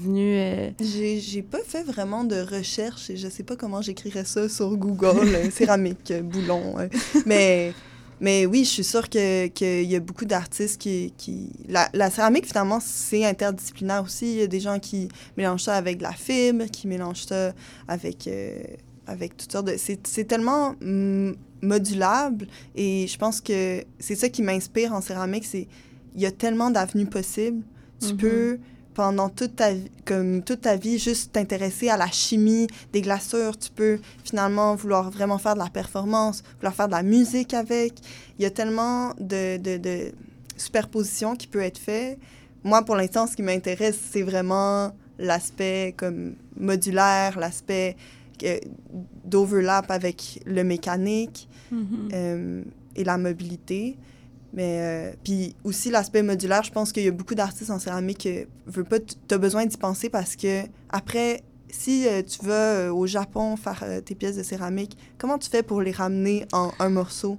venu... 0.03 0.37
euh, 0.37 0.69
J'ai, 0.81 1.19
j'ai 1.19 1.41
pas 1.41 1.59
fait 1.67 1.83
vraiment 1.83 2.23
de 2.23 2.37
recherche 2.39 3.09
et 3.09 3.17
je 3.17 3.27
sais 3.27 3.43
pas 3.43 3.55
comment 3.55 3.81
j'écrirais 3.81 4.23
ça 4.25 4.47
sur 4.47 4.75
Google, 4.77 5.27
euh, 5.35 5.49
céramique, 5.51 6.11
euh, 6.11 6.21
boulon. 6.21 6.75
mais, 7.25 7.73
mais 8.21 8.45
oui, 8.45 8.63
je 8.63 8.69
suis 8.69 8.83
sûre 8.83 9.09
que- 9.09 9.47
qu'il 9.47 9.83
y 9.89 9.95
a 9.95 9.99
beaucoup 9.99 10.25
d'artistes 10.25 10.79
qui... 10.81 11.13
qui... 11.17 11.49
La, 11.67 11.89
la 11.93 12.09
céramique, 12.09 12.45
finalement, 12.45 12.79
c'est 12.81 13.25
interdisciplinaire 13.25 14.03
aussi. 14.03 14.25
Il 14.33 14.37
y 14.39 14.41
a 14.43 14.47
des 14.47 14.59
gens 14.59 14.79
qui 14.79 15.07
mélangent 15.37 15.63
ça 15.63 15.75
avec 15.75 15.97
de 15.97 16.03
la 16.03 16.13
fibre, 16.13 16.65
qui 16.71 16.87
mélangent 16.87 17.25
ça 17.25 17.53
avec, 17.87 18.27
euh, 18.27 18.61
avec 19.07 19.35
toutes 19.37 19.51
sortes 19.51 19.67
de... 19.67 19.75
C'est, 19.77 20.05
c'est 20.07 20.25
tellement 20.25 20.75
mm, 20.81 21.33
modulable 21.61 22.47
et 22.75 23.07
je 23.07 23.17
pense 23.17 23.41
que 23.41 23.83
c'est 23.99 24.15
ça 24.15 24.29
qui 24.29 24.41
m'inspire 24.41 24.93
en 24.93 25.01
céramique, 25.01 25.45
c'est 25.45 25.67
il 26.15 26.21
y 26.21 26.25
a 26.25 26.31
tellement 26.31 26.69
d'avenues 26.71 27.07
possibles. 27.07 27.61
Tu 27.99 28.07
Mhm. 28.13 28.17
peux 28.17 28.59
pendant 28.95 29.29
toute 29.29 29.57
ta 29.57 29.73
vie, 29.73 29.91
comme 30.05 30.41
toute 30.41 30.61
ta 30.61 30.77
vie, 30.77 30.97
juste 30.97 31.33
t'intéresser 31.33 31.89
à 31.89 31.97
la 31.97 32.07
chimie 32.07 32.67
des 32.93 33.01
glaçures. 33.01 33.57
Tu 33.59 33.69
peux 33.69 33.99
finalement 34.23 34.75
vouloir 34.75 35.11
vraiment 35.11 35.37
faire 35.37 35.53
de 35.53 35.59
la 35.59 35.69
performance, 35.69 36.43
vouloir 36.57 36.73
faire 36.73 36.87
de 36.87 36.93
la 36.93 37.03
musique 37.03 37.53
avec. 37.53 37.93
Il 38.39 38.43
y 38.43 38.45
a 38.45 38.49
tellement 38.49 39.09
de, 39.19 39.57
de, 39.57 39.77
de 39.77 40.11
superpositions 40.57 41.35
qui 41.35 41.47
peut 41.47 41.61
être 41.61 41.77
fait. 41.77 42.17
Moi, 42.63 42.81
pour 42.83 42.95
l'instant, 42.95 43.27
ce 43.27 43.35
qui 43.35 43.43
m'intéresse, 43.43 43.99
c'est 44.11 44.23
vraiment 44.23 44.91
l'aspect 45.19 45.93
comme 45.97 46.35
modulaire, 46.57 47.37
l'aspect 47.37 47.95
euh, 48.43 48.59
d'overlap 49.23 49.91
avec 49.91 50.41
le 50.45 50.63
mécanique 50.63 51.47
mhm. 51.71 52.09
euh, 52.13 52.63
et 52.95 53.03
la 53.03 53.17
mobilité. 53.17 53.97
Mais 54.55 54.79
euh, 54.79 55.13
puis 55.23 55.53
aussi 55.65 55.91
l'aspect 55.91 56.23
modulaire, 56.23 56.63
je 56.63 56.71
pense 56.71 56.91
qu'il 56.93 57.03
y 57.03 57.07
a 57.07 57.11
beaucoup 57.11 57.35
d'artistes 57.35 57.69
en 57.69 57.77
céramique 57.79 58.19
qui 58.19 58.45
veut 58.65 58.85
pas, 58.85 58.99
tu 58.99 59.15
as 59.35 59.37
besoin 59.37 59.65
d'y 59.65 59.75
penser 59.77 60.09
parce 60.09 60.35
que 60.37 60.61
après, 60.89 61.43
si 61.69 62.07
euh, 62.07 62.21
tu 62.23 62.43
vas 62.45 62.53
euh, 62.53 62.89
au 62.93 63.05
Japon 63.05 63.57
faire 63.57 63.83
euh, 63.83 63.99
tes 63.99 64.15
pièces 64.15 64.37
de 64.37 64.43
céramique, 64.43 64.97
comment 65.17 65.37
tu 65.37 65.49
fais 65.49 65.61
pour 65.61 65.81
les 65.81 65.91
ramener 65.91 66.45
en 66.53 66.71
un 66.79 66.89
morceau? 66.89 67.37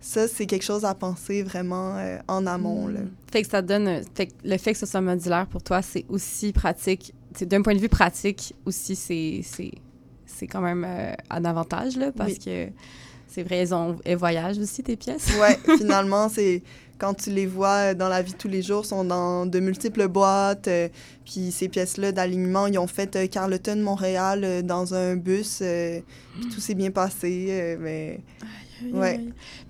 Ça, 0.00 0.26
c'est 0.28 0.46
quelque 0.46 0.64
chose 0.64 0.84
à 0.84 0.94
penser 0.94 1.42
vraiment 1.42 1.96
euh, 1.96 2.18
en 2.28 2.46
amont. 2.46 2.86
Là. 2.88 3.00
Mm. 3.00 3.10
Fait 3.32 3.42
que 3.42 3.48
ça 3.48 3.60
donne. 3.62 3.88
euh, 3.88 4.00
Fait 4.14 4.26
que 4.28 4.32
le 4.44 4.56
fait 4.56 4.72
que 4.72 4.78
ce 4.78 4.86
soit 4.86 5.00
modulaire 5.00 5.46
pour 5.48 5.62
toi, 5.64 5.82
c'est 5.82 6.04
aussi 6.08 6.52
pratique. 6.52 7.12
C'est- 7.36 7.46
D'un 7.46 7.62
point 7.62 7.74
de 7.74 7.80
vue 7.80 7.88
pratique 7.88 8.54
aussi, 8.66 8.94
c'est 8.94 9.40
c'est 9.44 9.72
c'est 10.26 10.46
quand 10.46 10.60
même 10.60 10.84
euh, 10.86 11.12
un 11.30 11.44
avantage 11.44 11.96
là, 11.96 12.10
parce 12.12 12.32
Oui. 12.32 12.38
que 12.38 12.68
c'est 13.32 13.42
vrai, 13.42 13.56
elles, 13.58 13.74
ont, 13.74 13.96
elles 14.04 14.16
voyagent 14.16 14.58
aussi 14.58 14.82
tes 14.82 14.96
pièces. 14.96 15.28
Ouais, 15.40 15.58
finalement, 15.78 16.28
c'est 16.28 16.62
quand 16.98 17.14
tu 17.14 17.30
les 17.30 17.46
vois 17.46 17.94
dans 17.94 18.08
la 18.08 18.22
vie 18.22 18.32
de 18.32 18.36
tous 18.36 18.46
les 18.48 18.62
jours, 18.62 18.86
sont 18.86 19.02
dans 19.04 19.44
de 19.46 19.58
multiples 19.58 20.06
boîtes. 20.06 20.68
euh, 20.68 20.88
puis 21.24 21.50
ces 21.50 21.68
pièces-là 21.68 22.12
d'alignement, 22.12 22.66
ils 22.68 22.78
ont 22.78 22.86
fait 22.86 23.16
euh, 23.16 23.26
Carleton, 23.26 23.76
Montréal, 23.82 24.42
euh, 24.44 24.62
dans 24.62 24.94
un 24.94 25.16
bus. 25.16 25.58
euh, 25.62 26.00
puis 26.40 26.48
tout 26.50 26.60
s'est 26.60 26.74
bien 26.74 26.90
passé. 26.92 27.46
euh, 27.50 27.76
mais 27.80 28.20
Ouais. 28.92 29.20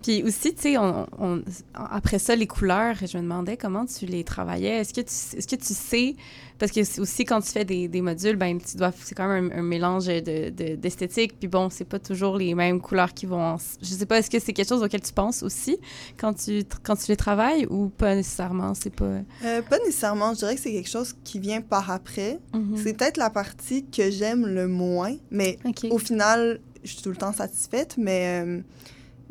Puis 0.03 0.23
aussi, 0.23 0.55
tu 0.55 0.63
sais, 0.63 0.79
on, 0.79 1.07
on- 1.19 1.43
après 1.75 2.19
ça, 2.19 2.35
les 2.35 2.47
couleurs, 2.47 2.95
je 2.97 3.19
me 3.19 3.23
demandais 3.23 3.59
comment 3.59 3.85
tu 3.85 4.07
les 4.07 4.25
travaillais. 4.25 4.79
Est-ce 4.81 4.95
que 4.95 5.03
tu, 5.03 5.37
est-ce 5.39 5.47
que 5.47 5.57
tu 5.57 5.75
sais, 5.75 6.17
parce 6.63 6.71
que 6.71 7.01
aussi 7.01 7.25
quand 7.25 7.41
tu 7.41 7.51
fais 7.51 7.65
des, 7.65 7.89
des 7.89 8.01
modules, 8.03 8.37
ben 8.37 8.57
tu 8.61 8.77
dois, 8.77 8.93
c'est 9.03 9.17
quand 9.17 9.27
même 9.27 9.51
un, 9.53 9.59
un 9.59 9.63
mélange 9.63 10.07
de, 10.07 10.51
de- 10.51 10.77
d'esthétique. 10.77 11.37
Puis 11.41 11.49
bon, 11.49 11.71
c'est 11.71 11.85
pas 11.85 11.99
toujours 11.99 12.37
les 12.37 12.55
mêmes 12.55 12.81
couleurs 12.81 13.13
qui 13.13 13.27
vont. 13.27 13.41
en- 13.43 13.57
je 13.81 13.87
sais 13.87 14.07
pas, 14.07 14.19
est-ce 14.21 14.31
que 14.31 14.39
c'est 14.39 14.53
quelque 14.53 14.69
chose 14.69 14.81
auquel 14.81 15.01
tu 15.01 15.13
penses 15.13 15.43
aussi 15.43 15.77
quand 16.17 16.35
tu, 16.35 16.63
quand 16.85 16.95
tu 16.95 17.07
les 17.09 17.17
travailles 17.17 17.67
ou 17.69 17.89
pas 17.89 18.15
nécessairement, 18.15 18.75
c'est 18.75 18.95
pas? 18.95 19.05
euh, 19.45 19.61
pas 19.63 19.79
nécessairement. 19.81 20.35
Je 20.35 20.39
dirais 20.39 20.55
que 20.55 20.61
c'est 20.61 20.71
quelque 20.73 20.89
chose 20.89 21.17
qui 21.25 21.41
vient 21.41 21.63
par 21.63 21.91
après. 21.91 22.39
Mhm. 22.55 22.77
C'est 22.77 22.97
peut-être 22.97 23.17
la 23.17 23.31
partie 23.31 23.85
que 23.87 24.09
j'aime 24.13 24.47
le 24.47 24.69
moins. 24.69 25.17
Mais 25.33 25.59
au 25.91 25.99
final, 25.99 26.61
je 26.85 26.93
suis 26.93 27.03
tout 27.03 27.11
le 27.11 27.17
temps 27.17 27.33
satisfaite. 27.33 27.97
Mais, 27.99 28.45
euh, 28.47 28.61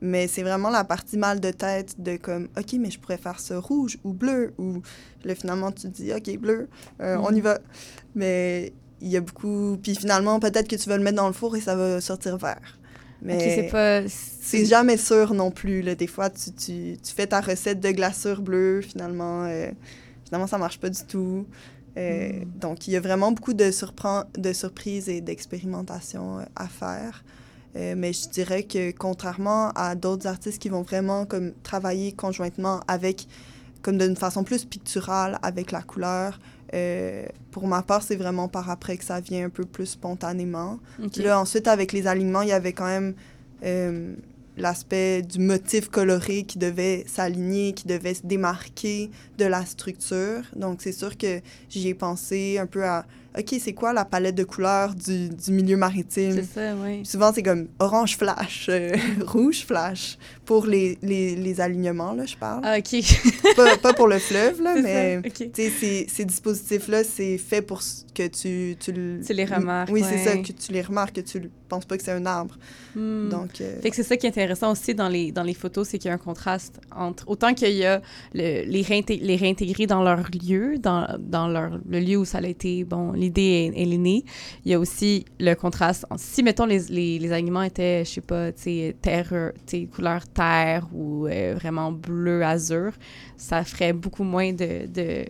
mais 0.02 0.28
c'est 0.28 0.42
vraiment 0.44 0.70
la 0.70 0.84
partie 0.84 1.18
mal 1.18 1.40
de 1.40 1.52
tête 1.52 1.96
de 2.02 2.18
comme, 2.18 2.48
OK, 2.58 2.74
mais 2.80 2.90
je 2.92 3.00
pourrais 3.00 3.18
faire 3.18 3.40
ça 3.40 3.60
rouge 3.60 3.98
ou 4.04 4.14
bleu. 4.14 4.54
Ou 4.58 4.82
là, 5.24 5.36
finalement, 5.36 5.72
tu 5.72 5.84
te 5.84 5.88
dis, 5.88 6.12
OK, 6.14 6.38
bleu, 6.40 6.68
euh, 7.02 7.18
on 7.18 7.32
Mhm. 7.32 7.38
y 7.38 7.42
va. 7.42 7.60
Mais 8.16 8.74
il 9.00 9.10
y 9.10 9.18
a 9.18 9.22
beaucoup. 9.22 9.78
Puis 9.82 9.96
finalement, 9.96 10.40
peut-être 10.40 10.68
que 10.68 10.76
tu 10.76 10.90
vas 10.90 10.98
le 10.98 11.04
mettre 11.04 11.18
dans 11.18 11.28
le 11.28 11.34
four 11.34 11.56
et 11.56 11.62
ça 11.62 11.76
va 11.76 12.02
sortir 12.02 12.38
vert. 12.38 12.78
Mais 13.24 13.36
Ok, 13.36 13.42
c'est 13.44 13.70
pas. 13.72 14.02
c'est 14.08 14.66
jamais 14.66 14.98
sûr 14.98 15.34
non 15.36 15.52
plus. 15.52 15.82
Là. 15.84 15.94
Des 15.96 16.08
fois, 16.08 16.30
tu, 16.32 16.52
tu, 16.52 16.98
tu 16.98 17.14
fais 17.16 17.28
ta 17.28 17.40
recette 17.42 17.80
de 17.80 17.92
glaçure 17.92 18.42
bleue, 18.42 18.82
finalement, 18.82 19.44
euh, 19.46 19.70
finalement 20.26 20.48
ça 20.48 20.58
marche 20.58 20.80
pas 20.80 20.90
du 20.90 21.04
tout. 21.06 21.46
Euh, 21.98 22.32
Mm. 22.32 22.46
Donc, 22.60 22.88
il 22.88 22.94
y 22.94 22.96
a 22.96 23.00
vraiment 23.02 23.32
beaucoup 23.32 23.54
de, 23.54 23.70
de 24.40 24.54
surprises 24.54 25.10
et 25.10 25.22
d'expérimentation 25.22 26.40
euh, 26.40 26.44
à 26.56 26.68
faire. 26.68 27.24
Euh, 27.76 27.96
mais 27.98 28.14
je 28.14 28.28
dirais 28.30 28.64
que 28.64 28.92
contrairement 28.92 29.70
à 29.76 29.96
d'autres 29.96 30.28
artistes 30.28 30.62
qui 30.62 30.70
vont 30.70 30.82
vraiment 30.82 31.26
comme 31.26 31.54
travailler 31.64 32.12
conjointement 32.12 32.82
avec, 32.88 33.28
comme 33.82 33.98
d'une 33.98 34.16
façon 34.16 34.44
plus 34.44 34.66
picturale 34.66 35.40
avec 35.42 35.72
la 35.72 35.82
couleur, 35.82 36.40
euh, 36.74 37.26
pour 37.52 37.68
ma 37.68 37.82
part, 37.82 38.02
c'est 38.02 38.16
vraiment 38.16 38.48
par 38.48 38.70
après 38.70 38.98
que 38.98 39.04
ça 39.04 39.20
vient 39.20 39.46
un 39.46 39.50
peu 39.50 39.66
plus 39.66 39.88
spontanément. 39.88 40.80
Là, 41.18 41.40
ensuite, 41.40 41.68
avec 41.68 41.92
les 41.92 42.08
alignements, 42.08 42.42
il 42.42 42.50
y 42.50 42.54
avait 42.54 42.74
quand 42.74 42.86
même 42.86 43.14
euh, 43.64 44.14
l'aspect 44.58 45.22
du 45.22 45.40
motif 45.40 45.90
coloré 45.90 46.44
qui 46.44 46.58
devait 46.58 47.04
s'aligner, 47.08 47.74
qui 47.74 47.88
devait 47.88 48.14
se 48.14 48.26
démarquer 48.26 49.12
de 49.38 49.46
la 49.46 49.66
structure. 49.66 50.44
Donc, 50.56 50.82
c'est 50.82 50.94
sûr 50.94 51.18
que 51.18 51.42
j'y 51.70 51.90
ai 51.90 51.94
pensé 51.94 52.58
un 52.58 52.68
peu 52.68 52.86
à 52.86 53.06
OK, 53.38 53.56
c'est 53.60 53.74
quoi 53.74 53.94
la 53.94 54.04
palette 54.04 54.36
de 54.36 54.44
couleurs 54.44 54.94
du, 54.94 55.30
du 55.30 55.52
milieu 55.52 55.78
maritime? 55.78 56.34
C'est 56.34 56.54
ça, 56.54 56.76
oui. 56.76 57.06
Souvent, 57.06 57.32
c'est 57.34 57.44
comme 57.44 57.68
orange 57.80 58.18
flash, 58.18 58.68
euh, 58.70 58.94
rouge 59.26 59.66
flash, 59.66 60.18
pour 60.52 60.66
les, 60.66 60.98
les, 61.02 61.34
les 61.38 61.62
alignements, 61.62 62.12
là, 62.12 62.26
je 62.26 62.36
parle. 62.36 62.60
Ah, 62.66 62.76
OK. 62.78 63.56
pas, 63.56 63.78
pas 63.78 63.94
pour 63.94 64.10
le 64.10 64.20
fleuve, 64.20 64.62
là, 64.62 64.76
mais 64.84 65.14
ça, 65.16 65.20
OK. 65.26 65.52
tu 65.54 65.62
sais, 65.64 65.70
ces, 65.70 66.08
ces 66.10 66.26
dispositifs-là, 66.26 67.06
c'est 67.06 67.38
fait 67.38 67.62
pour 67.62 67.80
que 68.14 68.28
tu... 68.28 68.76
Tu, 68.78 69.22
Tu 69.26 69.34
les 69.34 69.46
remarques, 69.46 69.90
Oui, 69.94 70.04
c'est 70.04 70.18
ça, 70.26 70.36
que 70.36 70.52
tu 70.52 70.74
les 70.74 70.82
remarques, 70.82 71.16
que 71.16 71.22
tu 71.22 71.40
ne 71.40 71.48
penses 71.70 71.86
pas 71.86 71.96
que 71.98 72.04
c'est 72.04 72.12
un 72.12 72.26
arbre. 72.26 72.58
Hmm. 72.98 73.30
Donc, 73.30 73.62
euh, 73.62 73.80
Fait 73.82 73.90
que 73.92 73.96
c'est 73.96 74.04
ça 74.04 74.18
qui 74.18 74.26
est 74.26 74.30
intéressant 74.30 74.74
aussi 74.74 74.94
dans 74.94 75.08
les, 75.08 75.32
dans 75.32 75.44
les 75.44 75.54
photos, 75.54 75.88
c'est 75.88 75.98
qu'il 75.98 76.10
y 76.10 76.12
a 76.12 76.16
un 76.16 76.18
contraste 76.18 76.82
entre 76.94 77.24
autant 77.30 77.54
qu'il 77.54 77.72
y 77.72 77.86
a 77.86 78.02
le- 78.34 78.66
les, 78.66 78.82
réinté- 78.82 79.22
les 79.22 79.38
réintégrer 79.38 79.88
dans 79.88 80.04
leur 80.04 80.26
lieu, 80.46 80.78
dans, 80.80 81.08
dans 81.18 81.48
leur, 81.48 81.80
le 81.90 82.00
lieu 82.02 82.18
où 82.18 82.26
ça 82.26 82.40
a 82.40 82.46
été, 82.46 82.84
bon, 82.84 83.14
l'idée 83.14 83.72
est, 83.74 83.82
elle 83.82 83.94
est 83.94 83.98
née, 83.98 84.26
il 84.66 84.72
y 84.72 84.74
a 84.74 84.80
aussi 84.82 85.24
le 85.40 85.54
contraste. 85.54 86.06
en- 86.10 86.18
Si, 86.18 86.44
mettons, 86.44 86.66
les, 86.66 86.80
les, 86.90 87.20
les 87.20 87.32
aliments 87.32 87.64
étaient, 87.64 88.04
je 88.04 88.10
sais 88.16 88.20
pas, 88.22 88.52
tu 88.52 88.64
sais, 88.64 88.96
terre, 89.02 89.32
tu 89.66 89.78
sais, 89.80 89.86
couleur 89.86 90.28
terre 90.28 90.41
ou 90.94 91.28
euh, 91.28 91.56
vraiment 91.56 91.92
bleu 91.92 92.44
azur, 92.44 92.92
ça 93.38 93.64
ferait 93.64 93.94
beaucoup 93.94 94.24
moins 94.24 94.52
de... 94.54 94.88
de 94.88 95.26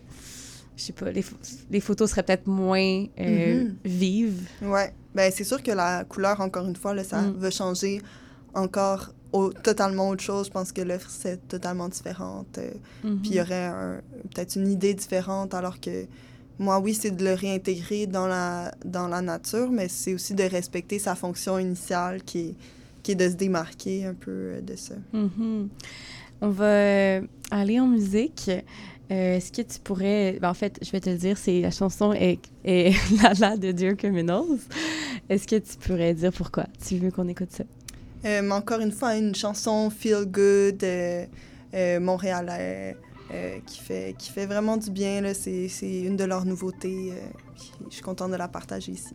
je 0.78 0.84
sais 0.86 0.94
pas, 0.94 1.12
les, 1.12 1.22
pho- 1.22 1.36
les 1.70 1.80
photos 1.80 2.10
seraient 2.10 2.24
peut-être 2.24 2.48
moins 2.48 3.06
euh, 3.20 3.64
Mhm. 3.66 3.76
vives. 3.86 4.42
ouais. 4.64 4.94
Ben, 5.14 5.32
c'est 5.36 5.44
sûr 5.44 5.62
que 5.62 5.72
la 5.72 6.06
couleur, 6.06 6.40
encore 6.42 6.66
une 6.68 6.76
fois, 6.76 6.94
là, 6.96 7.04
ça 7.04 7.22
Mm. 7.22 7.34
va 7.38 7.52
changer 7.52 8.02
encore 8.54 9.14
au- 9.34 9.52
totalement 9.54 10.10
autre 10.10 10.24
chose. 10.24 10.48
Je 10.48 10.52
pense 10.52 10.72
que 10.72 10.82
l'œuvre, 10.82 11.08
c'est 11.10 11.48
totalement 11.48 11.90
différente. 11.90 12.58
euh. 12.58 12.72
Puis 13.02 13.32
il 13.32 13.36
y 13.36 13.42
aurait 13.42 13.66
un- 13.66 14.02
peut-être 14.34 14.56
une 14.56 14.70
idée 14.72 14.94
différente, 14.94 15.54
alors 15.54 15.80
que 15.80 16.06
moi, 16.58 16.80
oui, 16.80 16.94
c'est 16.94 17.12
de 17.12 17.24
le 17.24 17.34
réintégrer 17.34 18.08
dans 18.08 18.28
la, 18.28 18.72
dans 18.86 19.08
la 19.08 19.22
nature, 19.22 19.70
mais 19.72 19.88
c'est 19.90 20.14
aussi 20.14 20.34
de 20.34 20.44
respecter 20.44 20.98
sa 21.00 21.16
fonction 21.16 21.60
initiale 21.60 22.24
qui 22.24 22.40
est, 22.40 22.56
qui 23.04 23.12
est 23.14 23.16
de 23.16 23.30
se 23.30 23.36
démarquer 23.36 24.06
un 24.06 24.14
peu 24.14 24.32
euh, 24.32 24.62
de 24.62 24.76
ça. 24.76 24.96
Mhm. 25.14 25.70
On 26.42 26.50
va 26.50 26.66
euh, 26.66 27.22
aller 27.52 27.80
en 27.80 27.88
musique. 27.88 28.50
Euh, 28.50 29.36
Est-ce 29.36 29.52
que 29.52 29.62
tu 29.62 29.80
pourrais... 29.80 30.40
ben, 30.42 30.50
en 30.50 30.54
fait, 30.54 30.80
je 30.82 30.90
vais 30.92 31.00
te 31.00 31.10
le 31.10 31.18
dire, 31.18 31.38
c'est 31.38 31.62
la 31.62 31.70
chanson 31.70 32.14
est, 32.14 32.40
est 32.64 32.96
La 33.22 33.34
La 33.34 33.58
de 33.58 33.72
Dear 33.72 33.96
Criminals. 33.96 34.60
Est-ce 35.30 35.48
que 35.48 35.58
tu 35.58 35.78
pourrais 35.78 36.14
dire 36.16 36.34
pourquoi 36.34 36.66
tu 36.86 36.98
veux 36.98 37.12
qu'on 37.12 37.28
écoute 37.28 37.52
ça? 37.52 37.64
Euh, 38.26 38.42
mais 38.42 38.54
encore 38.54 38.80
une 38.80 38.92
fois, 38.92 39.16
une 39.16 39.36
chanson 39.36 39.90
feel 39.90 40.26
good, 40.26 40.84
euh, 40.84 42.00
montréalais, 42.00 42.98
qui, 43.66 43.80
fait, 43.80 44.16
qui 44.18 44.30
fait 44.32 44.46
vraiment 44.46 44.78
du 44.78 44.92
bien. 44.92 45.22
C'est 45.34 45.70
une 45.82 46.18
de 46.18 46.24
leurs 46.24 46.46
nouveautés. 46.46 47.14
je 47.90 47.94
suis 47.94 48.04
contente 48.04 48.32
de 48.32 48.36
la 48.36 48.48
partager 48.48 48.92
ici. 48.94 49.14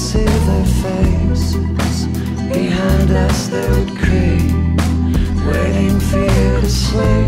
See 0.00 0.24
their 0.24 0.64
faces. 0.82 1.56
Behind 2.48 3.10
us, 3.10 3.48
they 3.48 3.68
would 3.68 3.90
creep, 3.98 4.50
waiting 5.46 6.00
for 6.00 6.20
you 6.20 6.60
to 6.62 6.70
sleep. 6.70 7.19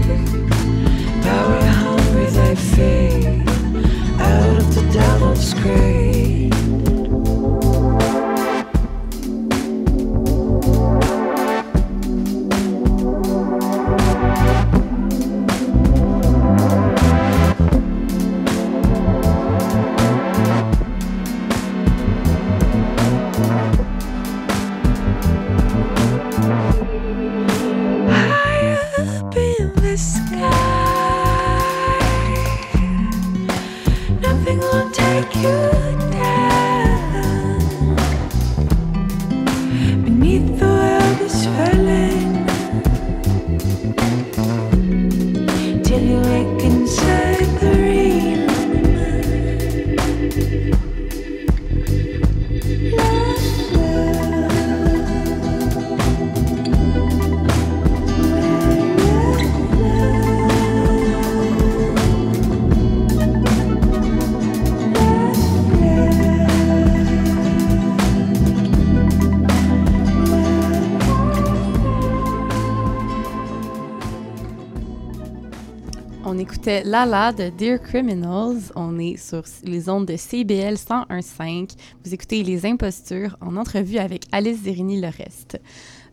Écoutait 76.62 76.84
Lala 76.84 77.32
de 77.32 77.48
Dear 77.48 77.80
Criminals. 77.80 78.70
On 78.76 78.96
est 79.00 79.16
sur 79.16 79.42
les 79.64 79.88
ondes 79.88 80.06
de 80.06 80.16
CBL 80.16 80.74
101.5. 80.74 81.70
Vous 82.04 82.14
écoutez 82.14 82.44
Les 82.44 82.64
Impostures 82.64 83.36
en 83.40 83.56
entrevue 83.56 83.98
avec 83.98 84.26
Alice 84.30 84.62
Zérini-Le-Reste. 84.62 85.60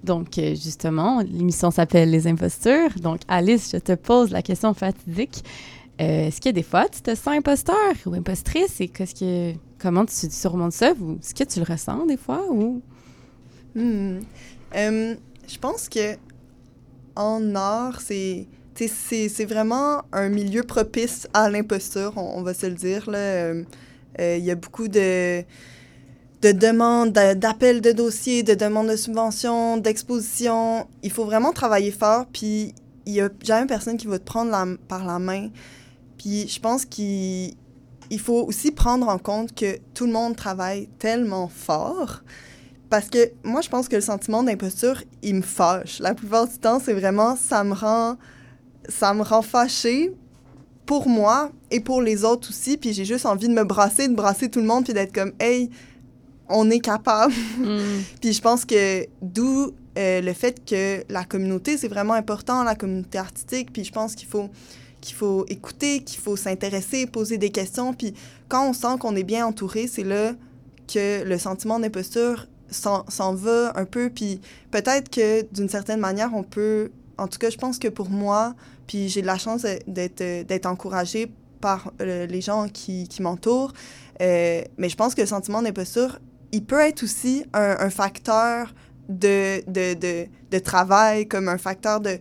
Donc, 0.03 0.39
euh, 0.39 0.55
justement, 0.55 1.21
l'émission 1.21 1.69
s'appelle 1.69 2.09
Les 2.09 2.25
Impostures. 2.25 2.89
Donc, 2.99 3.19
Alice, 3.27 3.69
je 3.71 3.77
te 3.77 3.91
pose 3.93 4.31
la 4.31 4.41
question 4.41 4.73
fatidique. 4.73 5.43
Euh, 6.01 6.27
Est-ce 6.27 6.41
que 6.41 6.49
des 6.49 6.63
fois, 6.63 6.89
tu 6.89 7.01
te 7.01 7.13
sens 7.13 7.27
imposteur 7.27 7.93
ou 8.07 8.15
impostrice? 8.15 8.81
Et 8.81 8.87
qu'est-ce 8.87 9.13
que, 9.13 9.53
comment 9.77 10.05
tu 10.05 10.15
surmontes 10.31 10.73
ça? 10.73 10.89
Est-ce 10.89 11.35
que 11.35 11.43
tu 11.43 11.59
le 11.59 11.65
ressens 11.71 12.07
des 12.07 12.17
fois? 12.17 12.43
Ou... 12.49 12.81
Hmm. 13.75 14.21
Euh, 14.75 15.15
je 15.47 15.57
pense 15.59 15.87
que 15.87 16.15
en 17.15 17.53
art, 17.53 18.01
c'est 18.01 18.47
c'est 18.87 19.45
vraiment 19.45 20.03
un 20.11 20.29
milieu 20.29 20.63
propice 20.63 21.27
à 21.33 21.49
l'imposture, 21.49 22.13
on, 22.15 22.41
va 22.41 22.53
se 22.53 22.65
le 22.65 22.73
dire. 22.73 23.05
Euh, 23.09 23.63
euh, 24.19 24.37
Il 24.37 24.45
y 24.45 24.51
a 24.51 24.55
beaucoup 24.55 24.87
de, 24.87 25.41
de 26.41 26.51
demandes, 26.51 27.11
d'a- 27.11 27.35
d'appels 27.35 27.81
de 27.81 27.91
dossiers, 27.91 28.43
de 28.43 28.53
demandes 28.53 28.89
de 28.89 28.95
subventions, 28.95 29.77
d'expositions. 29.77 30.87
Il 31.03 31.11
faut 31.11 31.25
vraiment 31.25 31.51
travailler 31.51 31.91
fort, 31.91 32.25
puis 32.31 32.73
il 33.05 33.13
y 33.13 33.21
a 33.21 33.29
jamais 33.43 33.67
personne 33.67 33.97
qui 33.97 34.07
va 34.07 34.19
te 34.19 34.25
prendre 34.25 34.51
la- 34.51 34.77
par 34.87 35.05
la 35.05 35.19
main. 35.19 35.49
Puis 36.17 36.47
je 36.47 36.59
pense 36.59 36.85
qu'il 36.85 37.53
il 38.11 38.19
faut 38.19 38.43
aussi 38.47 38.71
prendre 38.71 39.07
en 39.07 39.17
compte 39.19 39.53
que 39.53 39.77
tout 39.93 40.05
le 40.05 40.11
monde 40.11 40.35
travaille 40.35 40.87
tellement 40.99 41.47
fort. 41.47 42.21
Parce 42.89 43.07
que 43.07 43.31
moi, 43.43 43.61
je 43.61 43.69
pense 43.69 43.87
que 43.87 43.95
le 43.95 44.01
sentiment 44.01 44.41
d'imposture, 44.41 45.03
il 45.21 45.35
me 45.35 45.41
fâche. 45.43 45.99
La 45.99 46.15
plupart 46.15 46.47
du 46.47 46.57
temps, 46.57 46.79
c'est 46.83 46.93
vraiment, 46.93 47.35
ça 47.35 47.63
me 47.63 47.73
rend, 47.73 48.17
ça 48.89 49.13
me 49.13 49.21
rend 49.21 49.41
fâchée 49.41 50.11
pour 50.85 51.07
moi 51.07 51.51
et 51.71 51.79
pour 51.79 52.01
les 52.01 52.23
autres 52.23 52.49
aussi. 52.49 52.77
Puis 52.77 52.93
j'ai 52.93 53.05
juste 53.05 53.25
envie 53.25 53.47
de 53.47 53.53
me 53.53 53.63
brasser, 53.63 54.07
de 54.07 54.15
brasser 54.15 54.49
tout 54.49 54.59
le 54.59 54.65
monde, 54.65 54.85
puis 54.85 54.93
d'être 54.93 55.13
comme, 55.13 55.33
hey, 55.39 55.69
on 56.49 56.69
est 56.69 56.79
capable. 56.79 57.33
Mm. 57.59 57.77
Puis 58.21 58.33
je 58.33 58.41
pense 58.41 58.65
que 58.65 59.05
d'où 59.21 59.71
euh, 59.97 60.21
le 60.21 60.33
fait 60.33 60.65
que 60.65 61.03
la 61.09 61.23
communauté, 61.23 61.77
c'est 61.77 61.87
vraiment 61.87 62.13
important, 62.13 62.63
la 62.63 62.75
communauté 62.75 63.17
artistique. 63.17 63.71
Puis 63.71 63.83
je 63.83 63.91
pense 63.91 64.15
qu'il 64.15 64.27
faut, 64.27 64.49
qu'il 64.99 65.15
faut 65.15 65.45
écouter, 65.47 66.01
qu'il 66.03 66.19
faut 66.19 66.35
s'intéresser, 66.35 67.05
poser 67.05 67.37
des 67.37 67.51
questions. 67.51 67.93
Puis 67.93 68.13
quand 68.47 68.67
on 68.67 68.73
sent 68.73 68.97
qu'on 68.99 69.15
est 69.15 69.23
bien 69.23 69.45
entouré, 69.45 69.87
c'est 69.87 70.03
là 70.03 70.33
que 70.91 71.23
le 71.23 71.37
sentiment 71.37 71.79
d'imposture 71.79 72.47
s'en 72.71 73.05
s'en 73.09 73.35
va 73.35 73.73
un 73.75 73.85
peu. 73.85 74.09
Puis 74.09 74.41
peut-être 74.71 75.09
que 75.09 75.45
d'une 75.53 75.69
certaine 75.69 75.99
manière, 75.99 76.31
on 76.33 76.43
peut... 76.43 76.91
En 77.19 77.27
tout 77.27 77.37
cas, 77.39 77.49
je 77.49 77.57
pense 77.57 77.77
que 77.79 77.87
pour 77.87 78.09
moi, 78.09 78.55
puis 78.87 79.09
j'ai 79.09 79.21
de 79.21 79.27
la 79.27 79.37
chance 79.37 79.65
d'être 79.87 80.23
d'être 80.47 80.65
encouragée 80.65 81.31
par 81.61 81.91
euh, 82.01 82.25
les 82.25 82.41
gens 82.41 82.67
qui, 82.69 83.07
qui 83.07 83.21
m'entourent. 83.21 83.73
Euh, 84.21 84.61
mais 84.77 84.89
je 84.89 84.95
pense 84.95 85.13
que 85.15 85.21
le 85.21 85.27
sentiment 85.27 85.61
d'imposture, 85.61 86.19
il 86.51 86.63
peut 86.63 86.79
être 86.79 87.03
aussi 87.03 87.45
un, 87.53 87.75
un 87.79 87.89
facteur 87.89 88.73
de, 89.09 89.61
de, 89.69 89.93
de, 89.93 90.27
de 90.51 90.59
travail, 90.59 91.27
comme 91.27 91.47
un 91.49 91.57
facteur 91.57 91.99
de, 91.99 92.17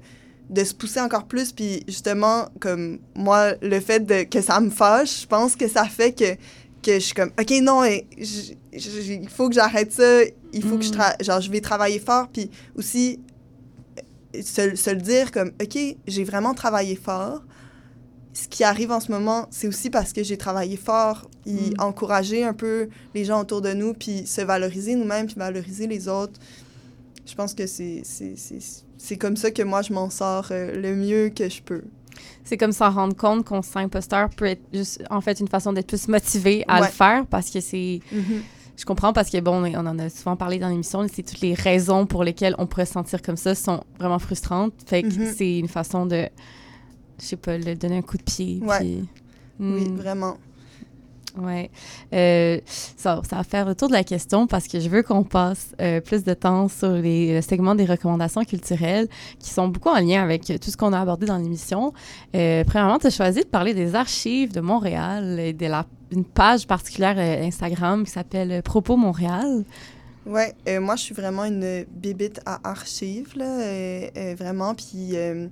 de 0.50 0.64
se 0.64 0.74
pousser 0.74 1.00
encore 1.00 1.26
plus. 1.26 1.52
Puis 1.52 1.84
justement, 1.86 2.48
comme 2.60 2.98
moi, 3.14 3.52
le 3.62 3.80
fait 3.80 4.00
de, 4.00 4.24
que 4.24 4.40
ça 4.40 4.60
me 4.60 4.70
fâche, 4.70 5.22
je 5.22 5.26
pense 5.26 5.54
que 5.56 5.68
ça 5.68 5.84
fait 5.84 6.12
que, 6.12 6.34
que 6.82 6.94
je 6.94 6.98
suis 6.98 7.14
comme, 7.14 7.30
OK, 7.40 7.50
non, 7.62 7.84
il 7.84 9.28
faut 9.28 9.48
que 9.48 9.54
j'arrête 9.54 9.92
ça, 9.92 10.22
il 10.52 10.62
faut 10.62 10.76
que 10.78 10.84
je, 10.84 10.90
Mm. 10.92 11.22
genre, 11.24 11.40
je 11.40 11.50
vais 11.50 11.60
travailler 11.60 11.98
fort. 11.98 12.28
Puis 12.32 12.50
aussi, 12.76 13.18
euh, 13.18 13.27
se, 14.34 14.74
se 14.76 14.90
le 14.90 15.00
dire 15.00 15.32
comme, 15.32 15.52
OK, 15.62 15.78
j'ai 16.06 16.24
vraiment 16.24 16.54
travaillé 16.54 16.96
fort. 16.96 17.42
Ce 18.34 18.46
qui 18.46 18.62
arrive 18.62 18.92
en 18.92 19.00
ce 19.00 19.10
moment, 19.10 19.48
c'est 19.50 19.66
aussi 19.66 19.90
parce 19.90 20.12
que 20.12 20.22
j'ai 20.22 20.36
travaillé 20.36 20.76
fort, 20.76 21.28
et 21.46 21.70
Mm. 21.70 21.74
encourager 21.80 22.44
un 22.44 22.52
peu 22.54 22.88
les 23.14 23.24
gens 23.24 23.40
autour 23.40 23.60
de 23.62 23.72
nous, 23.72 23.94
puis 23.94 24.26
se 24.26 24.40
valoriser 24.42 24.94
nous-mêmes, 24.94 25.26
puis 25.26 25.34
valoriser 25.36 25.86
les 25.86 26.06
autres. 26.08 26.38
Je 27.26 27.34
pense 27.34 27.52
que 27.54 27.66
c'est 27.66 28.02
c'est- 28.04 28.36
c'est- 28.36 28.84
c'est 28.96 29.16
comme 29.16 29.36
ça 29.36 29.50
que 29.50 29.62
moi, 29.62 29.82
je 29.82 29.92
m'en 29.92 30.08
sors 30.10 30.48
euh, 30.50 30.72
le 30.80 30.94
mieux 30.94 31.30
que 31.30 31.48
je 31.48 31.60
peux. 31.62 31.82
C'est 32.44 32.56
comme 32.56 32.72
s'en 32.72 32.90
rendre 32.90 33.14
compte 33.16 33.44
qu'on 33.44 33.62
se 33.62 33.70
sent 33.72 33.78
imposteur 33.80 34.28
peut 34.30 34.46
être 34.46 34.62
juste, 34.72 35.02
en 35.10 35.20
fait, 35.20 35.38
une 35.40 35.48
façon 35.48 35.72
d'être 35.72 35.86
plus 35.88 36.08
motivé 36.08 36.64
à 36.68 36.80
Ouais. 36.80 36.86
le 36.86 36.92
faire 36.92 37.26
parce 37.26 37.50
que 37.50 37.60
c'est. 37.60 38.00
Je 38.78 38.84
comprends 38.84 39.12
parce 39.12 39.28
que, 39.30 39.40
bon, 39.40 39.64
on 39.64 39.86
en 39.86 39.98
a 39.98 40.08
souvent 40.08 40.36
parlé 40.36 40.58
dans 40.60 40.68
l'émission, 40.68 41.04
c'est 41.12 41.24
toutes 41.24 41.40
les 41.40 41.52
raisons 41.54 42.06
pour 42.06 42.22
lesquelles 42.22 42.54
on 42.58 42.66
pourrait 42.66 42.86
se 42.86 42.92
sentir 42.92 43.20
comme 43.22 43.36
ça 43.36 43.54
sont 43.56 43.82
vraiment 43.98 44.20
frustrantes. 44.20 44.72
Fait 44.86 45.02
que 45.02 45.08
Mhm. 45.08 45.34
c'est 45.36 45.58
une 45.58 45.66
façon 45.68 46.06
de, 46.06 46.28
je 47.18 47.24
sais 47.24 47.36
pas, 47.36 47.58
le 47.58 47.74
donner 47.74 47.96
un 47.98 48.02
coup 48.02 48.16
de 48.16 48.22
pied. 48.22 48.60
Ouais. 48.62 48.78
puis- 48.78 49.04
Oui, 49.60 49.88
Mm, 49.90 49.96
vraiment. 49.96 50.36
Ouais. 51.40 51.70
Euh, 52.12 52.60
ça, 52.66 53.20
va 53.30 53.42
faire 53.44 53.66
le 53.66 53.74
tour 53.74 53.88
de 53.88 53.92
la 53.92 54.04
question 54.04 54.46
parce 54.46 54.68
que 54.68 54.80
je 54.80 54.88
veux 54.88 55.02
qu'on 55.02 55.24
passe 55.24 55.74
euh, 55.80 56.00
plus 56.00 56.24
de 56.24 56.34
temps 56.34 56.68
sur 56.68 56.90
les 56.90 57.34
le 57.34 57.42
segment 57.42 57.74
des 57.74 57.84
recommandations 57.84 58.44
culturelles 58.44 59.08
qui 59.38 59.50
sont 59.50 59.68
beaucoup 59.68 59.88
en 59.90 60.00
lien 60.00 60.22
avec 60.22 60.44
tout 60.44 60.70
ce 60.70 60.76
qu'on 60.76 60.92
a 60.92 61.00
abordé 61.00 61.26
dans 61.26 61.38
l'émission. 61.38 61.92
Euh, 62.34 62.64
premièrement, 62.64 62.98
tu 62.98 63.06
as 63.06 63.10
choisi 63.10 63.40
de 63.40 63.46
parler 63.46 63.74
des 63.74 63.94
archives 63.94 64.52
de 64.52 64.60
Montréal 64.60 65.38
et 65.38 65.52
de 65.52 65.66
la, 65.66 65.86
une 66.10 66.24
page 66.24 66.66
particulière 66.66 67.16
euh, 67.18 67.46
Instagram 67.46 68.04
qui 68.04 68.10
s'appelle 68.10 68.52
euh, 68.52 68.62
Propos 68.62 68.96
Montréal. 68.96 69.64
Euh, 70.68 70.80
moi, 70.80 70.96
je 70.96 71.02
suis 71.02 71.14
vraiment 71.14 71.44
une 71.44 71.84
bibite 71.90 72.40
à 72.44 72.60
archives, 72.68 73.32
là, 73.36 73.60
euh, 73.60 74.08
euh, 74.16 74.34
vraiment. 74.38 74.74
Puis, 74.74 75.16
euh, 75.16 75.48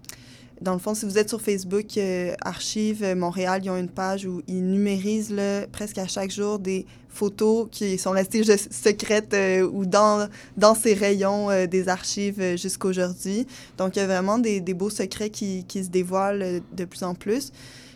dans 0.61 0.73
le 0.73 0.79
fond, 0.79 0.95
si 0.95 1.05
vous 1.05 1.19
êtes 1.19 1.29
sur 1.29 1.43
Facebook, 1.43 1.99
euh, 1.99 2.35
Archives 2.41 3.03
euh, 3.03 3.15
Montréal, 3.15 3.61
ils 3.63 3.71
ont 3.71 3.77
une 3.77 3.91
page 3.91 4.25
où 4.25 4.41
ils 4.47 4.67
numérisent 4.67 5.31
là, 5.31 5.67
presque 5.67 5.99
à 5.99 6.07
chaque 6.07 6.31
jour 6.31 6.59
des 6.59 6.87
photos 7.11 7.69
qui 7.71 7.99
sont 7.99 8.11
restées 8.11 8.43
secrètes 8.71 9.35
euh, 9.35 9.69
ou 9.71 9.85
dans, 9.85 10.29
dans 10.57 10.75
ces 10.75 10.95
rayons 10.95 11.51
euh, 11.51 11.67
des 11.67 11.89
archives 11.89 12.57
jusqu'aujourd'hui. 12.57 13.47
Donc, 13.77 13.97
il 13.97 13.99
y 13.99 14.03
a 14.03 14.07
vraiment 14.07 14.39
des, 14.39 14.61
des 14.61 14.75
beaux 14.75 14.91
secrets 14.91 15.31
qui, 15.31 15.65
qui 15.65 15.85
se 15.85 15.91
dévoilent 15.91 16.63
de 16.73 16.85
plus 16.85 17.03
en 17.03 17.15
plus. 17.15 17.53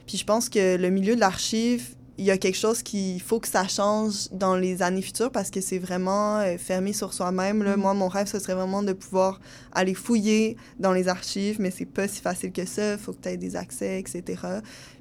Puis, 0.06 0.18
je 0.18 0.24
pense 0.24 0.48
que 0.48 0.76
le 0.76 0.90
milieu 0.90 1.14
de 1.14 1.20
l'archive, 1.20 1.94
il 2.18 2.26
y 2.26 2.30
a 2.30 2.36
quelque 2.36 2.58
chose 2.58 2.82
qu'il 2.82 3.22
faut 3.22 3.40
que 3.40 3.48
ça 3.48 3.66
change 3.66 4.28
dans 4.32 4.54
les 4.54 4.82
années 4.82 5.00
futures 5.00 5.30
parce 5.30 5.50
que 5.50 5.62
c'est 5.62 5.78
vraiment 5.78 6.44
fermé 6.58 6.92
sur 6.92 7.14
soi-même. 7.14 7.62
là. 7.62 7.78
Mm. 7.78 7.80
Moi, 7.80 7.94
mon 7.94 8.08
rêve, 8.08 8.26
ce 8.26 8.38
serait 8.38 8.54
vraiment 8.54 8.82
de 8.82 8.92
pouvoir 8.92 9.40
aller 9.72 9.94
fouiller 9.94 10.56
dans 10.78 10.92
les 10.92 11.08
archives, 11.08 11.60
mais 11.60 11.70
c'est 11.70 11.86
pas 11.86 12.08
si 12.08 12.20
facile 12.20 12.52
que 12.52 12.64
ça. 12.64 12.92
Il 12.92 12.98
faut 12.98 13.12
que 13.12 13.22
tu 13.22 13.28
aies 13.28 13.36
des 13.36 13.56
accès, 13.56 13.98
etc. 14.00 14.22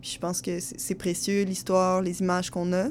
Puis 0.01 0.11
je 0.13 0.19
pense 0.19 0.41
que 0.41 0.59
c'est 0.59 0.95
précieux, 0.95 1.43
l'histoire, 1.43 2.01
les 2.01 2.19
images 2.21 2.49
qu'on 2.49 2.71
a. 2.73 2.87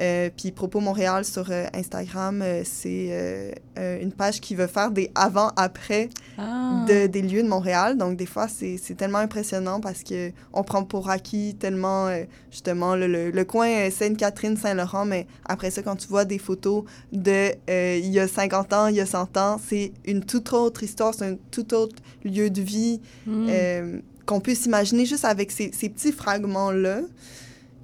Euh, 0.00 0.30
puis 0.34 0.50
Propos 0.50 0.80
Montréal 0.80 1.24
sur 1.26 1.50
euh, 1.50 1.66
Instagram, 1.74 2.40
euh, 2.42 2.62
c'est 2.64 3.54
une 3.76 4.12
page 4.12 4.40
qui 4.40 4.54
veut 4.54 4.66
faire 4.66 4.90
des 4.90 5.10
avant-après 5.14 6.08
Ah. 6.38 6.84
de, 6.88 7.06
des 7.06 7.22
lieux 7.22 7.42
de 7.42 7.48
Montréal. 7.48 7.96
Donc, 7.98 8.16
des 8.16 8.26
fois, 8.26 8.46
c'est 8.48 8.78
tellement 8.96 9.18
impressionnant 9.18 9.80
parce 9.80 10.02
que 10.02 10.30
on 10.52 10.62
prend 10.62 10.84
pour 10.84 11.10
acquis 11.10 11.54
tellement, 11.58 12.08
justement, 12.50 12.96
le, 12.96 13.06
le, 13.06 13.30
le 13.30 13.44
coin 13.44 13.68
euh, 13.68 13.90
Sainte-Catherine, 13.90 14.56
Saint-Laurent, 14.56 15.04
mais 15.04 15.26
après 15.44 15.70
ça, 15.70 15.82
quand 15.82 15.96
tu 15.96 16.08
vois 16.08 16.24
des 16.24 16.38
photos 16.38 16.84
de 17.12 17.50
il 17.68 18.10
y 18.10 18.18
a 18.20 18.28
50 18.28 18.72
ans, 18.72 18.86
il 18.86 18.96
y 18.96 19.00
a 19.00 19.06
100 19.06 19.36
ans, 19.36 19.60
c'est 19.68 19.92
une 20.04 20.24
toute 20.24 20.52
autre 20.52 20.82
histoire, 20.82 20.91
c'est 21.14 21.24
un 21.26 21.36
tout 21.50 21.72
autre 21.74 21.96
lieu 22.24 22.50
de 22.50 22.60
vie 22.62 23.00
Mm. 23.26 23.46
euh, 23.48 24.00
qu'on 24.26 24.40
peut 24.40 24.54
s'imaginer 24.54 25.04
juste 25.04 25.24
avec 25.24 25.50
ces, 25.50 25.70
ces 25.72 25.88
petits 25.88 26.12
fragments-là. 26.12 27.00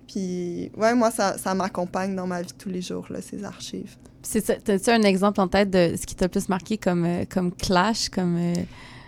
Puis, 0.06 0.70
ouais, 0.76 0.94
moi, 0.94 1.10
ça, 1.10 1.36
ça 1.36 1.54
m'accompagne 1.54 2.14
dans 2.14 2.26
ma 2.26 2.42
vie 2.42 2.52
tous 2.56 2.68
les 2.70 2.80
jours, 2.80 3.06
là, 3.10 3.20
ces 3.20 3.44
archives. 3.44 3.96
T'as-tu 4.64 4.90
un 4.90 5.02
exemple 5.02 5.40
en 5.40 5.48
tête 5.48 5.70
de 5.70 5.94
ce 6.00 6.06
qui 6.06 6.14
t'a 6.14 6.26
le 6.26 6.30
plus 6.30 6.48
marqué 6.48 6.78
comme, 6.78 7.04
euh, 7.04 7.24
comme 7.28 7.52
clash, 7.52 8.08
comme... 8.08 8.36
euh, 8.36 8.54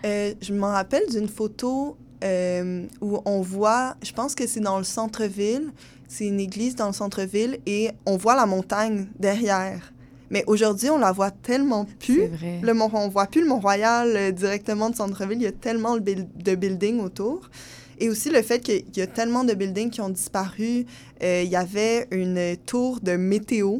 Euh, 0.04 0.34
je 0.40 0.52
m'en 0.54 0.68
rappelle 0.68 1.02
d'une 1.10 1.28
photo 1.28 1.96
euh, 2.24 2.86
où 3.00 3.18
on 3.24 3.40
voit, 3.42 3.96
je 4.02 4.12
pense 4.12 4.34
que 4.34 4.46
c'est 4.46 4.60
dans 4.60 4.78
le 4.78 4.84
centre-ville, 4.84 5.72
c'est 6.08 6.26
une 6.26 6.40
église 6.40 6.74
dans 6.74 6.86
le 6.86 6.92
centre-ville 6.94 7.58
et 7.66 7.90
on 8.06 8.16
voit 8.16 8.34
la 8.34 8.46
montagne 8.46 9.06
derrière. 9.18 9.92
Mais 10.30 10.44
aujourd'hui, 10.46 10.90
on 10.90 10.98
la 10.98 11.12
voit 11.12 11.30
tellement 11.30 11.86
C'est 11.98 12.06
plus. 12.14 12.26
vrai. 12.26 12.60
Le 12.62 12.72
Mont, 12.74 12.90
on 12.92 13.08
voit 13.08 13.26
plus 13.26 13.40
le 13.42 13.48
Mont-Royal 13.48 14.16
euh, 14.16 14.30
directement 14.30 14.88
du 14.90 14.96
centre-ville. 14.96 15.38
Il 15.38 15.44
y 15.44 15.46
a 15.46 15.52
tellement 15.52 15.96
de, 15.96 16.00
buil- 16.00 16.28
de 16.36 16.54
buildings 16.54 17.00
autour. 17.00 17.50
Et 17.98 18.08
aussi 18.08 18.30
le 18.30 18.40
fait 18.42 18.60
qu'il 18.60 18.84
y 18.96 19.00
a 19.02 19.06
tellement 19.06 19.44
de 19.44 19.52
buildings 19.54 19.90
qui 19.90 20.00
ont 20.00 20.08
disparu. 20.08 20.86
Euh, 21.22 21.42
il 21.44 21.50
y 21.50 21.56
avait 21.56 22.06
une 22.12 22.56
tour 22.64 23.00
de 23.00 23.16
météo 23.16 23.78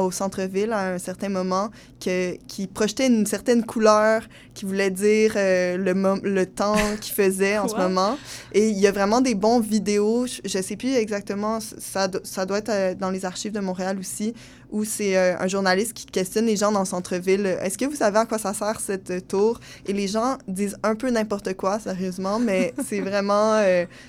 au 0.00 0.10
centre-ville 0.10 0.72
à 0.72 0.94
un 0.94 0.98
certain 0.98 1.28
moment 1.28 1.70
que, 2.00 2.36
qui 2.48 2.66
projetait 2.66 3.06
une 3.08 3.26
certaine 3.26 3.64
couleur 3.64 4.22
qui 4.54 4.64
voulait 4.64 4.90
dire 4.90 5.32
euh, 5.36 5.76
le, 5.76 5.92
le 6.28 6.46
temps 6.46 6.76
qu'il 7.00 7.14
faisait 7.22 7.58
en 7.58 7.68
ce 7.68 7.76
moment. 7.76 8.18
Et 8.52 8.68
il 8.68 8.78
y 8.78 8.86
a 8.86 8.92
vraiment 8.92 9.20
des 9.20 9.34
bons 9.34 9.60
vidéos. 9.60 10.26
Je 10.26 10.58
ne 10.58 10.62
sais 10.62 10.76
plus 10.76 10.94
exactement, 10.94 11.58
ça, 11.60 12.08
do- 12.08 12.20
ça 12.24 12.46
doit 12.46 12.58
être 12.58 12.68
euh, 12.70 12.94
dans 12.94 13.10
les 13.10 13.24
archives 13.24 13.52
de 13.52 13.60
Montréal 13.60 13.98
aussi, 13.98 14.34
où 14.70 14.84
c'est 14.84 15.16
euh, 15.16 15.36
un 15.38 15.46
journaliste 15.48 15.92
qui 15.94 16.06
questionne 16.06 16.46
les 16.46 16.56
gens 16.56 16.72
dans 16.72 16.80
le 16.80 16.86
centre-ville. 16.86 17.46
Est-ce 17.62 17.78
que 17.78 17.84
vous 17.84 17.96
savez 17.96 18.18
à 18.18 18.26
quoi 18.26 18.38
ça 18.38 18.52
sert 18.54 18.80
cette 18.80 19.28
tour? 19.28 19.60
Et 19.86 19.92
les 19.92 20.08
gens 20.08 20.38
disent 20.48 20.76
un 20.82 20.94
peu 20.94 21.10
n'importe 21.10 21.54
quoi, 21.54 21.78
sérieusement, 21.78 22.38
mais 22.38 22.74
c'est 22.88 23.00
vraiment... 23.00 23.62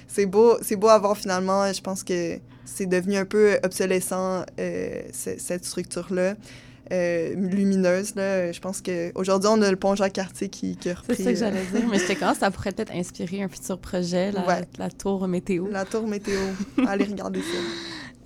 c'est 0.07 0.25
beau, 0.25 0.57
c'est 0.61 0.75
beau 0.75 0.87
à 0.89 0.97
voir 0.99 1.17
finalement. 1.17 1.71
Je 1.71 1.81
pense 1.81 2.03
que 2.03 2.37
c'est 2.65 2.85
devenu 2.85 3.17
un 3.17 3.25
peu 3.25 3.57
obsolescent, 3.63 4.43
euh, 4.59 5.01
ce- 5.11 5.37
cette 5.37 5.65
structure-là. 5.65 6.35
euh, 6.91 7.33
lumineuse. 7.35 8.13
Là. 8.15 8.51
Je 8.51 8.59
pense 8.59 8.81
qu'aujourd'hui, 8.81 9.49
on 9.51 9.61
a 9.61 9.71
le 9.71 9.77
pont 9.77 9.95
Jacques-Cartier 9.95 10.49
qui, 10.49 10.75
qui 10.75 10.89
a 10.89 10.95
repris... 10.95 11.15
C'est 11.15 11.23
ça 11.23 11.31
que 11.31 11.35
euh, 11.35 11.39
j'allais 11.39 11.79
dire. 11.79 11.89
Mais 11.89 11.97
j'étais 11.97 12.15
quand 12.19 12.33
ça 12.35 12.51
pourrait 12.51 12.73
peut-être 12.73 12.91
inspirer 12.93 13.41
un 13.41 13.47
futur 13.47 13.79
projet, 13.79 14.31
la, 14.33 14.45
Ouais. 14.45 14.61
la 14.77 14.89
tour 14.89 15.25
météo. 15.29 15.67
La 15.71 15.85
tour 15.85 16.05
météo. 16.07 16.37
Allez 16.85 17.05
regarder 17.05 17.39
ça. 17.39 17.57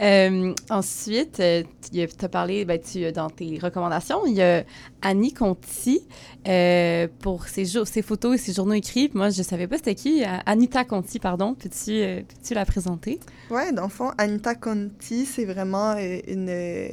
Euh, 0.02 0.54
ensuite, 0.70 1.40
euh, 1.40 1.64
tu 1.92 2.02
as 2.02 2.30
parlé, 2.30 2.66
ben, 2.66 2.80
tu, 2.80 3.12
dans 3.12 3.30
tes 3.30 3.58
recommandations, 3.60 4.26
il 4.26 4.36
y 4.36 4.42
a 4.42 4.64
Annie 5.02 5.34
Conti 5.34 6.08
euh, 6.48 7.08
pour 7.20 7.48
ses, 7.48 7.66
ses 7.66 8.02
photos 8.02 8.36
et 8.36 8.38
ses 8.38 8.54
journaux 8.54 8.74
écrits. 8.74 9.10
Moi, 9.14 9.30
je 9.30 9.40
ne 9.40 9.44
savais 9.44 9.68
pas 9.68 9.78
c'était 9.78 9.96
qui. 9.96 10.24
Euh, 10.24 10.28
Anita 10.46 10.84
Conti, 10.84 11.20
pardon. 11.20 11.56
Peux-tu 11.56 11.92
euh, 11.92 12.22
la 12.52 12.66
présenter? 12.66 13.20
Ouais, 13.50 13.72
dans 13.72 13.84
le 13.84 13.90
fond, 13.90 14.12
Anita 14.18 14.56
Conti, 14.56 15.26
c'est 15.26 15.46
vraiment 15.46 15.92
euh, 15.98 16.20
une, 16.28 16.50
euh, 16.50 16.90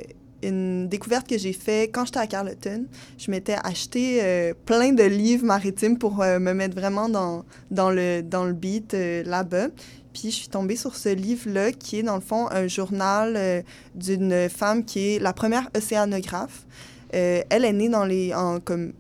une 0.49 0.89
découverte 0.89 1.29
que 1.29 1.39
j'ai 1.39 1.53
faite 1.53 1.91
quand 1.93 2.05
j'étais 2.05 2.19
à 2.19 2.27
Carleton. 2.27 2.87
Je 3.19 3.31
m'étais 3.31 3.57
acheté 3.63 4.21
euh, 4.23 4.55
plein 4.67 4.93
de 4.93 5.03
livres 5.03 5.45
maritimes 5.45 5.99
pour 5.99 6.23
euh, 6.23 6.39
me 6.39 6.53
mettre 6.53 6.75
vraiment 6.75 7.09
dans, 7.09 7.45
dans, 7.71 7.91
le, 7.91 8.23
dans 8.23 8.45
le 8.45 8.53
beat 8.53 8.95
euh, 8.95 9.23
là-bas. 9.25 9.69
Puis 10.13 10.31
je 10.31 10.37
suis 10.37 10.49
tombée 10.49 10.77
sur 10.77 10.95
ce 10.95 11.09
livre-là 11.09 11.73
qui 11.73 11.99
est 11.99 12.03
dans 12.03 12.15
le 12.15 12.21
fond 12.21 12.49
un 12.51 12.69
journal 12.69 13.65
d'une 13.97 14.49
femme 14.49 14.85
qui 14.85 15.15
est 15.15 15.19
la 15.19 15.33
première 15.33 15.69
océanographe. 15.77 16.67
Elle 17.11 17.65
est 17.65 17.73
née 17.73 17.89
dans 17.89 18.05
les, 18.05 18.33
en, 18.33 18.61
comme 18.61 18.93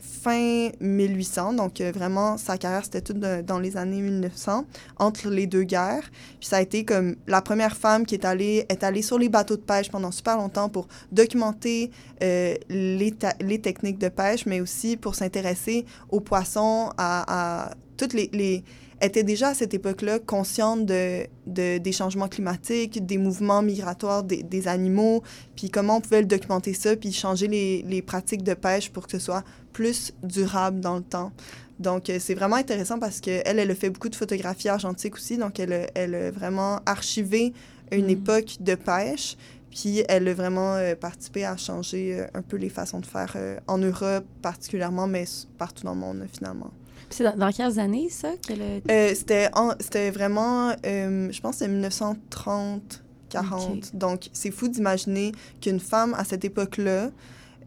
fin 0.00 0.70
1800, 0.80 1.54
donc 1.54 1.80
euh, 1.80 1.92
vraiment 1.92 2.36
sa 2.36 2.58
carrière 2.58 2.84
c'était 2.84 3.00
tout 3.00 3.14
dans 3.14 3.58
les 3.58 3.76
années 3.76 4.00
1900, 4.00 4.64
entre 4.98 5.28
les 5.28 5.46
deux 5.46 5.64
guerres. 5.64 6.10
Puis 6.40 6.48
ça 6.48 6.56
a 6.56 6.60
été 6.60 6.84
comme 6.84 7.16
la 7.26 7.42
première 7.42 7.76
femme 7.76 8.06
qui 8.06 8.14
est 8.14 8.24
allée, 8.24 8.66
est 8.68 8.82
allée 8.84 9.02
sur 9.02 9.18
les 9.18 9.28
bateaux 9.28 9.56
de 9.56 9.62
pêche 9.62 9.90
pendant 9.90 10.10
super 10.10 10.36
longtemps 10.36 10.68
pour 10.68 10.88
documenter 11.10 11.90
euh, 12.22 12.54
les, 12.68 13.14
les 13.40 13.60
techniques 13.60 13.98
de 13.98 14.08
pêche, 14.08 14.46
mais 14.46 14.60
aussi 14.60 14.96
pour 14.96 15.14
s'intéresser 15.14 15.84
aux 16.10 16.20
poissons, 16.20 16.90
à, 16.98 17.70
toutes 17.96 18.14
les, 18.14 18.30
les 18.32 18.64
était 19.04 19.24
déjà 19.24 19.48
à 19.48 19.54
cette 19.54 19.74
époque-là 19.74 20.20
consciente 20.20 20.86
de- 20.86 21.26
des 21.46 21.92
changements 21.92 22.28
climatiques, 22.28 23.04
des 23.04 23.18
mouvements 23.18 23.60
migratoires 23.60 24.22
des, 24.22 24.44
des 24.44 24.68
animaux, 24.68 25.24
puis 25.56 25.70
comment 25.70 25.96
on 25.96 26.00
pouvait 26.00 26.20
le 26.20 26.28
documenter 26.28 26.72
ça, 26.72 26.94
puis 26.94 27.12
changer 27.12 27.48
les, 27.48 27.82
les 27.82 28.00
pratiques 28.00 28.44
de 28.44 28.54
pêche 28.54 28.90
pour 28.90 29.06
que 29.06 29.12
ce 29.12 29.18
soit 29.18 29.42
plus 29.72 30.12
durable 30.22 30.80
dans 30.80 30.96
le 30.96 31.02
temps. 31.02 31.32
Donc, 31.78 32.10
euh, 32.10 32.18
c'est 32.20 32.34
vraiment 32.34 32.56
intéressant 32.56 32.98
parce 32.98 33.20
qu'elle, 33.20 33.42
elle 33.58 33.70
a 33.70 33.74
fait 33.74 33.90
beaucoup 33.90 34.08
de 34.08 34.14
photographies 34.16 34.68
argentiques 34.68 35.14
aussi, 35.16 35.36
donc 35.36 35.58
elle, 35.58 35.72
a- 35.72 35.86
elle 35.94 36.14
a 36.14 36.30
vraiment 36.30 36.80
archivé 36.86 37.52
une 37.90 38.06
Mm. 38.06 38.10
époque 38.10 38.56
de 38.60 38.74
pêche, 38.74 39.36
puis 39.70 40.04
elle 40.08 40.28
a 40.28 40.34
vraiment 40.34 40.74
euh, 40.76 40.94
participé 40.94 41.44
à 41.44 41.56
changer 41.56 42.20
euh, 42.20 42.26
un 42.34 42.42
peu 42.42 42.56
les 42.56 42.68
façons 42.68 43.00
de 43.00 43.06
faire 43.06 43.34
en 43.66 43.78
Europe 43.78 44.24
particulièrement, 44.42 45.06
mais 45.06 45.24
partout 45.58 45.84
dans 45.84 45.94
le 45.94 46.00
monde 46.00 46.24
finalement. 46.32 46.70
Puis 47.08 47.18
c'est 47.18 47.24
dans, 47.24 47.36
dans 47.36 47.50
quelles 47.50 47.78
années, 47.80 48.08
ça? 48.10 48.30
qu'elle 48.46 48.62
a- 48.62 49.14
c'était, 49.14 49.48
en- 49.54 49.72
c'était 49.80 50.10
vraiment, 50.10 50.72
je 50.84 51.40
pense, 51.40 51.56
c'était 51.56 51.70
1930, 51.72 53.02
40. 53.28 53.76
Ok. 53.76 53.94
Donc, 53.94 54.28
c'est 54.32 54.50
fou 54.50 54.68
d'imaginer 54.68 55.32
qu'une 55.60 55.80
femme 55.80 56.14
à 56.14 56.24
cette 56.24 56.44
époque-là 56.44 57.10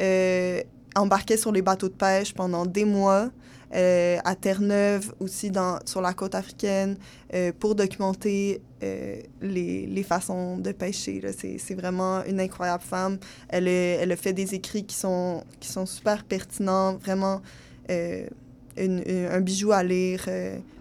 euh, 0.01 0.62
embarquait 0.96 1.38
sur 1.38 1.52
les 1.52 1.62
bateaux 1.62 1.89
de 1.89 1.93
pêche 1.93 2.34
pendant 2.34 2.66
des 2.66 2.86
mois. 2.86 3.30
euh, 3.74 4.18
à 4.24 4.36
Terre-Neuve, 4.36 5.14
aussi 5.20 5.50
dans, 5.50 5.80
sur 5.86 6.02
la 6.02 6.14
côte 6.14 6.36
africaine, 6.36 6.98
euh, 7.34 7.52
pour 7.58 7.76
documenter 7.76 8.62
euh, 8.84 9.18
les, 9.41 9.86
les 9.86 10.04
façons 10.04 10.58
de 10.58 10.72
pêcher. 10.72 11.22
C'est, 11.38 11.76
vraiment 11.76 12.24
une 12.24 12.39
incroyable 12.39 12.84
femme. 12.84 13.18
Elle, 13.50 13.68
elle 13.68 14.12
a 14.12 14.16
fait 14.16 14.34
des 14.34 14.54
écrits 14.56 14.86
qui 14.86 14.96
sont, 14.96 15.43
qui 15.60 15.68
sont 15.68 15.86
super 15.86 16.24
pertinents, 16.24 16.96
vraiment 16.96 17.41
un 17.89 19.41
bijou 19.41 19.72
à 19.72 19.84
lire. 19.84 20.26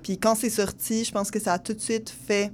Puis 0.03 0.19
quand 0.19 0.35
c'est 0.35 0.51
sorti, 0.51 1.05
je 1.05 1.13
pense 1.13 1.31
que 1.31 1.41
ça 1.41 1.55
a 1.55 1.59
tout 1.59 1.75
de 1.75 1.81
suite 1.81 2.11
fait... 2.11 2.53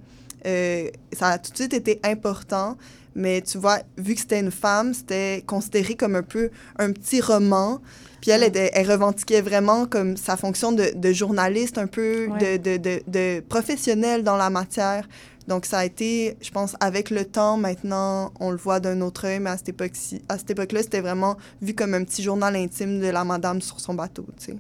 ça 1.13 1.29
a 1.29 1.39
tout 1.39 1.51
de 1.53 1.57
suite 1.57 1.75
été 1.75 2.01
important, 2.03 2.77
mais 3.15 3.41
tu 3.43 3.59
vois, 3.59 3.79
vu 3.99 4.15
que 4.15 4.21
c'était 4.21 4.41
une 4.41 4.51
femme, 4.51 4.95
c'était 4.95 5.43
considéré 5.47 5.95
comme 5.95 6.15
un 6.17 6.23
peu 6.23 6.51
un 6.79 6.93
petit 6.93 7.21
roman. 7.21 7.81
Puis 8.21 8.31
elle, 8.31 8.43
elle, 8.43 8.71
elle 8.75 8.91
revendiquait 8.91 9.41
vraiment 9.41 9.87
comme 9.87 10.17
sa 10.17 10.37
fonction 10.37 10.73
de, 10.73 10.93
de 10.95 11.13
journaliste, 11.13 11.79
un 11.79 11.87
peu 11.87 12.29
Ouais. 12.29 12.59
de, 12.59 12.63
de, 12.63 12.77
de, 12.77 13.03
de 13.07 13.41
professionnel 13.49 14.23
dans 14.23 14.37
la 14.37 14.51
matière. 14.51 15.09
Donc 15.49 15.65
ça 15.65 15.79
a 15.79 15.85
été, 15.85 16.37
je 16.43 16.51
pense, 16.51 16.77
avec 16.81 17.11
le 17.11 17.25
temps, 17.25 17.57
maintenant, 17.57 18.31
on 18.39 18.51
le 18.51 18.59
voit 18.59 18.79
d'un 18.79 19.01
autre 19.01 19.25
œil, 19.27 19.41
mais 19.41 19.51
à 19.51 19.57
cette 19.57 19.71
époque-ci, 19.71 20.23
à 20.29 20.39
cette 20.39 20.51
époque-là, 20.51 20.83
c'était 20.83 21.01
vraiment 21.01 21.37
vu 21.63 21.75
comme 21.75 21.95
un 21.95 22.05
petit 22.05 22.23
journal 22.23 22.55
intime 22.57 23.01
de 23.01 23.07
la 23.09 23.25
madame 23.25 23.61
sur 23.63 23.81
son 23.81 23.95
bateau, 23.95 24.27
tu 24.39 24.53
sais. 24.53 24.57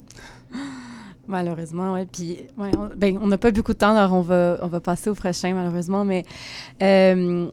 Malheureusement, 1.28 1.92
oui. 1.94 2.06
Puis, 2.10 2.38
ouais, 2.58 2.70
on 2.76 2.88
ben, 2.96 3.18
on 3.22 3.26
n'a 3.28 3.38
pas 3.38 3.52
beaucoup 3.52 3.72
de 3.72 3.78
temps, 3.78 3.94
alors 3.94 4.14
on 4.14 4.22
va, 4.22 4.58
on 4.62 4.66
va 4.66 4.80
passer 4.80 5.10
au 5.10 5.14
prochain, 5.14 5.54
malheureusement. 5.54 6.04
Mais 6.04 6.24
euh, 6.82 7.48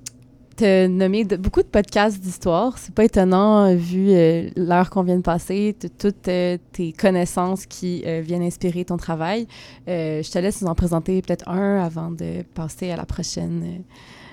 as 0.66 0.88
nommé 0.88 1.24
de- 1.26 1.36
beaucoup 1.38 1.62
de 1.62 1.68
podcasts 1.68 2.20
d'histoire. 2.20 2.78
C'est 2.78 2.94
pas 2.94 3.04
étonnant, 3.06 3.66
euh, 3.66 3.76
vu 3.76 4.10
euh, 4.12 4.50
l'heure 4.56 4.90
qu'on 4.90 5.04
vient 5.04 5.18
de 5.18 5.22
passer, 5.22 5.76
toutes 5.98 6.28
euh, 6.28 6.58
tes 6.72 6.94
connaissances 6.94 7.66
qui 7.66 8.04
euh, 8.06 8.22
viennent 8.24 8.44
inspirer 8.44 8.86
ton 8.86 8.98
travail. 8.98 9.48
Je 9.88 10.30
te 10.32 10.40
laisse 10.40 10.62
nous 10.62 10.68
en 10.68 10.76
présenter 10.76 11.22
peut-être 11.22 11.48
un 11.50 11.84
avant 11.84 12.12
de 12.12 12.44
passer 12.54 12.92
à 12.92 12.96
la 12.96 13.06
prochaine. 13.06 13.84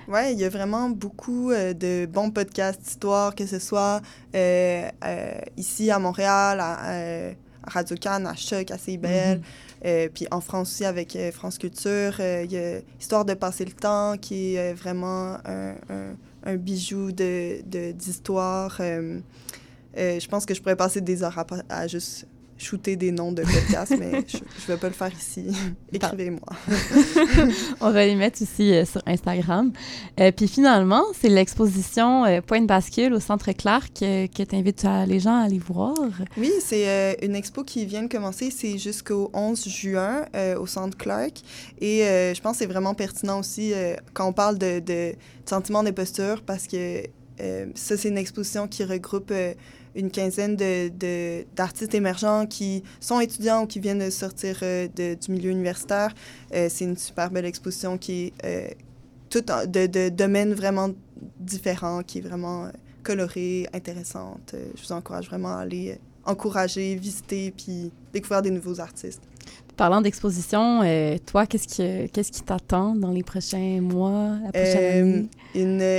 Ouais, 0.07 0.33
il 0.33 0.39
y 0.39 0.45
a 0.45 0.49
vraiment 0.49 0.89
beaucoup 0.91 1.49
euh, 1.49 1.73
de 1.73 2.05
bons 2.05 2.29
podcasts 2.29 2.79
d'histoire, 2.81 3.33
que 3.33 3.47
ce 3.47 3.57
soit 3.57 4.01
euh, 4.35 4.87
euh, 5.03 5.31
ici 5.57 5.89
à 5.89 5.97
Montréal, 5.97 6.59
à, 6.59 6.73
à 7.63 7.69
Radio-Can, 7.71 8.25
à 8.25 8.35
Choc, 8.35 8.69
à 8.69 8.77
CIBL, 8.77 9.41
euh, 9.85 10.09
puis 10.13 10.25
en 10.31 10.41
France 10.41 10.71
aussi 10.71 10.85
avec 10.85 11.15
euh, 11.15 11.31
France 11.31 11.57
Culture. 11.57 12.17
euh, 12.19 12.43
Il 12.45 12.51
y 12.51 12.57
a 12.57 12.79
Histoire 12.99 13.23
de 13.25 13.33
passer 13.35 13.65
le 13.65 13.71
temps, 13.73 14.15
qui 14.19 14.55
est 14.55 14.73
vraiment 14.73 15.37
un, 15.45 16.55
bijou 16.57 17.11
de- 17.11 17.61
de- 17.65 17.91
d'histoire. 17.91 18.77
euh, 18.79 19.19
je 19.95 20.27
pense 20.27 20.45
que 20.45 20.53
je 20.53 20.61
pourrais 20.61 20.75
passer 20.75 21.01
des 21.01 21.23
heures 21.23 21.37
à, 21.39 21.45
à 21.69 21.87
juste 21.87 22.27
shooter 22.57 22.95
des 22.95 23.11
noms 23.11 23.31
de 23.31 23.43
podcasts, 23.43 23.95
mais 23.97 24.23
je 24.27 24.37
ne 24.37 24.67
vais 24.67 24.77
pas 24.77 24.87
le 24.87 24.93
faire 24.93 25.11
ici. 25.11 25.47
Écrivez-moi. 25.91 26.41
On 27.81 27.91
va 27.91 28.05
les 28.05 28.15
mettre 28.15 28.41
aussi 28.41 28.73
euh, 28.73 28.85
sur 28.85 29.01
Instagram. 29.05 29.71
Euh, 30.19 30.31
puis 30.31 30.47
finalement, 30.47 31.03
c'est 31.19 31.29
l'exposition 31.29 32.25
euh, 32.25 32.41
Point 32.41 32.61
de 32.61 32.67
bascule 32.67 33.13
au 33.13 33.19
Centre 33.19 33.51
Clark 33.51 34.01
euh, 34.01 34.27
que 34.27 34.43
tu 34.43 34.55
invites 34.55 34.85
les 35.07 35.19
gens 35.19 35.35
à 35.35 35.43
aller 35.43 35.59
voir. 35.59 35.95
Oui, 36.37 36.51
c'est 36.59 37.17
une 37.21 37.35
expo 37.35 37.63
qui 37.63 37.85
vient 37.85 38.03
de 38.03 38.07
commencer. 38.07 38.51
C'est 38.51 38.77
jusqu'au 38.77 39.29
11 39.33 39.67
juin 39.67 40.25
au 40.59 40.67
Centre 40.67 40.97
Clark. 40.97 41.41
Et 41.79 41.99
je 42.01 42.39
pense 42.41 42.53
que 42.53 42.57
c'est 42.59 42.65
vraiment 42.65 42.93
pertinent 42.93 43.39
aussi 43.39 43.73
quand 44.13 44.27
on 44.27 44.33
parle 44.33 44.57
de, 44.57 44.79
de 44.79 45.13
sentiment 45.45 45.83
d'imposture 45.83 46.41
parce 46.45 46.67
que 46.67 47.03
ça, 47.75 47.97
c'est 47.97 48.09
une 48.09 48.17
exposition 48.17 48.67
qui 48.67 48.83
regroupe 48.83 49.33
une 49.95 50.11
quinzaine 50.11 50.55
de- 50.55 50.89
de- 50.89 51.45
d'artistes 51.55 51.93
émergents 51.95 52.45
qui 52.45 52.83
sont 52.99 53.19
étudiants 53.19 53.63
ou 53.63 53.67
qui 53.67 53.79
viennent 53.79 53.99
de 54.05 54.09
sortir 54.09 54.59
euh, 54.61 54.87
de- 54.95 55.15
du 55.15 55.31
milieu 55.31 55.51
universitaire. 55.51 56.13
Euh, 56.53 56.67
c'est 56.69 56.85
une 56.85 56.97
super 56.97 57.31
belle 57.31 57.45
exposition 57.45 57.97
qui 57.97 58.25
est 58.25 58.33
euh, 58.45 58.67
tout 59.29 59.49
en- 59.51 59.65
de, 59.65 59.87
de 59.87 60.09
domaines 60.09 60.53
vraiment 60.53 60.89
différents, 61.39 62.03
qui 62.03 62.19
est 62.19 62.21
vraiment 62.21 62.69
colorée, 63.03 63.67
intéressante. 63.73 64.53
Je 64.75 64.81
vous 64.85 64.91
encourage 64.91 65.27
vraiment 65.27 65.55
à 65.57 65.61
aller 65.61 65.97
encourager, 66.25 66.95
visiter, 66.95 67.51
puis 67.51 67.91
découvrir 68.11 68.41
des 68.41 68.51
nouveaux 68.51 68.79
artistes. 68.79 69.21
Parlant 69.77 69.99
d'exposition, 70.01 70.81
euh, 70.83 71.17
toi, 71.25 71.45
qu'est-ce 71.45 71.67
qui, 71.67 72.09
qu'est-ce 72.11 72.31
qui 72.31 72.41
t'attend 72.41 72.95
dans 72.95 73.11
les 73.11 73.23
prochains 73.23 73.79
mois, 73.81 74.37
la 74.45 74.51
prochaine 74.53 74.77
Euh, 74.83 75.01
année? 75.01 75.29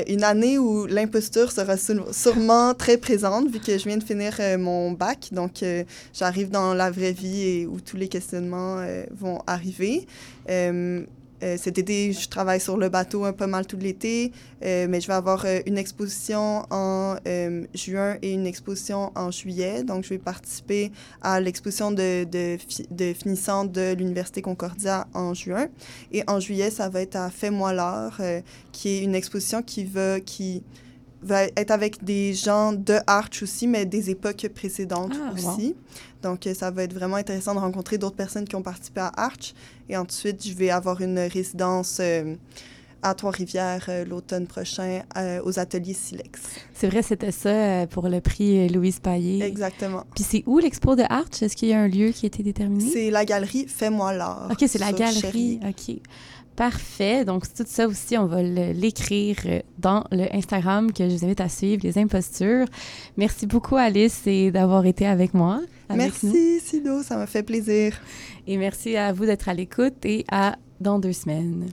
Une, 0.08 0.14
une 0.14 0.24
année 0.24 0.58
où 0.58 0.86
l'imposture 0.86 1.52
sera 1.52 1.76
sû- 1.76 2.12
sûrement 2.12 2.72
très 2.74 2.96
présente, 2.96 3.50
vu 3.50 3.58
que 3.60 3.76
je 3.76 3.84
viens 3.84 3.98
de 3.98 4.02
finir 4.04 4.32
euh, 4.40 4.56
mon 4.56 4.92
bac. 4.92 5.28
Donc, 5.32 5.62
j'arrive 6.14 6.50
dans 6.50 6.72
la 6.72 6.90
vraie 6.90 7.12
vie 7.12 7.42
et 7.42 7.66
où 7.66 7.80
tous 7.80 7.96
les 7.98 8.08
questionnements 8.08 8.76
vont 9.10 9.40
arriver. 9.46 10.06
Euh, 11.42 11.56
cet 11.58 11.78
été, 11.78 12.12
je 12.12 12.28
travaille 12.28 12.60
sur 12.60 12.76
le 12.76 12.88
bateau 12.88 13.24
un 13.24 13.32
pas 13.32 13.46
mal 13.46 13.66
tout 13.66 13.76
l'été, 13.76 14.32
euh, 14.64 14.86
mais 14.88 15.00
je 15.00 15.06
vais 15.06 15.12
avoir 15.14 15.44
euh, 15.44 15.60
une 15.66 15.76
exposition 15.78 16.64
en 16.70 17.16
juin 17.74 18.16
et 18.22 18.32
une 18.32 18.46
exposition 18.46 19.12
en 19.14 19.30
juillet. 19.30 19.84
Donc, 19.84 20.04
je 20.04 20.10
vais 20.10 20.18
participer 20.18 20.90
à 21.20 21.40
l'exposition 21.40 21.90
de, 21.90 22.24
de, 22.24 22.56
fi- 22.66 22.86
de 22.90 23.12
finissants 23.12 23.64
de 23.64 23.94
l'Université 23.94 24.40
Concordia 24.42 25.06
en 25.12 25.34
juin. 25.34 25.66
Et 26.12 26.22
en 26.26 26.40
juillet, 26.40 26.70
ça 26.70 26.88
va 26.88 27.02
être 27.02 27.16
à 27.16 27.30
Fais-moi 27.30 27.72
l'art, 27.72 28.20
qui 28.72 28.88
est 28.88 29.02
une 29.02 29.14
exposition 29.14 29.62
qui 29.62 29.84
va, 29.84 30.20
qui 30.20 30.62
va 31.22 31.44
être 31.44 31.70
avec 31.70 32.04
des 32.04 32.34
gens 32.34 32.72
de 32.72 32.94
Arch 33.06 33.42
aussi, 33.42 33.66
mais 33.66 33.84
des 33.84 34.10
époques 34.10 34.48
précédentes 34.54 35.12
Ah, 35.14 35.32
wow. 35.32 35.50
aussi. 35.52 35.74
Donc, 36.22 36.48
ça 36.54 36.70
va 36.70 36.82
être 36.84 36.92
vraiment 36.94 37.16
intéressant 37.16 37.54
de 37.54 37.60
rencontrer 37.60 37.98
d'autres 37.98 38.16
personnes 38.16 38.46
qui 38.46 38.56
ont 38.56 38.62
participé 38.62 39.00
à 39.00 39.12
Arch. 39.16 39.54
Et 39.88 39.96
ensuite, 39.96 40.46
je 40.46 40.52
vais 40.54 40.70
avoir 40.70 41.00
une 41.00 41.18
résidence 41.18 41.98
euh, 42.00 42.34
à 43.02 43.14
Trois-Rivières 43.14 43.86
euh, 43.88 44.04
l'automne 44.04 44.46
prochain 44.46 45.02
euh, 45.16 45.40
aux 45.44 45.58
ateliers 45.58 45.94
Silex. 45.94 46.40
C'est 46.74 46.88
vrai, 46.88 47.02
c'était 47.02 47.30
ça 47.30 47.86
pour 47.86 48.08
le 48.08 48.20
prix 48.20 48.68
Louise 48.68 48.98
Paillé. 48.98 49.44
Exactement. 49.44 50.04
Puis 50.14 50.24
c'est 50.24 50.42
où 50.46 50.58
l'expo 50.58 50.96
de 50.96 51.04
Arch? 51.08 51.42
Est-ce 51.42 51.56
qu'il 51.56 51.68
y 51.68 51.72
a 51.72 51.80
un 51.80 51.88
lieu 51.88 52.10
qui 52.10 52.26
a 52.26 52.28
été 52.28 52.42
déterminé? 52.42 52.90
C'est 52.90 53.10
la 53.10 53.24
galerie 53.24 53.66
Fais-moi 53.68 54.12
l'art. 54.12 54.48
OK, 54.50 54.64
c'est 54.66 54.78
la 54.78 54.92
galerie. 54.92 55.60
OK. 55.66 55.96
Parfait. 56.56 57.26
Donc, 57.26 57.44
tout 57.52 57.64
ça 57.66 57.86
aussi, 57.86 58.16
on 58.16 58.24
va 58.24 58.42
l'écrire 58.42 59.36
dans 59.78 60.04
le 60.10 60.34
Instagram 60.34 60.90
que 60.90 61.06
je 61.06 61.14
vous 61.14 61.24
invite 61.26 61.42
à 61.42 61.50
suivre, 61.50 61.82
Les 61.84 61.98
Impostures. 61.98 62.64
Merci 63.18 63.46
beaucoup, 63.46 63.76
Alice, 63.76 64.22
d'avoir 64.24 64.86
été 64.86 65.06
avec 65.06 65.34
moi. 65.34 65.60
Merci. 65.94 66.60
Sido, 66.60 67.02
ça 67.02 67.16
m'a 67.16 67.26
fait 67.26 67.42
plaisir. 67.42 68.00
Et 68.46 68.56
merci 68.56 68.96
à 68.96 69.12
vous 69.12 69.26
d'être 69.26 69.48
à 69.48 69.54
l'écoute 69.54 70.04
et 70.04 70.24
à 70.30 70.56
dans 70.80 70.98
deux 70.98 71.12
semaines. 71.12 71.66